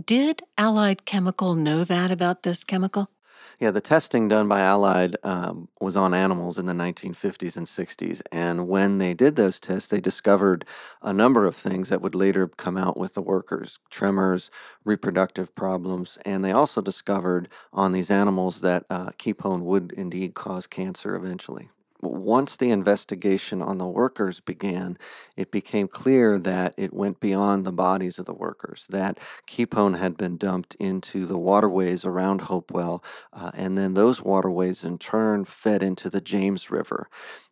Did 0.03 0.41
Allied 0.57 1.05
Chemical 1.05 1.53
know 1.53 1.83
that 1.83 2.09
about 2.09 2.41
this 2.41 2.63
chemical? 2.63 3.11
Yeah, 3.59 3.71
the 3.71 3.81
testing 3.81 4.27
done 4.27 4.47
by 4.47 4.59
Allied 4.61 5.15
um, 5.23 5.69
was 5.79 5.95
on 5.95 6.13
animals 6.13 6.57
in 6.57 6.65
the 6.65 6.73
1950s 6.73 7.55
and 7.55 7.67
60s. 7.67 8.21
And 8.31 8.67
when 8.67 8.97
they 8.97 9.13
did 9.13 9.35
those 9.35 9.59
tests, 9.59 9.87
they 9.87 10.01
discovered 10.01 10.65
a 11.01 11.13
number 11.13 11.45
of 11.45 11.55
things 11.55 11.89
that 11.89 12.01
would 12.01 12.15
later 12.15 12.47
come 12.47 12.77
out 12.77 12.97
with 12.97 13.13
the 13.13 13.21
workers 13.21 13.79
tremors, 13.89 14.51
reproductive 14.83 15.55
problems. 15.55 16.17
And 16.25 16.43
they 16.43 16.51
also 16.51 16.81
discovered 16.81 17.49
on 17.71 17.91
these 17.91 18.11
animals 18.11 18.61
that 18.61 18.85
uh, 18.89 19.11
kepone 19.11 19.61
would 19.61 19.91
indeed 19.93 20.33
cause 20.33 20.67
cancer 20.67 21.15
eventually 21.15 21.69
once 22.11 22.57
the 22.57 22.71
investigation 22.71 23.61
on 23.61 23.77
the 23.77 23.87
workers 23.87 24.39
began, 24.39 24.97
it 25.37 25.51
became 25.51 25.87
clear 25.87 26.37
that 26.39 26.73
it 26.77 26.93
went 26.93 27.19
beyond 27.19 27.65
the 27.65 27.71
bodies 27.71 28.19
of 28.19 28.25
the 28.25 28.33
workers, 28.33 28.85
that 28.89 29.17
kepone 29.47 29.97
had 29.97 30.17
been 30.17 30.37
dumped 30.37 30.75
into 30.75 31.25
the 31.25 31.37
waterways 31.37 32.05
around 32.05 32.41
Hopewell, 32.41 33.03
uh, 33.31 33.51
and 33.53 33.77
then 33.77 33.93
those 33.93 34.21
waterways 34.21 34.83
in 34.83 34.97
turn 34.97 35.45
fed 35.45 35.83
into 35.83 36.09
the 36.09 36.21
James 36.21 36.69
River. 36.69 37.09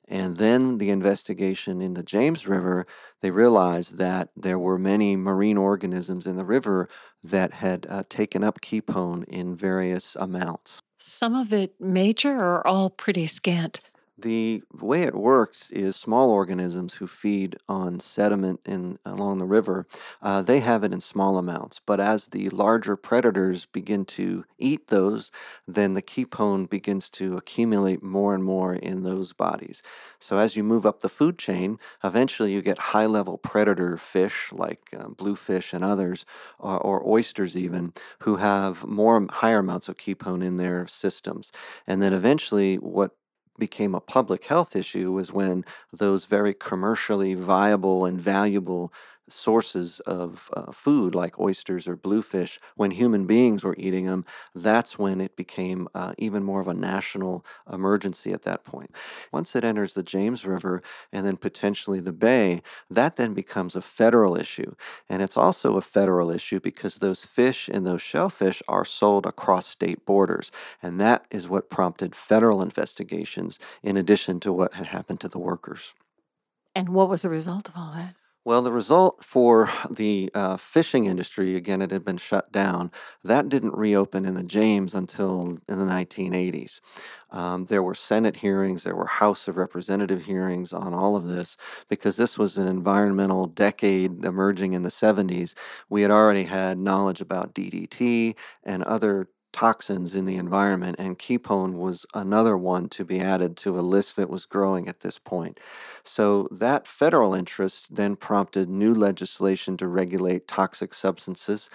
And 0.08 0.36
then 0.36 0.78
the 0.78 0.90
investigation 0.90 1.82
in 1.82 1.94
the 1.94 2.04
James 2.04 2.46
River, 2.46 2.86
they 3.22 3.32
realized 3.32 3.98
that 3.98 4.30
there 4.36 4.60
were 4.60 4.78
many 4.78 5.16
marine 5.16 5.58
organisms 5.58 6.28
in 6.28 6.36
the 6.36 6.44
river 6.44 6.90
that 7.24 7.54
had 7.54 7.86
uh, 7.88 8.04
taken 8.10 8.44
up 8.44 8.60
kepone 8.60 9.24
in 9.26 9.56
various 9.56 10.18
amounts. 10.18 10.82
Some 10.98 11.34
of 11.34 11.54
it 11.54 11.80
major 11.80 12.38
or 12.38 12.68
all 12.68 12.90
pretty 12.90 13.26
scant? 13.26 13.80
The 14.18 14.62
way 14.72 15.02
it 15.04 15.16
works 15.16 15.72
is 15.72 15.96
small 15.96 16.30
organisms 16.30 16.96
who 16.96 17.08
feed 17.08 17.58
on 17.68 18.00
sediment 18.00 18.60
in 18.66 19.00
along 19.04 19.40
the 19.40 19.46
river, 19.46 19.88
uh, 20.22 20.44
they 20.44 20.60
have 20.60 20.84
it 20.84 20.94
in 20.94 21.02
small 21.02 21.38
amounts. 21.38 21.80
But 21.84 22.00
as 22.00 22.28
the 22.28 22.50
larger 22.50 22.96
predators 22.96 23.66
begin 23.66 24.06
to 24.06 24.46
eat 24.60 24.88
those, 24.88 25.32
then 25.68 25.96
the 25.96 26.02
kepone 26.04 26.70
begins 26.70 27.10
to 27.12 27.36
accumulate 27.36 28.04
more 28.04 28.36
and 28.36 28.44
more 28.44 28.76
in 28.76 29.02
those 29.02 29.34
bodies. 29.34 29.82
So 30.20 30.38
as 30.38 30.56
you 30.56 30.64
move 30.64 30.86
up 30.86 31.00
the 31.00 31.10
food 31.10 31.40
chain, 31.40 31.80
eventually 32.04 32.54
you 32.54 32.62
get 32.62 32.78
high-level 32.78 33.40
predator 33.40 33.98
fish 33.98 34.52
like 34.52 34.90
uh, 34.96 35.08
bluefish 35.08 35.74
and 35.74 35.84
others, 35.84 36.26
or, 36.60 36.78
or 36.80 37.10
oysters 37.10 37.58
even, 37.58 37.94
who 38.20 38.36
have 38.36 38.86
more 38.86 39.26
higher 39.32 39.60
amounts 39.60 39.90
of 39.90 39.98
kepone 39.98 40.44
in 40.46 40.58
their 40.58 40.86
systems. 40.86 41.52
And 41.88 42.02
then 42.02 42.14
eventually, 42.14 42.76
what 42.76 43.16
became 43.62 43.94
a 43.94 44.02
public 44.02 44.46
health 44.46 44.76
issue 44.76 45.12
was 45.12 45.32
when 45.32 45.64
those 45.94 46.26
very 46.26 46.52
commercially 46.52 47.36
viable 47.36 48.06
and 48.06 48.20
valuable 48.20 48.92
sources 49.32 50.00
of 50.02 50.50
uh, 50.54 50.72
food 50.72 51.16
like 51.16 51.40
oysters 51.40 51.88
or 51.88 51.96
bluefish, 51.96 52.60
when 52.76 52.92
human 52.92 53.26
beings 53.26 53.64
were 53.64 53.76
eating 53.78 54.06
them, 54.06 54.26
that's 54.54 55.00
when 55.00 55.22
it 55.22 55.36
became 55.36 55.88
uh, 55.96 56.14
even 56.18 56.44
more 56.44 56.62
of 56.62 56.68
a 56.68 56.74
national 56.74 57.46
emergency 57.72 58.32
at 58.34 58.44
that 58.44 58.64
point. 58.64 58.92
Once 59.32 59.56
it 59.56 59.64
enters 59.64 59.94
the 59.94 60.04
James 60.04 60.46
River 60.46 60.82
and 61.12 61.26
then 61.26 61.38
potentially 61.38 62.00
the 62.00 62.12
Bay, 62.12 62.62
that 62.90 63.16
then 63.16 63.34
becomes 63.34 63.76
a 63.76 63.82
federal 63.82 64.36
issue. 64.36 64.76
And 65.10 65.22
it's 65.22 65.38
also 65.38 65.78
a 65.78 65.82
federal 65.82 66.30
issue 66.30 66.60
because 66.60 66.96
those 66.96 67.26
fish 67.26 67.70
and 67.70 67.86
those 67.86 68.02
shellfish 68.02 68.62
are 68.68 68.86
sold 68.86 69.26
across 69.26 69.68
state 69.68 70.06
borders. 70.06 70.52
And 70.82 71.00
that 71.00 71.26
is 71.32 71.48
what 71.48 71.70
prompted 71.70 72.16
federal 72.16 72.62
investigations 72.62 73.60
in 73.82 73.98
addition 73.98 74.40
to 74.42 74.52
what 74.52 74.74
had 74.76 74.88
happened 74.88 75.20
to 75.22 75.30
the 75.30 75.40
workers. 75.40 75.94
And 76.76 76.90
what 76.90 77.10
was 77.10 77.24
the 77.24 77.30
result 77.30 77.68
of 77.70 77.76
all 77.78 77.94
that? 77.96 78.16
Well, 78.44 78.64
the 78.64 78.72
result 78.72 79.24
for 79.24 79.70
the 79.88 80.32
uh, 80.34 80.58
fishing 80.58 81.06
industry, 81.06 81.56
again, 81.56 81.80
it 81.80 81.92
had 81.92 82.04
been 82.04 82.18
shut 82.18 82.52
down. 82.52 82.90
That 83.24 83.50
didn't 83.50 83.76
reopen 83.76 84.26
in 84.26 84.34
the 84.34 84.44
James 84.44 84.96
until 84.96 85.60
in 85.70 85.78
the 85.78 85.86
1980s. 85.86 86.82
Um, 87.30 87.66
there 87.66 87.84
were 87.84 87.94
Senate 87.94 88.38
hearings, 88.38 88.84
there 88.84 88.96
were 88.96 89.06
House 89.06 89.48
of 89.48 89.58
Representative 89.58 90.26
hearings 90.26 90.74
on 90.74 90.92
all 90.92 91.16
of 91.16 91.28
this 91.28 91.56
because 91.88 92.18
this 92.18 92.38
was 92.40 92.58
an 92.58 92.68
environmental 92.68 93.46
decade 93.46 94.26
emerging 94.26 94.74
in 94.74 94.82
the 94.82 94.90
70s. 94.90 95.54
We 95.88 96.02
had 96.02 96.10
already 96.12 96.46
had 96.46 96.80
knowledge 96.80 97.22
about 97.22 97.54
DDT 97.54 98.36
and 98.64 98.84
other 98.84 99.28
toxins 99.52 100.16
in 100.16 100.26
the 100.26 100.38
environment, 100.38 100.96
and 101.00 101.20
Kepone 101.20 101.74
was 101.74 102.06
another 102.14 102.58
one 102.58 102.90
to 102.90 103.06
be 103.06 103.20
added 103.20 103.58
to 103.58 103.80
a 103.80 103.82
list 103.82 104.16
that 104.16 104.30
was 104.30 104.46
growing 104.46 104.88
at 104.88 105.02
this 105.02 105.20
point. 105.20 105.60
So 106.04 106.48
that 106.52 106.88
federal 106.88 107.34
interest 107.34 107.96
then 107.96 108.16
prompted 108.16 108.70
new 108.70 108.94
legislation 108.94 109.78
to 109.78 109.88
regulate 109.88 110.48
toxic 110.48 110.94
substances, 110.94 111.70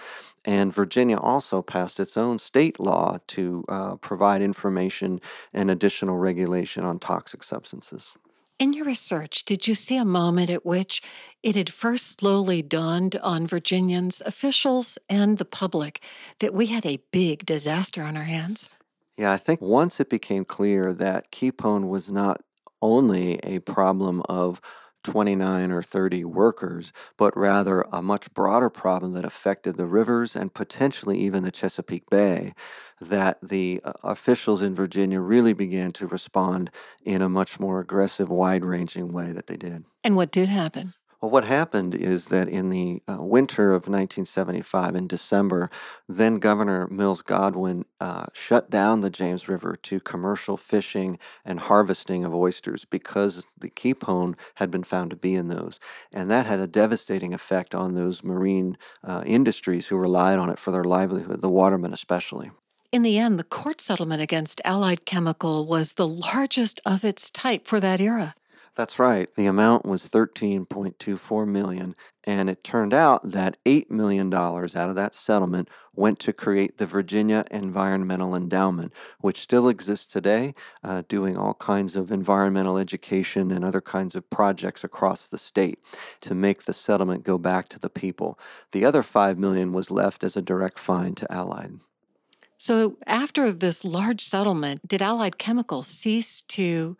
and 0.45 0.73
Virginia 0.73 1.17
also 1.17 1.61
passed 1.61 1.99
its 1.99 2.17
own 2.17 2.39
state 2.39 2.79
law 2.79 3.17
to 3.27 3.65
uh, 3.69 3.95
provide 3.97 4.41
information 4.41 5.21
and 5.53 5.69
additional 5.69 6.17
regulation 6.17 6.83
on 6.83 6.99
toxic 6.99 7.43
substances. 7.43 8.15
In 8.59 8.73
your 8.73 8.85
research, 8.85 9.45
did 9.45 9.67
you 9.67 9.75
see 9.75 9.97
a 9.97 10.05
moment 10.05 10.49
at 10.49 10.65
which 10.65 11.03
it 11.43 11.55
had 11.55 11.71
first 11.71 12.19
slowly 12.19 12.63
dawned 12.63 13.15
on 13.17 13.45
Virginians, 13.45 14.19
officials, 14.25 14.97
and 15.07 15.37
the 15.37 15.45
public 15.45 16.01
that 16.39 16.55
we 16.55 16.65
had 16.65 16.83
a 16.83 16.99
big 17.11 17.45
disaster 17.45 18.01
on 18.01 18.17
our 18.17 18.23
hands? 18.23 18.67
Yeah, 19.15 19.31
I 19.31 19.37
think 19.37 19.61
once 19.61 19.99
it 19.99 20.09
became 20.09 20.43
clear 20.43 20.91
that 20.93 21.31
Kepone 21.31 21.87
was 21.87 22.11
not 22.11 22.41
only 22.81 23.35
a 23.43 23.59
problem 23.59 24.23
of 24.27 24.59
29 25.03 25.71
or 25.71 25.81
30 25.81 26.23
workers, 26.25 26.91
but 27.17 27.35
rather 27.37 27.85
a 27.91 28.01
much 28.01 28.33
broader 28.33 28.69
problem 28.69 29.13
that 29.13 29.25
affected 29.25 29.77
the 29.77 29.85
rivers 29.85 30.35
and 30.35 30.53
potentially 30.53 31.17
even 31.19 31.43
the 31.43 31.51
Chesapeake 31.51 32.09
Bay, 32.09 32.53
that 32.99 33.39
the 33.41 33.81
uh, 33.83 33.93
officials 34.03 34.61
in 34.61 34.75
Virginia 34.75 35.19
really 35.19 35.53
began 35.53 35.91
to 35.93 36.07
respond 36.07 36.71
in 37.03 37.21
a 37.21 37.29
much 37.29 37.59
more 37.59 37.79
aggressive, 37.79 38.29
wide 38.29 38.65
ranging 38.65 39.13
way 39.13 39.31
that 39.31 39.47
they 39.47 39.57
did. 39.57 39.85
And 40.03 40.15
what 40.15 40.31
did 40.31 40.49
happen? 40.49 40.93
Well, 41.19 41.31
what 41.31 41.45
happened 41.45 41.95
is 41.95 42.27
that 42.27 42.47
in 42.47 42.69
the 42.69 43.01
uh, 43.07 43.17
winter 43.19 43.69
of 43.69 43.87
1975, 43.87 44.95
in 44.95 45.07
December, 45.07 45.71
then 46.07 46.37
Governor 46.37 46.87
Mills 46.89 47.23
Godwin 47.23 47.85
uh, 47.99 48.27
shut 48.33 48.69
down 48.69 49.01
the 49.01 49.09
James 49.09 49.49
River 49.49 49.75
to 49.81 49.99
commercial 49.99 50.57
fishing 50.57 51.17
and 51.43 51.59
harvesting 51.59 52.23
of 52.23 52.35
oysters 52.35 52.85
because 52.85 53.47
the 53.57 53.71
kepone 53.71 54.35
had 54.55 54.69
been 54.69 54.83
found 54.83 55.09
to 55.09 55.15
be 55.15 55.33
in 55.33 55.47
those. 55.47 55.79
And 56.13 56.29
that 56.29 56.45
had 56.45 56.59
a 56.59 56.67
devastating 56.67 57.33
effect 57.33 57.73
on 57.73 57.95
those 57.95 58.23
marine 58.23 58.77
uh, 59.03 59.23
industries 59.25 59.87
who 59.87 59.97
relied 59.97 60.37
on 60.37 60.51
it 60.51 60.59
for 60.59 60.69
their 60.69 60.83
livelihood, 60.83 61.41
the 61.41 61.49
watermen 61.49 61.93
especially. 61.93 62.51
In 62.91 63.01
the 63.01 63.17
end, 63.17 63.39
the 63.39 63.43
court 63.43 63.81
settlement 63.81 64.21
against 64.21 64.61
Allied 64.63 65.05
Chemical 65.05 65.65
was 65.65 65.93
the 65.93 66.07
largest 66.07 66.79
of 66.85 67.03
its 67.03 67.31
type 67.31 67.67
for 67.67 67.79
that 67.79 67.99
era. 67.99 68.35
That's 68.77 68.99
right. 68.99 69.33
The 69.33 69.47
amount 69.47 69.87
was 69.87 70.03
13.24 70.03 71.47
million 71.47 71.95
and 72.23 72.47
it 72.47 72.63
turned 72.63 72.93
out 72.93 73.31
that 73.31 73.57
8 73.65 73.89
million 73.89 74.29
dollars 74.29 74.75
out 74.75 74.89
of 74.89 74.95
that 74.95 75.15
settlement 75.15 75.67
went 75.95 76.19
to 76.19 76.31
create 76.31 76.77
the 76.77 76.85
Virginia 76.85 77.43
Environmental 77.49 78.35
Endowment, 78.35 78.93
which 79.19 79.39
still 79.39 79.67
exists 79.67 80.05
today, 80.05 80.53
uh, 80.83 81.01
doing 81.09 81.35
all 81.35 81.55
kinds 81.55 81.95
of 81.95 82.11
environmental 82.11 82.77
education 82.77 83.49
and 83.49 83.65
other 83.65 83.81
kinds 83.81 84.13
of 84.13 84.29
projects 84.29 84.83
across 84.83 85.27
the 85.27 85.39
state 85.39 85.79
to 86.21 86.35
make 86.35 86.65
the 86.65 86.73
settlement 86.73 87.23
go 87.23 87.39
back 87.39 87.67
to 87.69 87.79
the 87.79 87.89
people. 87.89 88.37
The 88.73 88.85
other 88.85 89.01
5 89.01 89.39
million 89.39 89.73
was 89.73 89.89
left 89.89 90.23
as 90.23 90.37
a 90.37 90.41
direct 90.41 90.77
fine 90.77 91.15
to 91.15 91.33
Allied. 91.33 91.79
So, 92.59 92.97
after 93.07 93.51
this 93.51 93.83
large 93.83 94.21
settlement, 94.21 94.87
did 94.87 95.01
Allied 95.01 95.39
Chemical 95.39 95.81
cease 95.81 96.41
to 96.41 96.95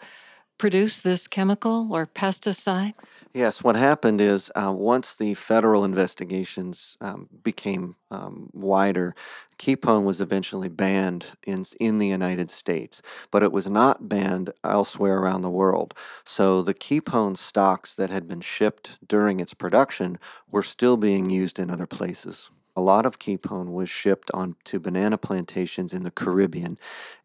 produce 0.57 0.99
this 0.99 1.27
chemical 1.27 1.93
or 1.93 2.05
pesticide? 2.05 2.93
Yes, 3.33 3.63
what 3.63 3.75
happened 3.75 4.19
is 4.19 4.51
uh, 4.55 4.73
once 4.75 5.13
the 5.13 5.35
federal 5.35 5.85
investigations 5.85 6.97
um, 7.01 7.29
became 7.43 7.95
um, 8.09 8.49
wider, 8.53 9.13
Kepone 9.59 10.05
was 10.05 10.21
eventually 10.21 10.69
banned 10.69 11.33
in, 11.45 11.63
in 11.79 11.99
the 11.99 12.07
United 12.07 12.49
States, 12.49 13.01
but 13.29 13.43
it 13.43 13.51
was 13.51 13.69
not 13.69 14.09
banned 14.09 14.51
elsewhere 14.63 15.19
around 15.19 15.41
the 15.41 15.49
world. 15.49 15.93
So 16.23 16.61
the 16.61 16.73
Kepone 16.73 17.37
stocks 17.37 17.93
that 17.93 18.09
had 18.09 18.27
been 18.27 18.41
shipped 18.41 18.97
during 19.07 19.39
its 19.39 19.53
production 19.53 20.17
were 20.49 20.63
still 20.63 20.97
being 20.97 21.29
used 21.29 21.59
in 21.59 21.69
other 21.69 21.87
places. 21.87 22.49
A 22.75 22.81
lot 22.81 23.07
of 23.07 23.17
Kepone 23.17 23.71
was 23.71 23.89
shipped 23.89 24.29
on 24.35 24.55
to 24.65 24.79
banana 24.79 25.17
plantations 25.17 25.93
in 25.93 26.03
the 26.03 26.11
Caribbean, 26.11 26.77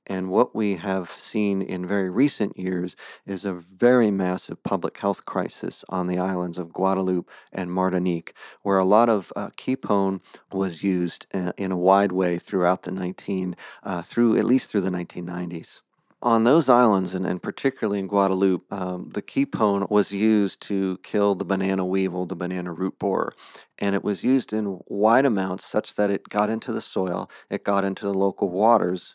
and 0.06 0.30
what 0.30 0.54
we 0.54 0.76
have 0.76 1.10
seen 1.10 1.62
in 1.62 1.86
very 1.86 2.10
recent 2.10 2.58
years 2.58 2.96
is 3.26 3.44
a 3.44 3.52
very 3.52 4.10
massive 4.10 4.62
public 4.62 4.98
health 4.98 5.24
crisis 5.24 5.84
on 5.88 6.06
the 6.06 6.18
islands 6.18 6.58
of 6.58 6.72
Guadeloupe 6.72 7.30
and 7.52 7.72
Martinique, 7.72 8.34
where 8.62 8.78
a 8.78 8.84
lot 8.84 9.08
of 9.08 9.32
uh, 9.36 9.50
kepone 9.50 10.20
was 10.52 10.82
used 10.82 11.26
uh, 11.32 11.52
in 11.56 11.70
a 11.70 11.76
wide 11.76 12.12
way 12.12 12.38
throughout 12.38 12.82
the 12.82 12.90
19 12.90 13.56
uh, 13.82 14.02
through 14.02 14.36
at 14.36 14.44
least 14.44 14.70
through 14.70 14.80
the 14.80 14.90
1990s. 14.90 15.80
On 16.24 16.44
those 16.44 16.68
islands, 16.68 17.14
and, 17.14 17.26
and 17.26 17.42
particularly 17.42 17.98
in 17.98 18.06
Guadeloupe, 18.06 18.72
um, 18.72 19.10
the 19.12 19.22
kepone 19.22 19.90
was 19.90 20.12
used 20.12 20.62
to 20.62 20.98
kill 20.98 21.34
the 21.34 21.44
banana 21.44 21.84
weevil, 21.84 22.26
the 22.26 22.36
banana 22.36 22.72
root 22.72 22.96
borer. 23.00 23.34
And 23.78 23.94
it 23.94 24.04
was 24.04 24.22
used 24.22 24.52
in 24.52 24.80
wide 24.86 25.24
amounts 25.24 25.64
such 25.64 25.94
that 25.96 26.10
it 26.10 26.28
got 26.28 26.50
into 26.50 26.72
the 26.72 26.80
soil, 26.80 27.28
it 27.50 27.64
got 27.64 27.84
into 27.84 28.04
the 28.04 28.14
local 28.14 28.50
waters, 28.50 29.14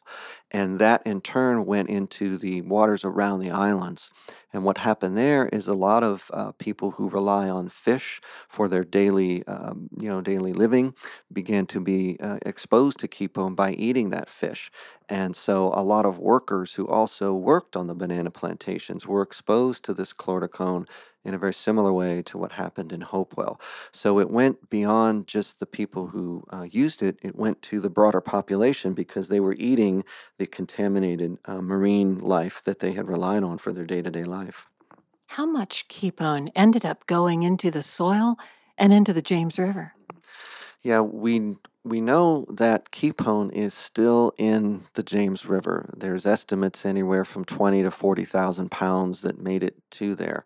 and 0.51 0.80
that 0.80 1.05
in 1.05 1.22
turn 1.22 1.66
went 1.66 1.89
into 1.89 2.38
the 2.38 2.62
waters 2.62 3.05
around 3.05 3.39
the 3.39 3.51
islands. 3.51 4.12
And 4.51 4.64
what 4.64 4.80
happened 4.80 5.16
there 5.16 5.47
is 5.49 5.68
a 5.68 5.74
lot 5.74 6.03
of 6.03 6.32
uh, 6.34 6.51
people 6.53 6.91
who 6.91 7.10
rely 7.10 7.49
on 7.49 7.70
fish 7.70 8.20
for 8.47 8.68
their 8.68 8.84
daily, 8.84 9.45
um, 9.45 9.89
you 9.99 10.10
know, 10.10 10.22
daily 10.22 10.53
living 10.53 10.95
began 11.32 11.66
to 11.68 11.80
be 11.80 12.18
uh, 12.20 12.39
exposed 12.45 12.99
to 12.99 13.08
kepone 13.08 13.55
by 13.55 13.72
eating 13.74 14.10
that 14.10 14.30
fish. 14.30 14.72
And 15.10 15.36
so 15.36 15.72
a 15.74 15.84
lot 15.84 16.05
of 16.05 16.20
workers 16.20 16.74
who 16.74 16.88
also 16.88 17.34
worked 17.34 17.76
on 17.76 17.88
the 17.88 17.95
banana 17.95 18.32
plantations 18.32 19.05
were 19.05 19.22
exposed 19.22 19.84
to 19.86 19.93
this 19.93 20.14
chlordecone 20.14 20.88
in 21.28 21.34
a 21.34 21.38
very 21.38 21.53
similar 21.53 21.91
way 21.91 22.21
to 22.21 22.38
what 22.38 22.53
happened 22.53 22.93
in 22.93 23.01
Hopewell. 23.01 23.59
So 23.91 24.17
it 24.19 24.30
went 24.30 24.69
beyond 24.69 25.28
just 25.28 25.59
the 25.59 25.65
people 25.65 26.07
who 26.07 26.45
uh, 26.49 26.67
used 26.71 27.03
it, 27.03 27.19
it 27.21 27.36
went 27.36 27.61
to 27.63 27.82
the 27.82 27.89
broader 27.89 28.21
population 28.21 28.93
because 28.93 29.28
they 29.28 29.41
were 29.41 29.55
eating 29.59 30.05
the 30.38 30.47
contaminated 30.47 31.38
uh, 31.45 31.61
marine 31.61 32.17
life 32.19 32.63
that 32.63 32.80
they 32.80 32.93
had 32.93 33.09
relied 33.09 33.43
on 33.43 33.57
for 33.57 33.73
their 33.73 33.86
day 33.86 34.01
to 34.01 34.09
day 34.09 34.23
life. 34.23 34.67
How 35.32 35.45
much 35.45 35.89
kepone 35.89 36.49
ended 36.55 36.86
up 36.86 37.05
going 37.05 37.43
into 37.43 37.69
the 37.69 37.84
soil 37.84 38.38
and 38.78 38.93
into 38.93 39.11
the 39.11 39.21
James 39.21 39.59
River? 39.59 39.93
Yeah, 40.82 41.01
we 41.01 41.57
we 41.84 42.01
know 42.01 42.45
that 42.49 42.91
kepone 42.91 43.51
is 43.53 43.73
still 43.73 44.34
in 44.38 44.86
the 44.93 45.03
James 45.03 45.45
River. 45.45 45.93
There's 45.95 46.25
estimates 46.25 46.86
anywhere 46.86 47.23
from 47.23 47.45
20 47.45 47.84
to 47.84 47.91
40,000 47.91 48.69
pounds 48.69 49.21
that 49.21 49.39
made 49.39 49.63
it 49.63 49.75
to 49.91 50.13
there 50.13 50.43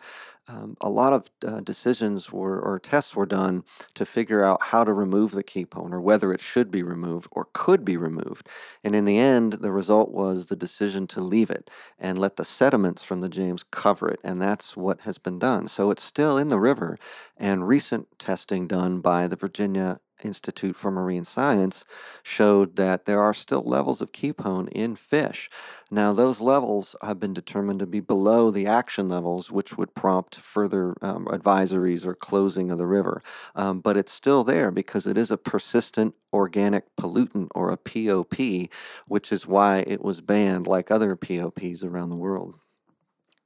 um, 0.47 0.75
a 0.81 0.89
lot 0.89 1.13
of 1.13 1.29
uh, 1.45 1.61
decisions 1.61 2.31
were 2.31 2.59
or 2.59 2.79
tests 2.79 3.15
were 3.15 3.25
done 3.25 3.63
to 3.93 4.05
figure 4.05 4.43
out 4.43 4.63
how 4.63 4.83
to 4.83 4.93
remove 4.93 5.31
the 5.31 5.43
kepone 5.43 5.91
or 5.91 6.01
whether 6.01 6.33
it 6.33 6.39
should 6.39 6.71
be 6.71 6.83
removed 6.83 7.27
or 7.31 7.47
could 7.53 7.85
be 7.85 7.95
removed. 7.95 8.47
And 8.83 8.95
in 8.95 9.05
the 9.05 9.17
end, 9.17 9.53
the 9.53 9.71
result 9.71 10.11
was 10.11 10.47
the 10.47 10.55
decision 10.55 11.07
to 11.07 11.21
leave 11.21 11.49
it 11.49 11.69
and 11.99 12.17
let 12.17 12.35
the 12.37 12.45
sediments 12.45 13.03
from 13.03 13.21
the 13.21 13.29
James 13.29 13.63
cover 13.63 14.09
it. 14.09 14.19
And 14.23 14.41
that's 14.41 14.75
what 14.75 15.01
has 15.01 15.17
been 15.17 15.39
done. 15.39 15.67
So 15.67 15.91
it's 15.91 16.03
still 16.03 16.37
in 16.37 16.49
the 16.49 16.59
river. 16.59 16.97
And 17.37 17.67
recent 17.67 18.07
testing 18.19 18.67
done 18.67 18.99
by 18.99 19.27
the 19.27 19.35
Virginia 19.35 19.99
Institute 20.25 20.75
for 20.75 20.91
Marine 20.91 21.23
Science 21.23 21.85
showed 22.23 22.75
that 22.75 23.05
there 23.05 23.21
are 23.21 23.33
still 23.33 23.63
levels 23.63 24.01
of 24.01 24.11
kepone 24.11 24.69
in 24.69 24.95
fish. 24.95 25.49
Now, 25.89 26.13
those 26.13 26.39
levels 26.39 26.95
have 27.01 27.19
been 27.19 27.33
determined 27.33 27.79
to 27.79 27.85
be 27.85 27.99
below 27.99 28.49
the 28.49 28.65
action 28.65 29.09
levels, 29.09 29.51
which 29.51 29.77
would 29.77 29.93
prompt 29.93 30.35
further 30.35 30.95
um, 31.01 31.25
advisories 31.25 32.05
or 32.05 32.15
closing 32.15 32.71
of 32.71 32.77
the 32.77 32.85
river. 32.85 33.21
Um, 33.55 33.81
but 33.81 33.97
it's 33.97 34.13
still 34.13 34.43
there 34.43 34.71
because 34.71 35.05
it 35.05 35.17
is 35.17 35.31
a 35.31 35.37
persistent 35.37 36.15
organic 36.31 36.95
pollutant 36.95 37.49
or 37.53 37.71
a 37.71 37.77
POP, 37.77 38.69
which 39.07 39.31
is 39.31 39.47
why 39.47 39.83
it 39.85 40.01
was 40.01 40.21
banned 40.21 40.65
like 40.67 40.89
other 40.89 41.15
POPs 41.15 41.83
around 41.83 42.09
the 42.09 42.15
world. 42.15 42.60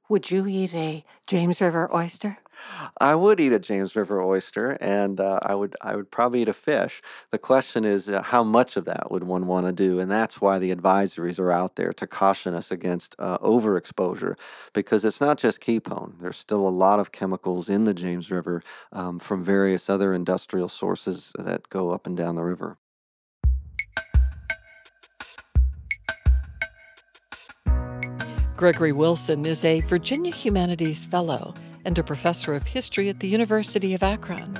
Would 0.08 0.30
you 0.30 0.46
eat 0.46 0.74
a 0.74 1.04
James 1.26 1.60
River 1.60 1.90
oyster? 1.94 2.38
I 2.98 3.14
would 3.14 3.40
eat 3.40 3.52
a 3.52 3.58
James 3.58 3.96
River 3.96 4.22
oyster, 4.22 4.78
and 4.80 5.20
uh, 5.20 5.40
I 5.42 5.54
would 5.54 5.76
I 5.82 5.96
would 5.96 6.10
probably 6.10 6.42
eat 6.42 6.48
a 6.48 6.52
fish. 6.52 7.02
The 7.30 7.38
question 7.38 7.84
is, 7.84 8.08
uh, 8.08 8.22
how 8.22 8.44
much 8.44 8.76
of 8.76 8.84
that 8.84 9.10
would 9.10 9.24
one 9.24 9.46
want 9.46 9.66
to 9.66 9.72
do? 9.72 10.00
And 10.00 10.10
that's 10.10 10.40
why 10.40 10.58
the 10.58 10.74
advisories 10.74 11.38
are 11.38 11.52
out 11.52 11.76
there 11.76 11.92
to 11.94 12.06
caution 12.06 12.54
us 12.54 12.70
against 12.70 13.14
uh, 13.18 13.38
overexposure, 13.38 14.38
because 14.72 15.04
it's 15.04 15.20
not 15.20 15.38
just 15.38 15.60
kepone. 15.60 16.20
There's 16.20 16.38
still 16.38 16.66
a 16.66 16.70
lot 16.70 17.00
of 17.00 17.12
chemicals 17.12 17.68
in 17.68 17.84
the 17.84 17.94
James 17.94 18.30
River 18.30 18.62
um, 18.92 19.18
from 19.18 19.44
various 19.44 19.90
other 19.90 20.14
industrial 20.14 20.68
sources 20.68 21.32
that 21.38 21.68
go 21.68 21.90
up 21.90 22.06
and 22.06 22.16
down 22.16 22.36
the 22.36 22.42
river. 22.42 22.78
Gregory 28.56 28.92
Wilson 28.92 29.44
is 29.44 29.66
a 29.66 29.80
Virginia 29.82 30.32
Humanities 30.32 31.04
Fellow 31.04 31.52
and 31.84 31.98
a 31.98 32.02
professor 32.02 32.54
of 32.54 32.66
history 32.66 33.10
at 33.10 33.20
the 33.20 33.28
University 33.28 33.92
of 33.92 34.02
Akron. 34.02 34.58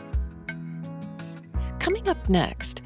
Coming 1.79 2.07
up 2.07 2.29
next, 2.29 2.83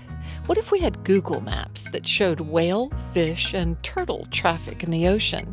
what 0.46 0.56
if 0.56 0.70
we 0.70 0.78
had 0.78 1.02
Google 1.02 1.40
Maps 1.40 1.88
that 1.90 2.06
showed 2.06 2.42
whale, 2.42 2.92
fish, 3.12 3.54
and 3.54 3.82
turtle 3.82 4.28
traffic 4.30 4.84
in 4.84 4.92
the 4.92 5.08
ocean? 5.08 5.52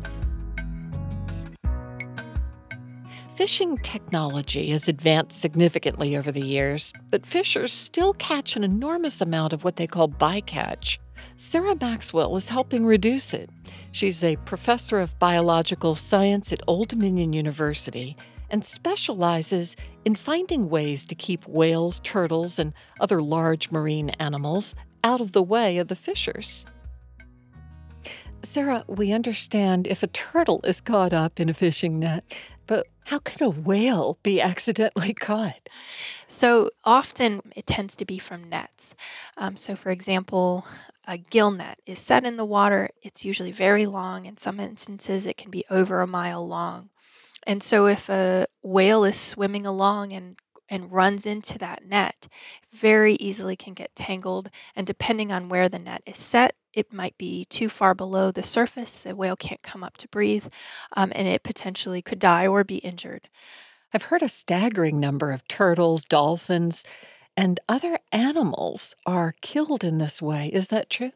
Fishing 3.34 3.78
technology 3.78 4.70
has 4.70 4.86
advanced 4.86 5.40
significantly 5.40 6.16
over 6.16 6.30
the 6.30 6.46
years, 6.46 6.92
but 7.10 7.26
fishers 7.26 7.72
still 7.72 8.12
catch 8.14 8.54
an 8.54 8.62
enormous 8.62 9.20
amount 9.20 9.52
of 9.52 9.64
what 9.64 9.74
they 9.74 9.88
call 9.88 10.08
bycatch. 10.08 10.98
Sarah 11.40 11.76
Maxwell 11.80 12.36
is 12.36 12.48
helping 12.48 12.84
reduce 12.84 13.32
it. 13.32 13.48
She's 13.92 14.24
a 14.24 14.34
professor 14.38 14.98
of 14.98 15.16
biological 15.20 15.94
science 15.94 16.52
at 16.52 16.60
Old 16.66 16.88
Dominion 16.88 17.32
University 17.32 18.16
and 18.50 18.64
specializes 18.64 19.76
in 20.04 20.16
finding 20.16 20.68
ways 20.68 21.06
to 21.06 21.14
keep 21.14 21.46
whales, 21.46 22.00
turtles, 22.00 22.58
and 22.58 22.72
other 22.98 23.22
large 23.22 23.70
marine 23.70 24.10
animals 24.18 24.74
out 25.04 25.20
of 25.20 25.30
the 25.30 25.42
way 25.42 25.78
of 25.78 25.86
the 25.86 25.94
fishers. 25.94 26.64
Sarah, 28.42 28.84
we 28.88 29.12
understand 29.12 29.86
if 29.86 30.02
a 30.02 30.08
turtle 30.08 30.60
is 30.64 30.80
caught 30.80 31.12
up 31.12 31.38
in 31.38 31.48
a 31.48 31.54
fishing 31.54 32.00
net, 32.00 32.24
but 32.66 32.88
how 33.04 33.20
could 33.20 33.40
a 33.40 33.48
whale 33.48 34.18
be 34.24 34.40
accidentally 34.40 35.14
caught? 35.14 35.68
So 36.26 36.70
often 36.82 37.42
it 37.54 37.68
tends 37.68 37.94
to 37.94 38.04
be 38.04 38.18
from 38.18 38.48
nets. 38.48 38.96
Um, 39.36 39.56
so, 39.56 39.76
for 39.76 39.90
example, 39.90 40.66
a 41.08 41.16
gill 41.16 41.50
net 41.50 41.80
is 41.86 41.98
set 41.98 42.24
in 42.26 42.36
the 42.36 42.44
water. 42.44 42.90
It's 43.02 43.24
usually 43.24 43.50
very 43.50 43.86
long. 43.86 44.26
In 44.26 44.36
some 44.36 44.60
instances, 44.60 45.24
it 45.24 45.38
can 45.38 45.50
be 45.50 45.64
over 45.70 46.02
a 46.02 46.06
mile 46.06 46.46
long. 46.46 46.90
And 47.46 47.62
so, 47.62 47.86
if 47.86 48.10
a 48.10 48.46
whale 48.62 49.04
is 49.04 49.18
swimming 49.18 49.66
along 49.66 50.12
and 50.12 50.36
and 50.68 50.92
runs 50.92 51.24
into 51.24 51.56
that 51.56 51.86
net, 51.86 52.28
very 52.74 53.14
easily 53.14 53.56
can 53.56 53.72
get 53.72 53.96
tangled. 53.96 54.50
And 54.76 54.86
depending 54.86 55.32
on 55.32 55.48
where 55.48 55.66
the 55.66 55.78
net 55.78 56.02
is 56.04 56.18
set, 56.18 56.56
it 56.74 56.92
might 56.92 57.16
be 57.16 57.46
too 57.46 57.70
far 57.70 57.94
below 57.94 58.30
the 58.30 58.42
surface. 58.42 58.94
The 58.94 59.16
whale 59.16 59.34
can't 59.34 59.62
come 59.62 59.82
up 59.82 59.96
to 59.96 60.08
breathe, 60.08 60.48
um, 60.94 61.10
and 61.14 61.26
it 61.26 61.42
potentially 61.42 62.02
could 62.02 62.18
die 62.18 62.46
or 62.46 62.64
be 62.64 62.76
injured. 62.76 63.30
I've 63.94 64.02
heard 64.02 64.20
a 64.20 64.28
staggering 64.28 65.00
number 65.00 65.32
of 65.32 65.48
turtles, 65.48 66.04
dolphins, 66.04 66.84
and 67.38 67.60
other 67.68 68.00
animals 68.10 68.96
are 69.06 69.36
killed 69.40 69.84
in 69.84 69.98
this 69.98 70.20
way. 70.20 70.48
Is 70.52 70.68
that 70.68 70.90
true? 70.90 71.12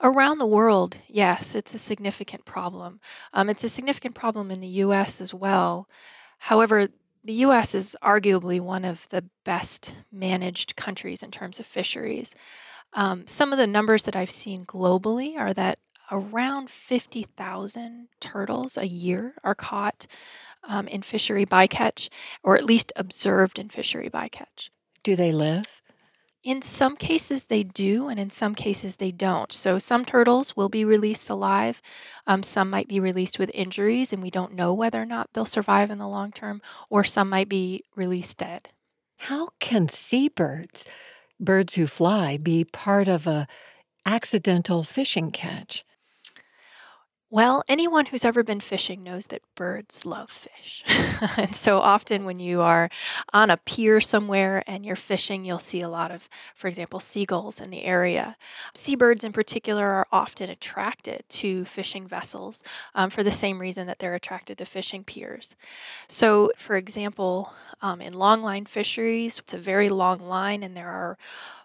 Around 0.00 0.38
the 0.38 0.46
world, 0.46 0.96
yes, 1.06 1.54
it's 1.54 1.72
a 1.74 1.78
significant 1.78 2.44
problem. 2.44 2.98
Um, 3.32 3.48
it's 3.48 3.62
a 3.62 3.68
significant 3.68 4.16
problem 4.16 4.50
in 4.50 4.58
the 4.58 4.82
U.S. 4.82 5.20
as 5.20 5.32
well. 5.32 5.88
However, 6.38 6.88
the 7.22 7.34
U.S. 7.34 7.72
is 7.72 7.94
arguably 8.02 8.60
one 8.60 8.84
of 8.84 9.08
the 9.10 9.26
best 9.44 9.94
managed 10.10 10.74
countries 10.74 11.22
in 11.22 11.30
terms 11.30 11.60
of 11.60 11.66
fisheries. 11.66 12.34
Um, 12.92 13.28
some 13.28 13.52
of 13.52 13.58
the 13.58 13.68
numbers 13.68 14.02
that 14.02 14.16
I've 14.16 14.32
seen 14.32 14.66
globally 14.66 15.38
are 15.38 15.54
that 15.54 15.78
around 16.10 16.68
50,000 16.68 18.08
turtles 18.18 18.76
a 18.76 18.88
year 18.88 19.36
are 19.44 19.54
caught 19.54 20.08
um, 20.64 20.88
in 20.88 21.02
fishery 21.02 21.46
bycatch, 21.46 22.08
or 22.42 22.56
at 22.56 22.64
least 22.64 22.92
observed 22.96 23.56
in 23.56 23.68
fishery 23.68 24.10
bycatch. 24.10 24.70
Do 25.04 25.14
they 25.14 25.30
live? 25.30 25.82
In 26.42 26.60
some 26.60 26.96
cases, 26.96 27.44
they 27.44 27.62
do, 27.62 28.08
and 28.08 28.18
in 28.18 28.30
some 28.30 28.54
cases, 28.54 28.96
they 28.96 29.10
don't. 29.10 29.52
So, 29.52 29.78
some 29.78 30.04
turtles 30.04 30.56
will 30.56 30.68
be 30.68 30.84
released 30.84 31.30
alive. 31.30 31.80
Um, 32.26 32.42
some 32.42 32.68
might 32.68 32.88
be 32.88 33.00
released 33.00 33.38
with 33.38 33.50
injuries, 33.54 34.12
and 34.12 34.22
we 34.22 34.30
don't 34.30 34.54
know 34.54 34.74
whether 34.74 35.00
or 35.00 35.06
not 35.06 35.30
they'll 35.32 35.46
survive 35.46 35.90
in 35.90 35.98
the 35.98 36.08
long 36.08 36.32
term, 36.32 36.60
or 36.90 37.04
some 37.04 37.28
might 37.28 37.48
be 37.48 37.84
released 37.94 38.38
dead. 38.38 38.70
How 39.18 39.50
can 39.60 39.88
seabirds, 39.88 40.86
birds 41.38 41.74
who 41.74 41.86
fly, 41.86 42.36
be 42.36 42.64
part 42.64 43.08
of 43.08 43.26
a 43.26 43.46
accidental 44.04 44.84
fishing 44.84 45.30
catch? 45.30 45.84
Well, 47.34 47.64
anyone 47.66 48.06
who's 48.06 48.24
ever 48.24 48.44
been 48.44 48.60
fishing 48.60 49.02
knows 49.02 49.26
that 49.26 49.42
birds 49.56 50.06
love 50.06 50.30
fish. 50.30 50.84
and 51.36 51.52
so 51.52 51.80
often 51.80 52.24
when 52.24 52.38
you 52.38 52.60
are 52.60 52.88
on 53.32 53.50
a 53.50 53.56
pier 53.56 54.00
somewhere 54.00 54.62
and 54.68 54.86
you're 54.86 54.94
fishing, 54.94 55.44
you'll 55.44 55.58
see 55.58 55.80
a 55.80 55.88
lot 55.88 56.12
of, 56.12 56.28
for 56.54 56.68
example, 56.68 57.00
seagulls 57.00 57.60
in 57.60 57.70
the 57.70 57.82
area. 57.82 58.36
Seabirds 58.72 59.24
in 59.24 59.32
particular 59.32 59.90
are 59.90 60.06
often 60.12 60.48
attracted 60.48 61.24
to 61.30 61.64
fishing 61.64 62.06
vessels 62.06 62.62
um, 62.94 63.10
for 63.10 63.24
the 63.24 63.32
same 63.32 63.60
reason 63.60 63.88
that 63.88 63.98
they're 63.98 64.14
attracted 64.14 64.56
to 64.58 64.64
fishing 64.64 65.02
piers. 65.02 65.56
So, 66.06 66.52
for 66.56 66.76
example, 66.76 67.52
um, 67.82 68.00
in 68.00 68.14
longline 68.14 68.68
fisheries, 68.68 69.40
it's 69.40 69.54
a 69.54 69.58
very 69.58 69.88
long 69.88 70.20
line 70.20 70.62
and 70.62 70.76
there 70.76 70.88
are 70.88 71.18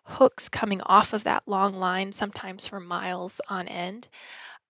hooks 0.06 0.50
coming 0.50 0.82
off 0.88 1.14
of 1.14 1.24
that 1.26 1.44
long 1.46 1.76
line, 1.76 2.12
sometimes 2.12 2.66
for 2.66 2.80
miles 2.80 3.40
on 3.50 3.68
end 3.68 4.08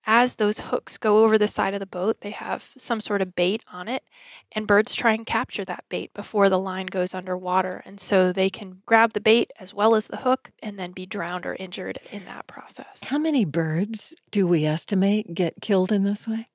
as 0.05 0.35
those 0.35 0.59
hooks 0.59 0.97
go 0.97 1.23
over 1.23 1.37
the 1.37 1.47
side 1.47 1.73
of 1.73 1.79
the 1.79 1.85
boat, 1.85 2.21
they 2.21 2.31
have 2.31 2.71
some 2.77 3.01
sort 3.01 3.21
of 3.21 3.35
bait 3.35 3.63
on 3.71 3.87
it, 3.87 4.03
and 4.51 4.67
birds 4.67 4.95
try 4.95 5.13
and 5.13 5.25
capture 5.25 5.65
that 5.65 5.85
bait 5.89 6.13
before 6.13 6.49
the 6.49 6.59
line 6.59 6.87
goes 6.87 7.13
underwater. 7.13 7.83
And 7.85 7.99
so 7.99 8.31
they 8.31 8.49
can 8.49 8.81
grab 8.85 9.13
the 9.13 9.21
bait 9.21 9.51
as 9.59 9.73
well 9.73 9.95
as 9.95 10.07
the 10.07 10.17
hook 10.17 10.51
and 10.63 10.79
then 10.79 10.91
be 10.91 11.05
drowned 11.05 11.45
or 11.45 11.55
injured 11.55 11.99
in 12.11 12.25
that 12.25 12.47
process. 12.47 13.01
How 13.03 13.17
many 13.17 13.45
birds 13.45 14.15
do 14.31 14.47
we 14.47 14.65
estimate 14.65 15.33
get 15.33 15.61
killed 15.61 15.91
in 15.91 16.03
this 16.03 16.27
way? 16.27 16.47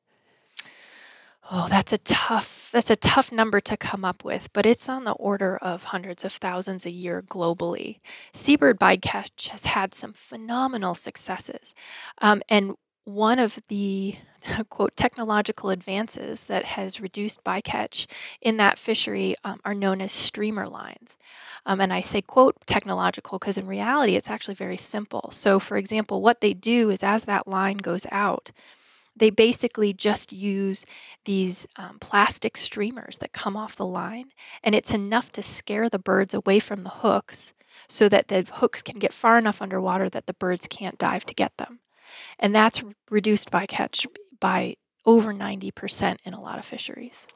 Oh, 1.50 1.68
that's 1.68 1.92
a 1.92 1.98
tough 1.98 2.70
that's 2.72 2.90
a 2.90 2.96
tough 2.96 3.30
number 3.30 3.60
to 3.60 3.76
come 3.76 4.04
up 4.04 4.24
with, 4.24 4.48
but 4.54 4.64
it's 4.64 4.88
on 4.88 5.04
the 5.04 5.12
order 5.12 5.58
of 5.58 5.84
hundreds 5.84 6.24
of 6.24 6.32
thousands 6.32 6.86
a 6.86 6.90
year 6.90 7.22
globally. 7.22 8.00
Seabird 8.32 8.80
bycatch 8.80 9.48
has 9.48 9.66
had 9.66 9.94
some 9.94 10.14
phenomenal 10.14 10.94
successes, 10.94 11.74
um, 12.22 12.42
and 12.48 12.76
one 13.04 13.38
of 13.38 13.58
the 13.68 14.16
quote 14.70 14.96
technological 14.96 15.70
advances 15.70 16.44
that 16.44 16.64
has 16.64 17.00
reduced 17.00 17.44
bycatch 17.44 18.06
in 18.40 18.56
that 18.56 18.78
fishery 18.78 19.34
um, 19.44 19.60
are 19.64 19.74
known 19.74 20.00
as 20.00 20.12
streamer 20.12 20.66
lines. 20.66 21.16
Um, 21.66 21.80
and 21.80 21.92
I 21.92 22.00
say 22.00 22.20
quote 22.20 22.56
technological 22.66 23.38
because 23.38 23.58
in 23.58 23.66
reality 23.66 24.16
it's 24.16 24.30
actually 24.30 24.54
very 24.54 24.76
simple. 24.76 25.30
So, 25.32 25.58
for 25.58 25.76
example, 25.76 26.22
what 26.22 26.40
they 26.40 26.54
do 26.54 26.90
is 26.90 27.02
as 27.02 27.24
that 27.24 27.48
line 27.48 27.78
goes 27.78 28.06
out, 28.10 28.50
they 29.16 29.30
basically 29.30 29.92
just 29.92 30.32
use 30.32 30.84
these 31.24 31.66
um, 31.76 31.98
plastic 32.00 32.56
streamers 32.56 33.18
that 33.18 33.32
come 33.32 33.56
off 33.56 33.76
the 33.76 33.86
line, 33.86 34.32
and 34.62 34.74
it's 34.74 34.92
enough 34.92 35.30
to 35.32 35.42
scare 35.42 35.88
the 35.88 36.00
birds 36.00 36.34
away 36.34 36.58
from 36.58 36.82
the 36.82 36.90
hooks 36.90 37.54
so 37.88 38.08
that 38.08 38.26
the 38.26 38.44
hooks 38.54 38.82
can 38.82 38.98
get 38.98 39.12
far 39.12 39.38
enough 39.38 39.62
underwater 39.62 40.08
that 40.08 40.26
the 40.26 40.34
birds 40.34 40.66
can't 40.68 40.98
dive 40.98 41.24
to 41.26 41.34
get 41.34 41.56
them. 41.58 41.78
And 42.38 42.54
that's 42.54 42.82
reduced 43.10 43.50
bycatch 43.50 44.06
by 44.40 44.76
over 45.06 45.32
90% 45.32 46.18
in 46.24 46.34
a 46.34 46.40
lot 46.40 46.58
of 46.58 46.64
fisheries. 46.64 47.26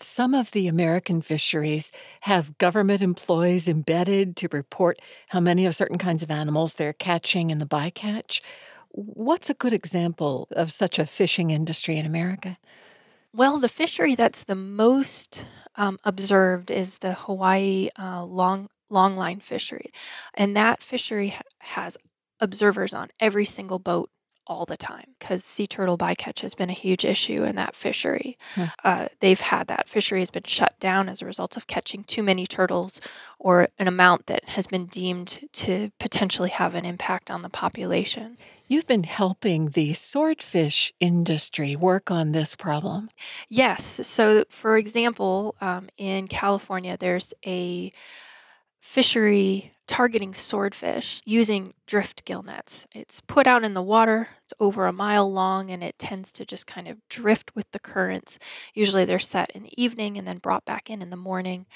Some 0.00 0.34
of 0.34 0.50
the 0.50 0.66
American 0.66 1.22
fisheries 1.22 1.92
have 2.22 2.58
government 2.58 3.02
employees 3.02 3.68
embedded 3.68 4.36
to 4.38 4.48
report 4.50 5.00
how 5.28 5.40
many 5.40 5.64
of 5.64 5.76
certain 5.76 5.98
kinds 5.98 6.22
of 6.22 6.30
animals 6.30 6.74
they're 6.74 6.92
catching 6.92 7.50
in 7.50 7.58
the 7.58 7.66
bycatch. 7.66 8.40
What's 8.90 9.48
a 9.48 9.54
good 9.54 9.72
example 9.72 10.48
of 10.50 10.72
such 10.72 10.98
a 10.98 11.06
fishing 11.06 11.50
industry 11.50 11.96
in 11.96 12.04
America? 12.04 12.58
Well, 13.34 13.58
the 13.58 13.68
fishery 13.68 14.14
that's 14.14 14.44
the 14.44 14.54
most 14.54 15.46
um, 15.76 15.98
observed 16.04 16.70
is 16.70 16.98
the 16.98 17.14
Hawaii 17.14 17.88
uh, 17.98 18.24
long 18.24 18.68
longline 18.90 19.42
fishery, 19.42 19.90
and 20.34 20.54
that 20.54 20.82
fishery 20.82 21.28
ha- 21.28 21.42
has 21.60 21.96
observers 22.42 22.92
on 22.92 23.08
every 23.20 23.46
single 23.46 23.78
boat 23.78 24.10
all 24.46 24.66
the 24.66 24.76
time 24.76 25.14
because 25.18 25.44
sea 25.44 25.66
turtle 25.66 25.96
bycatch 25.96 26.40
has 26.40 26.54
been 26.54 26.68
a 26.68 26.74
huge 26.74 27.04
issue 27.04 27.44
in 27.44 27.54
that 27.56 27.76
fishery. 27.76 28.36
Hmm. 28.54 28.64
Uh, 28.84 29.08
they've 29.20 29.40
had 29.40 29.68
that 29.68 29.88
fishery 29.88 30.18
has 30.18 30.30
been 30.30 30.42
shut 30.44 30.78
down 30.80 31.08
as 31.08 31.22
a 31.22 31.26
result 31.26 31.56
of 31.56 31.66
catching 31.68 32.02
too 32.04 32.22
many 32.22 32.46
turtles 32.46 33.00
or 33.38 33.68
an 33.78 33.86
amount 33.86 34.26
that 34.26 34.50
has 34.50 34.66
been 34.66 34.86
deemed 34.86 35.48
to 35.52 35.92
potentially 36.00 36.50
have 36.50 36.74
an 36.74 36.84
impact 36.84 37.30
on 37.30 37.42
the 37.42 37.48
population. 37.48 38.36
You've 38.66 38.86
been 38.86 39.04
helping 39.04 39.70
the 39.70 39.92
swordfish 39.94 40.92
industry 40.98 41.76
work 41.76 42.10
on 42.10 42.32
this 42.32 42.54
problem. 42.54 43.10
Yes. 43.48 43.84
So, 44.06 44.44
for 44.48 44.76
example, 44.76 45.54
um, 45.60 45.88
in 45.98 46.26
California, 46.26 46.96
there's 46.98 47.34
a 47.46 47.92
fishery 48.80 49.72
targeting 49.86 50.32
swordfish 50.32 51.20
using 51.24 51.74
drift 51.92 52.24
gill 52.24 52.42
nets. 52.42 52.86
It's 52.94 53.20
put 53.20 53.46
out 53.46 53.64
in 53.64 53.74
the 53.74 53.82
water, 53.82 54.28
it's 54.44 54.54
over 54.58 54.86
a 54.86 54.94
mile 54.94 55.30
long, 55.30 55.70
and 55.70 55.84
it 55.84 55.98
tends 55.98 56.32
to 56.32 56.46
just 56.46 56.66
kind 56.66 56.88
of 56.88 57.06
drift 57.10 57.54
with 57.54 57.70
the 57.72 57.78
currents. 57.78 58.38
Usually 58.72 59.04
they're 59.04 59.18
set 59.18 59.50
in 59.50 59.64
the 59.64 59.82
evening 59.82 60.16
and 60.16 60.26
then 60.26 60.38
brought 60.38 60.64
back 60.64 60.88
in 60.88 61.02
in 61.02 61.10
the 61.10 61.16
morning. 61.18 61.66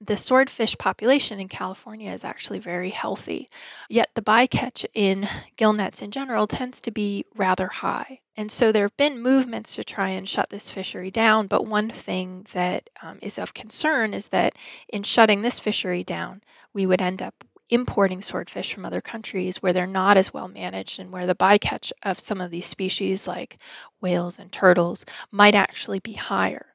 The 0.00 0.16
swordfish 0.16 0.76
population 0.76 1.38
in 1.38 1.46
California 1.46 2.10
is 2.10 2.24
actually 2.24 2.58
very 2.58 2.90
healthy, 2.90 3.48
yet 3.88 4.08
the 4.16 4.22
bycatch 4.22 4.84
in 4.92 5.28
gill 5.56 5.72
nets 5.72 6.02
in 6.02 6.10
general 6.10 6.48
tends 6.48 6.80
to 6.80 6.90
be 6.90 7.24
rather 7.36 7.68
high. 7.68 8.18
And 8.36 8.50
so 8.50 8.72
there 8.72 8.86
have 8.86 8.96
been 8.96 9.22
movements 9.22 9.76
to 9.76 9.84
try 9.84 10.08
and 10.08 10.28
shut 10.28 10.50
this 10.50 10.68
fishery 10.68 11.12
down, 11.12 11.46
but 11.46 11.64
one 11.64 11.90
thing 11.90 12.44
that 12.54 12.90
um, 13.02 13.20
is 13.22 13.38
of 13.38 13.54
concern 13.54 14.14
is 14.14 14.28
that 14.28 14.54
in 14.88 15.04
shutting 15.04 15.42
this 15.42 15.60
fishery 15.60 16.02
down, 16.02 16.40
we 16.74 16.86
would 16.86 17.00
end 17.00 17.22
up 17.22 17.44
importing 17.70 18.20
swordfish 18.20 18.72
from 18.72 18.84
other 18.84 19.00
countries 19.00 19.62
where 19.62 19.72
they're 19.72 19.86
not 19.86 20.16
as 20.16 20.34
well 20.34 20.48
managed 20.48 20.98
and 20.98 21.12
where 21.12 21.26
the 21.26 21.34
bycatch 21.34 21.92
of 22.02 22.20
some 22.20 22.40
of 22.40 22.50
these 22.50 22.66
species, 22.66 23.26
like 23.26 23.58
whales 24.00 24.38
and 24.38 24.52
turtles, 24.52 25.06
might 25.30 25.54
actually 25.54 26.00
be 26.00 26.14
higher. 26.14 26.66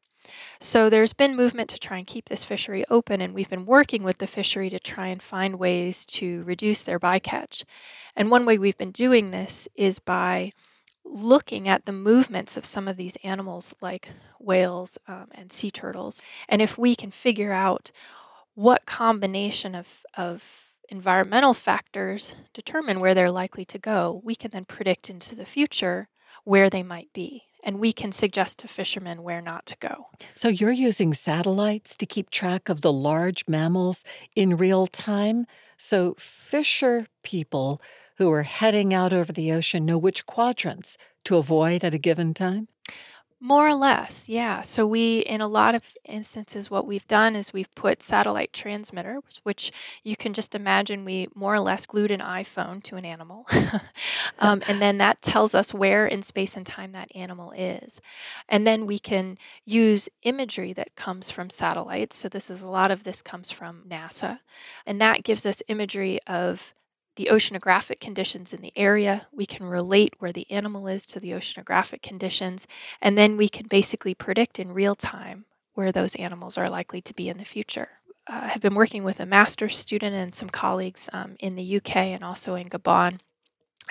So 0.60 0.90
there's 0.90 1.14
been 1.14 1.36
movement 1.36 1.70
to 1.70 1.78
try 1.78 1.98
and 1.98 2.08
keep 2.08 2.30
this 2.30 2.44
fishery 2.44 2.86
open, 2.90 3.22
and 3.22 3.34
we've 3.34 3.50
been 3.50 3.66
working 3.66 4.04
with 4.04 4.18
the 4.18 4.28
fishery 4.28 4.70
to 4.70 4.80
try 4.80 5.08
and 5.08 5.22
find 5.22 5.60
ways 5.60 6.06
to 6.08 6.44
reduce 6.44 6.82
their 6.82 7.00
bycatch. 7.00 7.64
And 8.16 8.32
one 8.32 8.46
way 8.46 8.58
we've 8.58 8.78
been 8.78 8.92
doing 8.92 9.32
this 9.32 9.68
is 9.76 10.00
by 10.00 10.52
looking 11.04 11.68
at 11.68 11.86
the 11.86 11.92
movements 11.92 12.58
of 12.58 12.66
some 12.66 12.88
of 12.88 12.98
these 12.98 13.18
animals, 13.24 13.76
like 13.82 14.10
whales 14.40 14.98
um, 15.08 15.28
and 15.34 15.52
sea 15.52 15.72
turtles, 15.72 16.22
and 16.50 16.62
if 16.62 16.78
we 16.78 16.96
can 16.96 17.12
figure 17.12 17.52
out 17.52 17.92
what 18.56 18.86
combination 18.86 19.76
of, 19.76 20.06
of 20.18 20.44
environmental 20.90 21.54
factors 21.54 22.34
determine 22.54 23.00
where 23.00 23.14
they're 23.14 23.32
likely 23.32 23.66
to 23.66 23.80
go, 23.80 24.22
we 24.24 24.36
can 24.36 24.52
then 24.52 24.66
predict 24.66 25.10
into 25.10 25.36
the 25.36 25.46
future 25.46 26.10
where 26.44 26.70
they 26.70 26.84
might 26.84 27.12
be. 27.14 27.44
And 27.64 27.80
we 27.80 27.92
can 27.92 28.12
suggest 28.12 28.60
to 28.60 28.68
fishermen 28.68 29.24
where 29.24 29.42
not 29.42 29.66
to 29.68 29.78
go. 29.80 30.08
So 30.36 30.50
you're 30.50 30.72
using 30.72 31.16
satellites 31.16 31.96
to 31.96 32.06
keep 32.06 32.30
track 32.30 32.70
of 32.70 32.82
the 32.82 32.94
large 32.94 33.44
mammals 33.48 34.04
in 34.36 34.58
real 34.58 34.86
time? 34.86 35.48
So 35.76 36.16
fisher 36.20 37.08
people 37.24 37.82
who 38.18 38.32
are 38.32 38.44
heading 38.44 38.94
out 38.94 39.14
over 39.14 39.34
the 39.34 39.52
ocean 39.52 39.86
know 39.86 39.98
which 39.98 40.28
quadrants 40.28 40.98
to 41.26 41.38
avoid 41.38 41.84
at 41.84 41.94
a 41.94 41.98
given 41.98 42.36
time? 42.36 42.68
More 43.42 43.68
or 43.68 43.76
less, 43.76 44.30
yeah. 44.30 44.62
So 44.62 44.88
we, 44.88 45.20
in 45.20 45.42
a 45.42 45.48
lot 45.48 45.76
of 45.76 45.84
instances, 46.06 46.72
what 46.72 46.88
we've 46.88 47.08
done 47.08 47.36
is 47.36 47.52
we've 47.52 47.74
put 47.76 48.02
satellite 48.02 48.54
transmitters, 48.54 49.42
which 49.44 49.74
you 50.04 50.16
can 50.16 50.34
just 50.34 50.56
imagine 50.56 51.04
we 51.04 51.28
more 51.36 51.54
or 51.54 51.60
less 51.60 51.86
glued 51.86 52.12
an 52.12 52.22
iPhone 52.22 52.82
to 52.84 52.96
an 52.96 53.04
animal, 53.06 53.46
um, 54.40 54.64
and 54.68 54.82
then 54.82 54.98
that 55.00 55.22
tells 55.22 55.54
us 55.54 55.74
where 55.74 56.08
in 56.08 56.24
space 56.24 56.56
and 56.56 56.66
time 56.66 56.94
that 56.94 57.12
animal 57.14 57.52
is, 57.52 58.00
and 58.48 58.66
then 58.66 58.86
we 58.86 58.98
can 58.98 59.38
use 59.66 60.08
imagery 60.24 60.72
that 60.74 60.96
comes 60.96 61.30
from 61.30 61.50
satellites. 61.50 62.16
So 62.16 62.30
this 62.30 62.50
is 62.50 62.62
a 62.62 62.68
lot 62.70 62.90
of 62.90 63.04
this 63.04 63.22
comes 63.22 63.52
from 63.52 63.84
NASA, 63.88 64.40
and 64.86 65.00
that 65.02 65.24
gives 65.24 65.46
us 65.46 65.62
imagery 65.68 66.20
of 66.26 66.74
the 67.16 67.30
oceanographic 67.32 68.00
conditions 68.00 68.54
in 68.54 68.62
the 68.62 68.74
area. 68.76 69.28
We 69.32 69.46
can 69.46 69.66
relate 69.66 70.16
where 70.20 70.32
the 70.32 70.50
animal 70.52 70.88
is 70.88 71.06
to 71.08 71.20
the 71.20 71.32
oceanographic 71.32 72.02
conditions, 72.02 72.68
and 73.02 73.18
then 73.18 73.38
we 73.38 73.50
can 73.50 73.68
basically 73.68 74.14
predict 74.14 74.60
in 74.60 74.74
real 74.74 74.96
time 74.96 75.46
where 75.74 75.92
those 75.92 76.16
animals 76.16 76.58
are 76.58 76.70
likely 76.70 77.02
to 77.02 77.14
be 77.14 77.30
in 77.30 77.38
the 77.38 77.46
future. 77.46 77.90
Uh, 78.28 78.42
I 78.44 78.48
have 78.48 78.62
been 78.62 78.76
working 78.76 79.04
with 79.04 79.20
a 79.20 79.26
master's 79.26 79.78
student 79.78 80.16
and 80.16 80.34
some 80.34 80.50
colleagues 80.50 81.10
um, 81.14 81.36
in 81.40 81.56
the 81.56 81.78
UK 81.78 81.96
and 81.98 82.24
also 82.24 82.56
in 82.56 82.70
Gabon. 82.70 83.20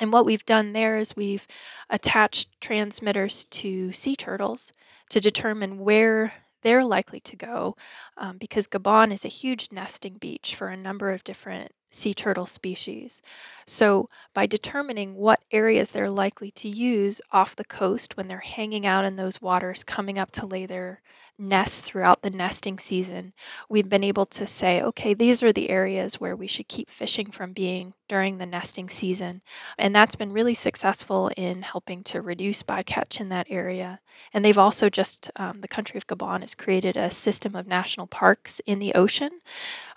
And 0.01 0.12
what 0.12 0.27
we've 0.27 0.45
done 0.45 0.72
there 0.72 0.97
is 0.97 1.14
we've 1.14 1.47
attached 1.89 2.61
transmitters 2.61 3.45
to 3.47 3.93
sea 3.93 4.16
turtles 4.16 4.72
to 5.11 5.20
determine 5.20 5.79
where 5.79 6.33
they're 6.65 6.85
likely 6.85 7.21
to 7.21 7.37
go 7.37 7.77
um, 8.17 8.39
because 8.39 8.67
Gabon 8.67 9.12
is 9.12 9.25
a 9.25 9.29
huge 9.29 9.69
nesting 9.71 10.15
beach 10.15 10.57
for 10.57 10.69
a 10.69 10.77
number 10.77 11.12
of 11.12 11.23
different 11.23 11.73
sea 11.91 12.12
turtle 12.12 12.47
species. 12.47 13.23
So, 13.67 14.09
by 14.35 14.47
determining 14.47 15.15
what 15.15 15.45
areas 15.53 15.93
they're 15.93 16.11
likely 16.11 16.51
to 16.53 16.69
use 16.69 17.21
off 17.31 17.55
the 17.55 17.65
coast 17.65 18.17
when 18.17 18.27
they're 18.27 18.39
hanging 18.39 18.85
out 18.85 19.05
in 19.05 19.15
those 19.15 19.41
waters, 19.41 19.85
coming 19.85 20.19
up 20.19 20.33
to 20.33 20.47
lay 20.47 20.67
their 20.67 21.01
nests 21.39 21.81
throughout 21.81 22.23
the 22.23 22.31
nesting 22.31 22.79
season, 22.79 23.33
we've 23.69 23.89
been 23.89 24.05
able 24.05 24.27
to 24.27 24.47
say, 24.47 24.83
okay, 24.83 25.15
these 25.15 25.43
are 25.43 25.53
the 25.53 25.71
areas 25.71 26.21
where 26.21 26.37
we 26.37 26.47
should 26.47 26.69
keep 26.69 26.91
fishing 26.91 27.31
from 27.31 27.53
being 27.53 27.95
during 28.09 28.39
the 28.39 28.47
nesting 28.47 28.89
season. 28.89 29.43
And 29.79 29.95
that's 29.95 30.17
been 30.17 30.33
really 30.33 30.55
successful 30.55 31.31
in 31.37 31.63
helping 31.63 32.03
to 32.05 32.21
reduce 32.21 32.63
bycatch 32.63 33.21
in 33.21 33.29
that 33.31 33.47
area. 33.51 34.01
And 34.33 34.45
they've 34.45 34.59
also 34.59 34.89
just, 34.89 35.31
um, 35.37 35.61
the 35.61 35.69
country 35.69 35.99
of 35.99 36.07
Gabon 36.07 36.41
has 36.41 36.55
created 36.55 36.97
a 36.97 37.11
system 37.11 37.55
of 37.55 37.67
national 37.67 38.07
parks 38.07 38.61
in 38.67 38.79
the 38.79 38.95
ocean, 38.95 39.41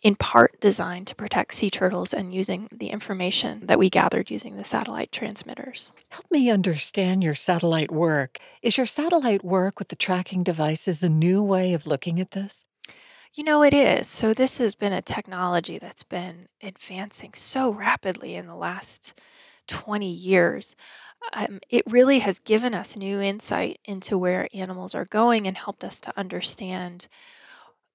in 0.04 0.16
part 0.16 0.60
designed 0.60 1.08
to 1.08 1.16
protect 1.16 1.54
sea 1.54 1.70
turtles 1.70 2.14
and 2.14 2.34
using 2.34 2.68
the 2.72 2.90
information 2.90 3.66
that 3.66 3.80
we 3.80 3.90
gathered 3.90 4.32
using 4.32 4.58
the 4.58 4.64
satellite 4.64 5.12
transmitters. 5.12 5.92
Help 6.10 6.26
me 6.32 6.50
understand 6.50 7.24
your 7.24 7.36
satellite 7.36 7.92
work. 7.92 8.40
Is 8.62 8.78
your 8.78 8.86
satellite 8.86 9.44
work 9.44 9.80
with 9.80 9.90
the 9.90 9.96
tracking 9.96 10.44
devices 10.44 11.04
a 11.04 11.10
new 11.10 11.44
way 11.44 11.74
of 11.74 11.88
looking 11.88 12.20
at 12.20 12.32
this? 12.32 12.66
You 13.38 13.44
know, 13.44 13.62
it 13.62 13.74
is. 13.74 14.08
So, 14.08 14.34
this 14.34 14.58
has 14.58 14.74
been 14.76 14.94
a 14.94 15.02
technology 15.02 15.78
that's 15.78 16.02
been 16.04 16.48
advancing 16.64 17.34
so 17.36 17.70
rapidly 17.72 18.34
in 18.36 18.48
the 18.48 18.56
last 18.56 19.14
20 19.68 20.12
years. 20.12 20.76
Um, 21.34 21.60
it 21.70 21.84
really 21.88 22.20
has 22.20 22.40
given 22.40 22.74
us 22.74 22.96
new 22.96 23.22
insight 23.22 23.80
into 23.86 24.18
where 24.18 24.50
animals 24.54 24.96
are 24.96 25.06
going 25.06 25.48
and 25.48 25.58
helped 25.58 25.84
us 25.84 26.00
to 26.02 26.14
understand 26.20 27.10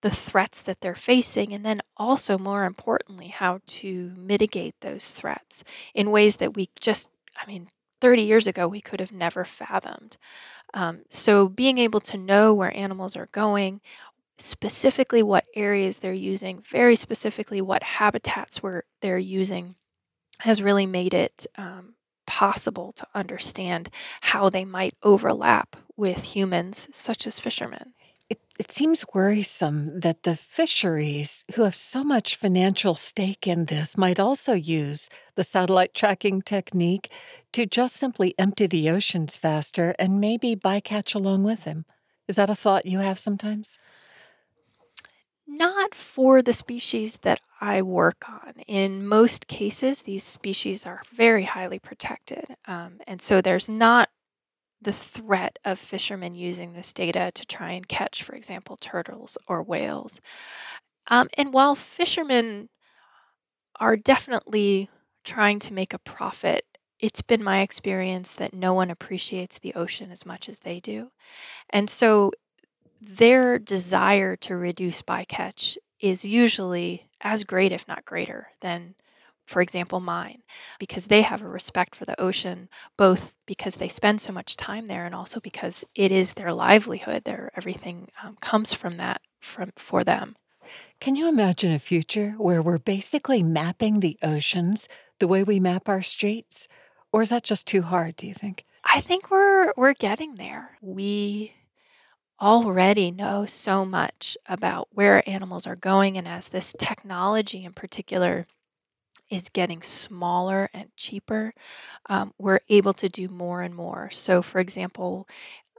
the 0.02 0.10
threats 0.10 0.62
that 0.62 0.80
they're 0.82 0.96
facing, 0.96 1.52
and 1.54 1.66
then 1.66 1.80
also, 1.96 2.38
more 2.38 2.64
importantly, 2.64 3.28
how 3.28 3.60
to 3.66 4.14
mitigate 4.16 4.76
those 4.82 5.12
threats 5.14 5.64
in 5.94 6.10
ways 6.12 6.36
that 6.36 6.54
we 6.56 6.70
just, 6.80 7.08
I 7.40 7.46
mean, 7.46 7.68
30 8.00 8.22
years 8.22 8.46
ago, 8.48 8.68
we 8.68 8.80
could 8.82 9.00
have 9.00 9.12
never 9.12 9.44
fathomed. 9.44 10.18
Um, 10.74 11.02
so, 11.10 11.48
being 11.48 11.78
able 11.78 12.00
to 12.00 12.16
know 12.18 12.54
where 12.54 12.74
animals 12.76 13.16
are 13.16 13.28
going, 13.32 13.80
specifically 14.42 15.22
what 15.22 15.44
areas 15.54 15.98
they're 15.98 16.12
using, 16.12 16.62
very 16.70 16.96
specifically 16.96 17.60
what 17.60 17.82
habitats 17.82 18.62
where 18.62 18.84
they're 19.00 19.18
using, 19.18 19.76
has 20.40 20.62
really 20.62 20.86
made 20.86 21.14
it 21.14 21.46
um, 21.56 21.94
possible 22.26 22.92
to 22.92 23.06
understand 23.14 23.90
how 24.20 24.50
they 24.50 24.64
might 24.64 24.94
overlap 25.02 25.76
with 25.96 26.22
humans, 26.22 26.88
such 26.92 27.26
as 27.26 27.38
fishermen. 27.40 27.92
It, 28.28 28.40
it 28.58 28.72
seems 28.72 29.04
worrisome 29.12 30.00
that 30.00 30.22
the 30.22 30.36
fisheries, 30.36 31.44
who 31.54 31.62
have 31.62 31.74
so 31.74 32.02
much 32.02 32.36
financial 32.36 32.94
stake 32.94 33.46
in 33.46 33.66
this, 33.66 33.98
might 33.98 34.18
also 34.18 34.54
use 34.54 35.10
the 35.34 35.44
satellite 35.44 35.92
tracking 35.94 36.40
technique 36.40 37.10
to 37.52 37.66
just 37.66 37.94
simply 37.96 38.34
empty 38.38 38.66
the 38.66 38.88
oceans 38.88 39.36
faster 39.36 39.94
and 39.98 40.20
maybe 40.20 40.56
bycatch 40.56 41.14
along 41.14 41.44
with 41.44 41.64
them. 41.64 41.84
Is 42.26 42.36
that 42.36 42.50
a 42.50 42.54
thought 42.54 42.86
you 42.86 43.00
have 43.00 43.18
sometimes? 43.18 43.78
Not 45.54 45.94
for 45.94 46.40
the 46.40 46.54
species 46.54 47.18
that 47.18 47.40
I 47.60 47.82
work 47.82 48.24
on. 48.26 48.54
In 48.66 49.06
most 49.06 49.48
cases, 49.48 50.00
these 50.00 50.24
species 50.24 50.86
are 50.86 51.02
very 51.14 51.44
highly 51.44 51.78
protected. 51.78 52.56
Um, 52.66 53.00
and 53.06 53.20
so 53.20 53.42
there's 53.42 53.68
not 53.68 54.08
the 54.80 54.94
threat 54.94 55.58
of 55.62 55.78
fishermen 55.78 56.34
using 56.34 56.72
this 56.72 56.94
data 56.94 57.30
to 57.34 57.44
try 57.44 57.72
and 57.72 57.86
catch, 57.86 58.22
for 58.22 58.34
example, 58.34 58.78
turtles 58.80 59.36
or 59.46 59.62
whales. 59.62 60.22
Um, 61.08 61.28
and 61.36 61.52
while 61.52 61.74
fishermen 61.74 62.70
are 63.78 63.96
definitely 63.96 64.88
trying 65.22 65.58
to 65.58 65.74
make 65.74 65.92
a 65.92 65.98
profit, 65.98 66.64
it's 66.98 67.20
been 67.20 67.44
my 67.44 67.60
experience 67.60 68.32
that 68.36 68.54
no 68.54 68.72
one 68.72 68.88
appreciates 68.88 69.58
the 69.58 69.74
ocean 69.74 70.10
as 70.10 70.24
much 70.24 70.48
as 70.48 70.60
they 70.60 70.80
do. 70.80 71.10
And 71.68 71.90
so 71.90 72.32
their 73.02 73.58
desire 73.58 74.36
to 74.36 74.56
reduce 74.56 75.02
bycatch 75.02 75.76
is 76.00 76.24
usually 76.24 77.08
as 77.20 77.44
great, 77.44 77.72
if 77.72 77.86
not 77.86 78.04
greater, 78.04 78.48
than 78.60 78.94
for 79.44 79.60
example, 79.60 80.00
mine, 80.00 80.42
because 80.78 81.08
they 81.08 81.22
have 81.22 81.42
a 81.42 81.48
respect 81.48 81.96
for 81.96 82.04
the 82.04 82.18
ocean, 82.20 82.68
both 82.96 83.34
because 83.44 83.76
they 83.76 83.88
spend 83.88 84.20
so 84.20 84.32
much 84.32 84.56
time 84.56 84.86
there 84.86 85.04
and 85.04 85.14
also 85.14 85.40
because 85.40 85.84
it 85.94 86.12
is 86.12 86.34
their 86.34 86.52
livelihood. 86.52 87.24
Their 87.24 87.50
everything 87.56 88.08
um, 88.22 88.36
comes 88.40 88.72
from 88.72 88.96
that 88.98 89.20
from 89.40 89.72
for 89.76 90.04
them. 90.04 90.36
Can 91.00 91.16
you 91.16 91.28
imagine 91.28 91.72
a 91.72 91.78
future 91.80 92.34
where 92.38 92.62
we're 92.62 92.78
basically 92.78 93.42
mapping 93.42 94.00
the 94.00 94.16
oceans 94.22 94.88
the 95.18 95.28
way 95.28 95.42
we 95.42 95.58
map 95.58 95.88
our 95.88 96.02
streets? 96.02 96.68
Or 97.12 97.22
is 97.22 97.28
that 97.28 97.42
just 97.42 97.66
too 97.66 97.82
hard, 97.82 98.16
do 98.16 98.26
you 98.26 98.34
think? 98.34 98.64
I 98.84 99.00
think 99.00 99.30
we're 99.30 99.72
we're 99.76 99.94
getting 99.94 100.36
there. 100.36 100.78
We 100.80 101.52
already 102.42 103.12
know 103.12 103.46
so 103.46 103.86
much 103.86 104.36
about 104.46 104.88
where 104.92 105.28
animals 105.28 105.66
are 105.66 105.76
going 105.76 106.18
and 106.18 106.28
as 106.28 106.48
this 106.48 106.74
technology 106.78 107.64
in 107.64 107.72
particular 107.74 108.46
is 109.30 109.48
getting 109.48 109.82
smaller 109.82 110.68
and 110.74 110.90
cheaper, 110.96 111.54
um, 112.08 112.32
we're 112.38 112.60
able 112.68 112.92
to 112.94 113.08
do 113.08 113.28
more 113.28 113.62
and 113.62 113.74
more. 113.74 114.10
So, 114.12 114.42
for 114.42 114.60
example, 114.60 115.26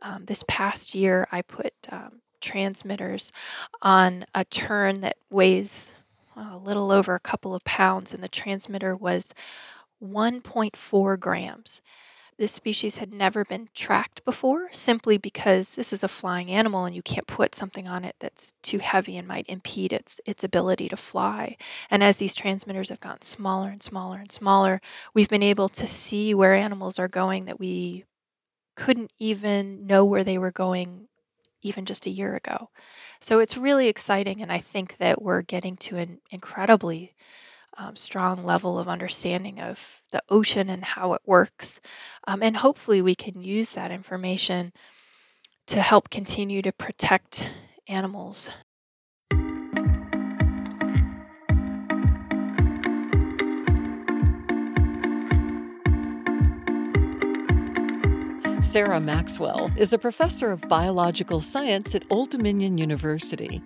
um, 0.02 0.26
this 0.26 0.44
past 0.48 0.96
year, 0.96 1.28
I 1.32 1.42
put 1.42 1.74
um, 1.92 2.22
transmitters 2.42 3.32
on 3.82 4.26
a 4.36 4.46
tern 4.46 5.02
that 5.02 5.18
weighs 5.30 5.94
a 6.36 6.58
little 6.58 6.92
over 6.92 7.16
a 7.16 7.20
couple 7.20 7.56
of 7.56 7.64
pounds, 7.64 8.14
and 8.14 8.24
the 8.24 8.28
transmitter 8.30 8.96
was 8.96 9.34
1.4 10.00 11.20
grams. 11.20 11.82
This 12.38 12.52
species 12.52 12.98
had 12.98 13.14
never 13.14 13.46
been 13.46 13.70
tracked 13.76 14.26
before 14.26 14.70
simply 14.74 15.18
because 15.18 15.76
this 15.76 15.94
is 15.94 16.04
a 16.04 16.08
flying 16.08 16.50
animal 16.52 16.86
and 16.86 16.96
you 16.96 17.02
can't 17.02 17.28
put 17.28 17.56
something 17.56 17.88
on 17.88 18.04
it 18.04 18.16
that's 18.20 18.54
too 18.64 18.80
heavy 18.80 19.18
and 19.18 19.28
might 19.28 19.46
impede 19.48 19.94
its 19.94 20.20
its 20.26 20.44
ability 20.44 20.90
to 20.90 20.98
fly. 20.98 21.58
And 21.90 22.04
as 22.04 22.18
these 22.18 22.36
transmitters 22.36 22.90
have 22.90 23.00
gotten 23.00 23.22
smaller 23.22 23.70
and 23.70 23.84
smaller 23.84 24.18
and 24.18 24.32
smaller, 24.32 24.82
we've 25.14 25.30
been 25.30 25.44
able 25.44 25.70
to 25.70 25.88
see 25.88 26.34
where 26.34 26.56
animals 26.56 27.00
are 27.00 27.08
going 27.08 27.46
that 27.46 27.60
we 27.60 28.06
couldn't 28.76 29.12
even 29.20 29.86
know 29.88 30.06
where 30.06 30.24
they 30.24 30.38
were 30.38 30.52
going 30.52 31.08
even 31.62 31.86
just 31.86 32.06
a 32.06 32.10
year 32.12 32.36
ago. 32.36 32.70
So 33.22 33.40
it's 33.40 33.58
really 33.58 33.88
exciting 33.88 34.42
and 34.42 34.52
I 34.52 34.60
think 34.60 34.98
that 34.98 35.22
we're 35.22 35.42
getting 35.44 35.78
to 35.78 35.98
an 35.98 36.20
incredibly 36.32 37.14
um, 37.78 37.96
strong 37.96 38.44
level 38.44 38.78
of 38.78 38.88
understanding 38.88 39.60
of 39.60 40.02
the 40.12 40.22
ocean 40.30 40.70
and 40.70 40.84
how 40.84 41.14
it 41.14 41.22
works. 41.26 41.80
Um, 42.28 42.44
and 42.44 42.58
hopefully, 42.58 43.02
we 43.02 43.16
can 43.16 43.42
use 43.42 43.72
that 43.72 43.92
information 43.92 44.74
to 45.68 45.82
help 45.82 46.10
continue 46.10 46.62
to 46.62 46.72
protect 46.72 47.50
animals. 47.88 48.50
Sarah 58.62 59.00
Maxwell 59.00 59.72
is 59.78 59.94
a 59.94 60.00
professor 60.00 60.52
of 60.52 60.62
biological 60.68 61.42
science 61.42 61.94
at 61.94 62.04
Old 62.10 62.32
Dominion 62.32 62.80
University. 62.80 63.62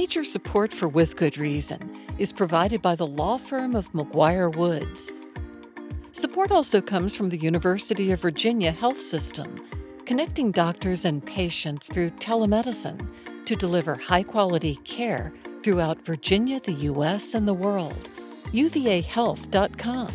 Major 0.00 0.24
support 0.24 0.74
for 0.74 0.88
With 0.88 1.16
Good 1.16 1.38
Reason 1.38 1.80
is 2.18 2.30
provided 2.30 2.82
by 2.82 2.96
the 2.96 3.06
law 3.06 3.38
firm 3.38 3.74
of 3.74 3.90
McGuire 3.94 4.54
Woods. 4.54 5.10
Support 6.12 6.50
also 6.50 6.82
comes 6.82 7.16
from 7.16 7.30
the 7.30 7.38
University 7.38 8.12
of 8.12 8.20
Virginia 8.20 8.72
Health 8.72 9.00
System, 9.00 9.54
connecting 10.04 10.52
doctors 10.52 11.06
and 11.06 11.24
patients 11.24 11.86
through 11.86 12.10
telemedicine 12.10 13.08
to 13.46 13.56
deliver 13.56 13.94
high 13.94 14.22
quality 14.22 14.76
care 14.84 15.32
throughout 15.62 16.04
Virginia, 16.04 16.60
the 16.60 16.74
U.S., 16.92 17.32
and 17.32 17.48
the 17.48 17.54
world. 17.54 17.96
UVAHealth.com. 18.52 20.08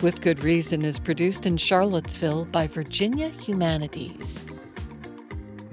With 0.00 0.20
Good 0.20 0.42
Reason 0.42 0.84
is 0.84 0.98
produced 0.98 1.46
in 1.46 1.56
Charlottesville 1.56 2.46
by 2.46 2.66
Virginia 2.66 3.28
Humanities. 3.28 4.59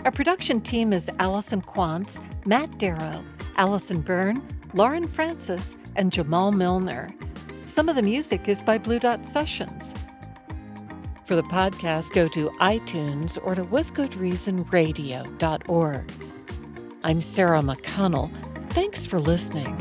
Our 0.08 0.12
production 0.12 0.62
team 0.62 0.93
is 0.93 1.12
Allison 1.20 1.62
Quantz, 1.62 2.22
Matt 2.47 2.78
Darrow, 2.78 3.22
Allison 3.58 3.99
Byrne, 3.99 4.41
Lauren 4.74 5.05
Francis, 5.05 5.76
and 5.97 6.14
Jamal 6.14 6.53
Milner. 6.53 7.10
Some 7.66 7.89
of 7.89 7.97
the 7.97 8.01
music 8.01 8.47
is 8.47 8.62
by 8.62 8.78
Blue 8.78 8.99
Dot 8.99 9.26
Sessions. 9.26 9.93
For 11.26 11.36
the 11.36 11.43
podcast, 11.43 12.14
go 12.14 12.30
to 12.30 12.49
iTunes 12.51 13.38
or 13.43 13.53
to 13.53 13.64
withgoodreasonradio.org. 13.64 16.12
I'm 17.03 17.22
Sarah 17.22 17.62
McConnell. 17.62 18.32
Thanks 18.72 19.05
for 19.05 19.20
listening. 19.20 19.76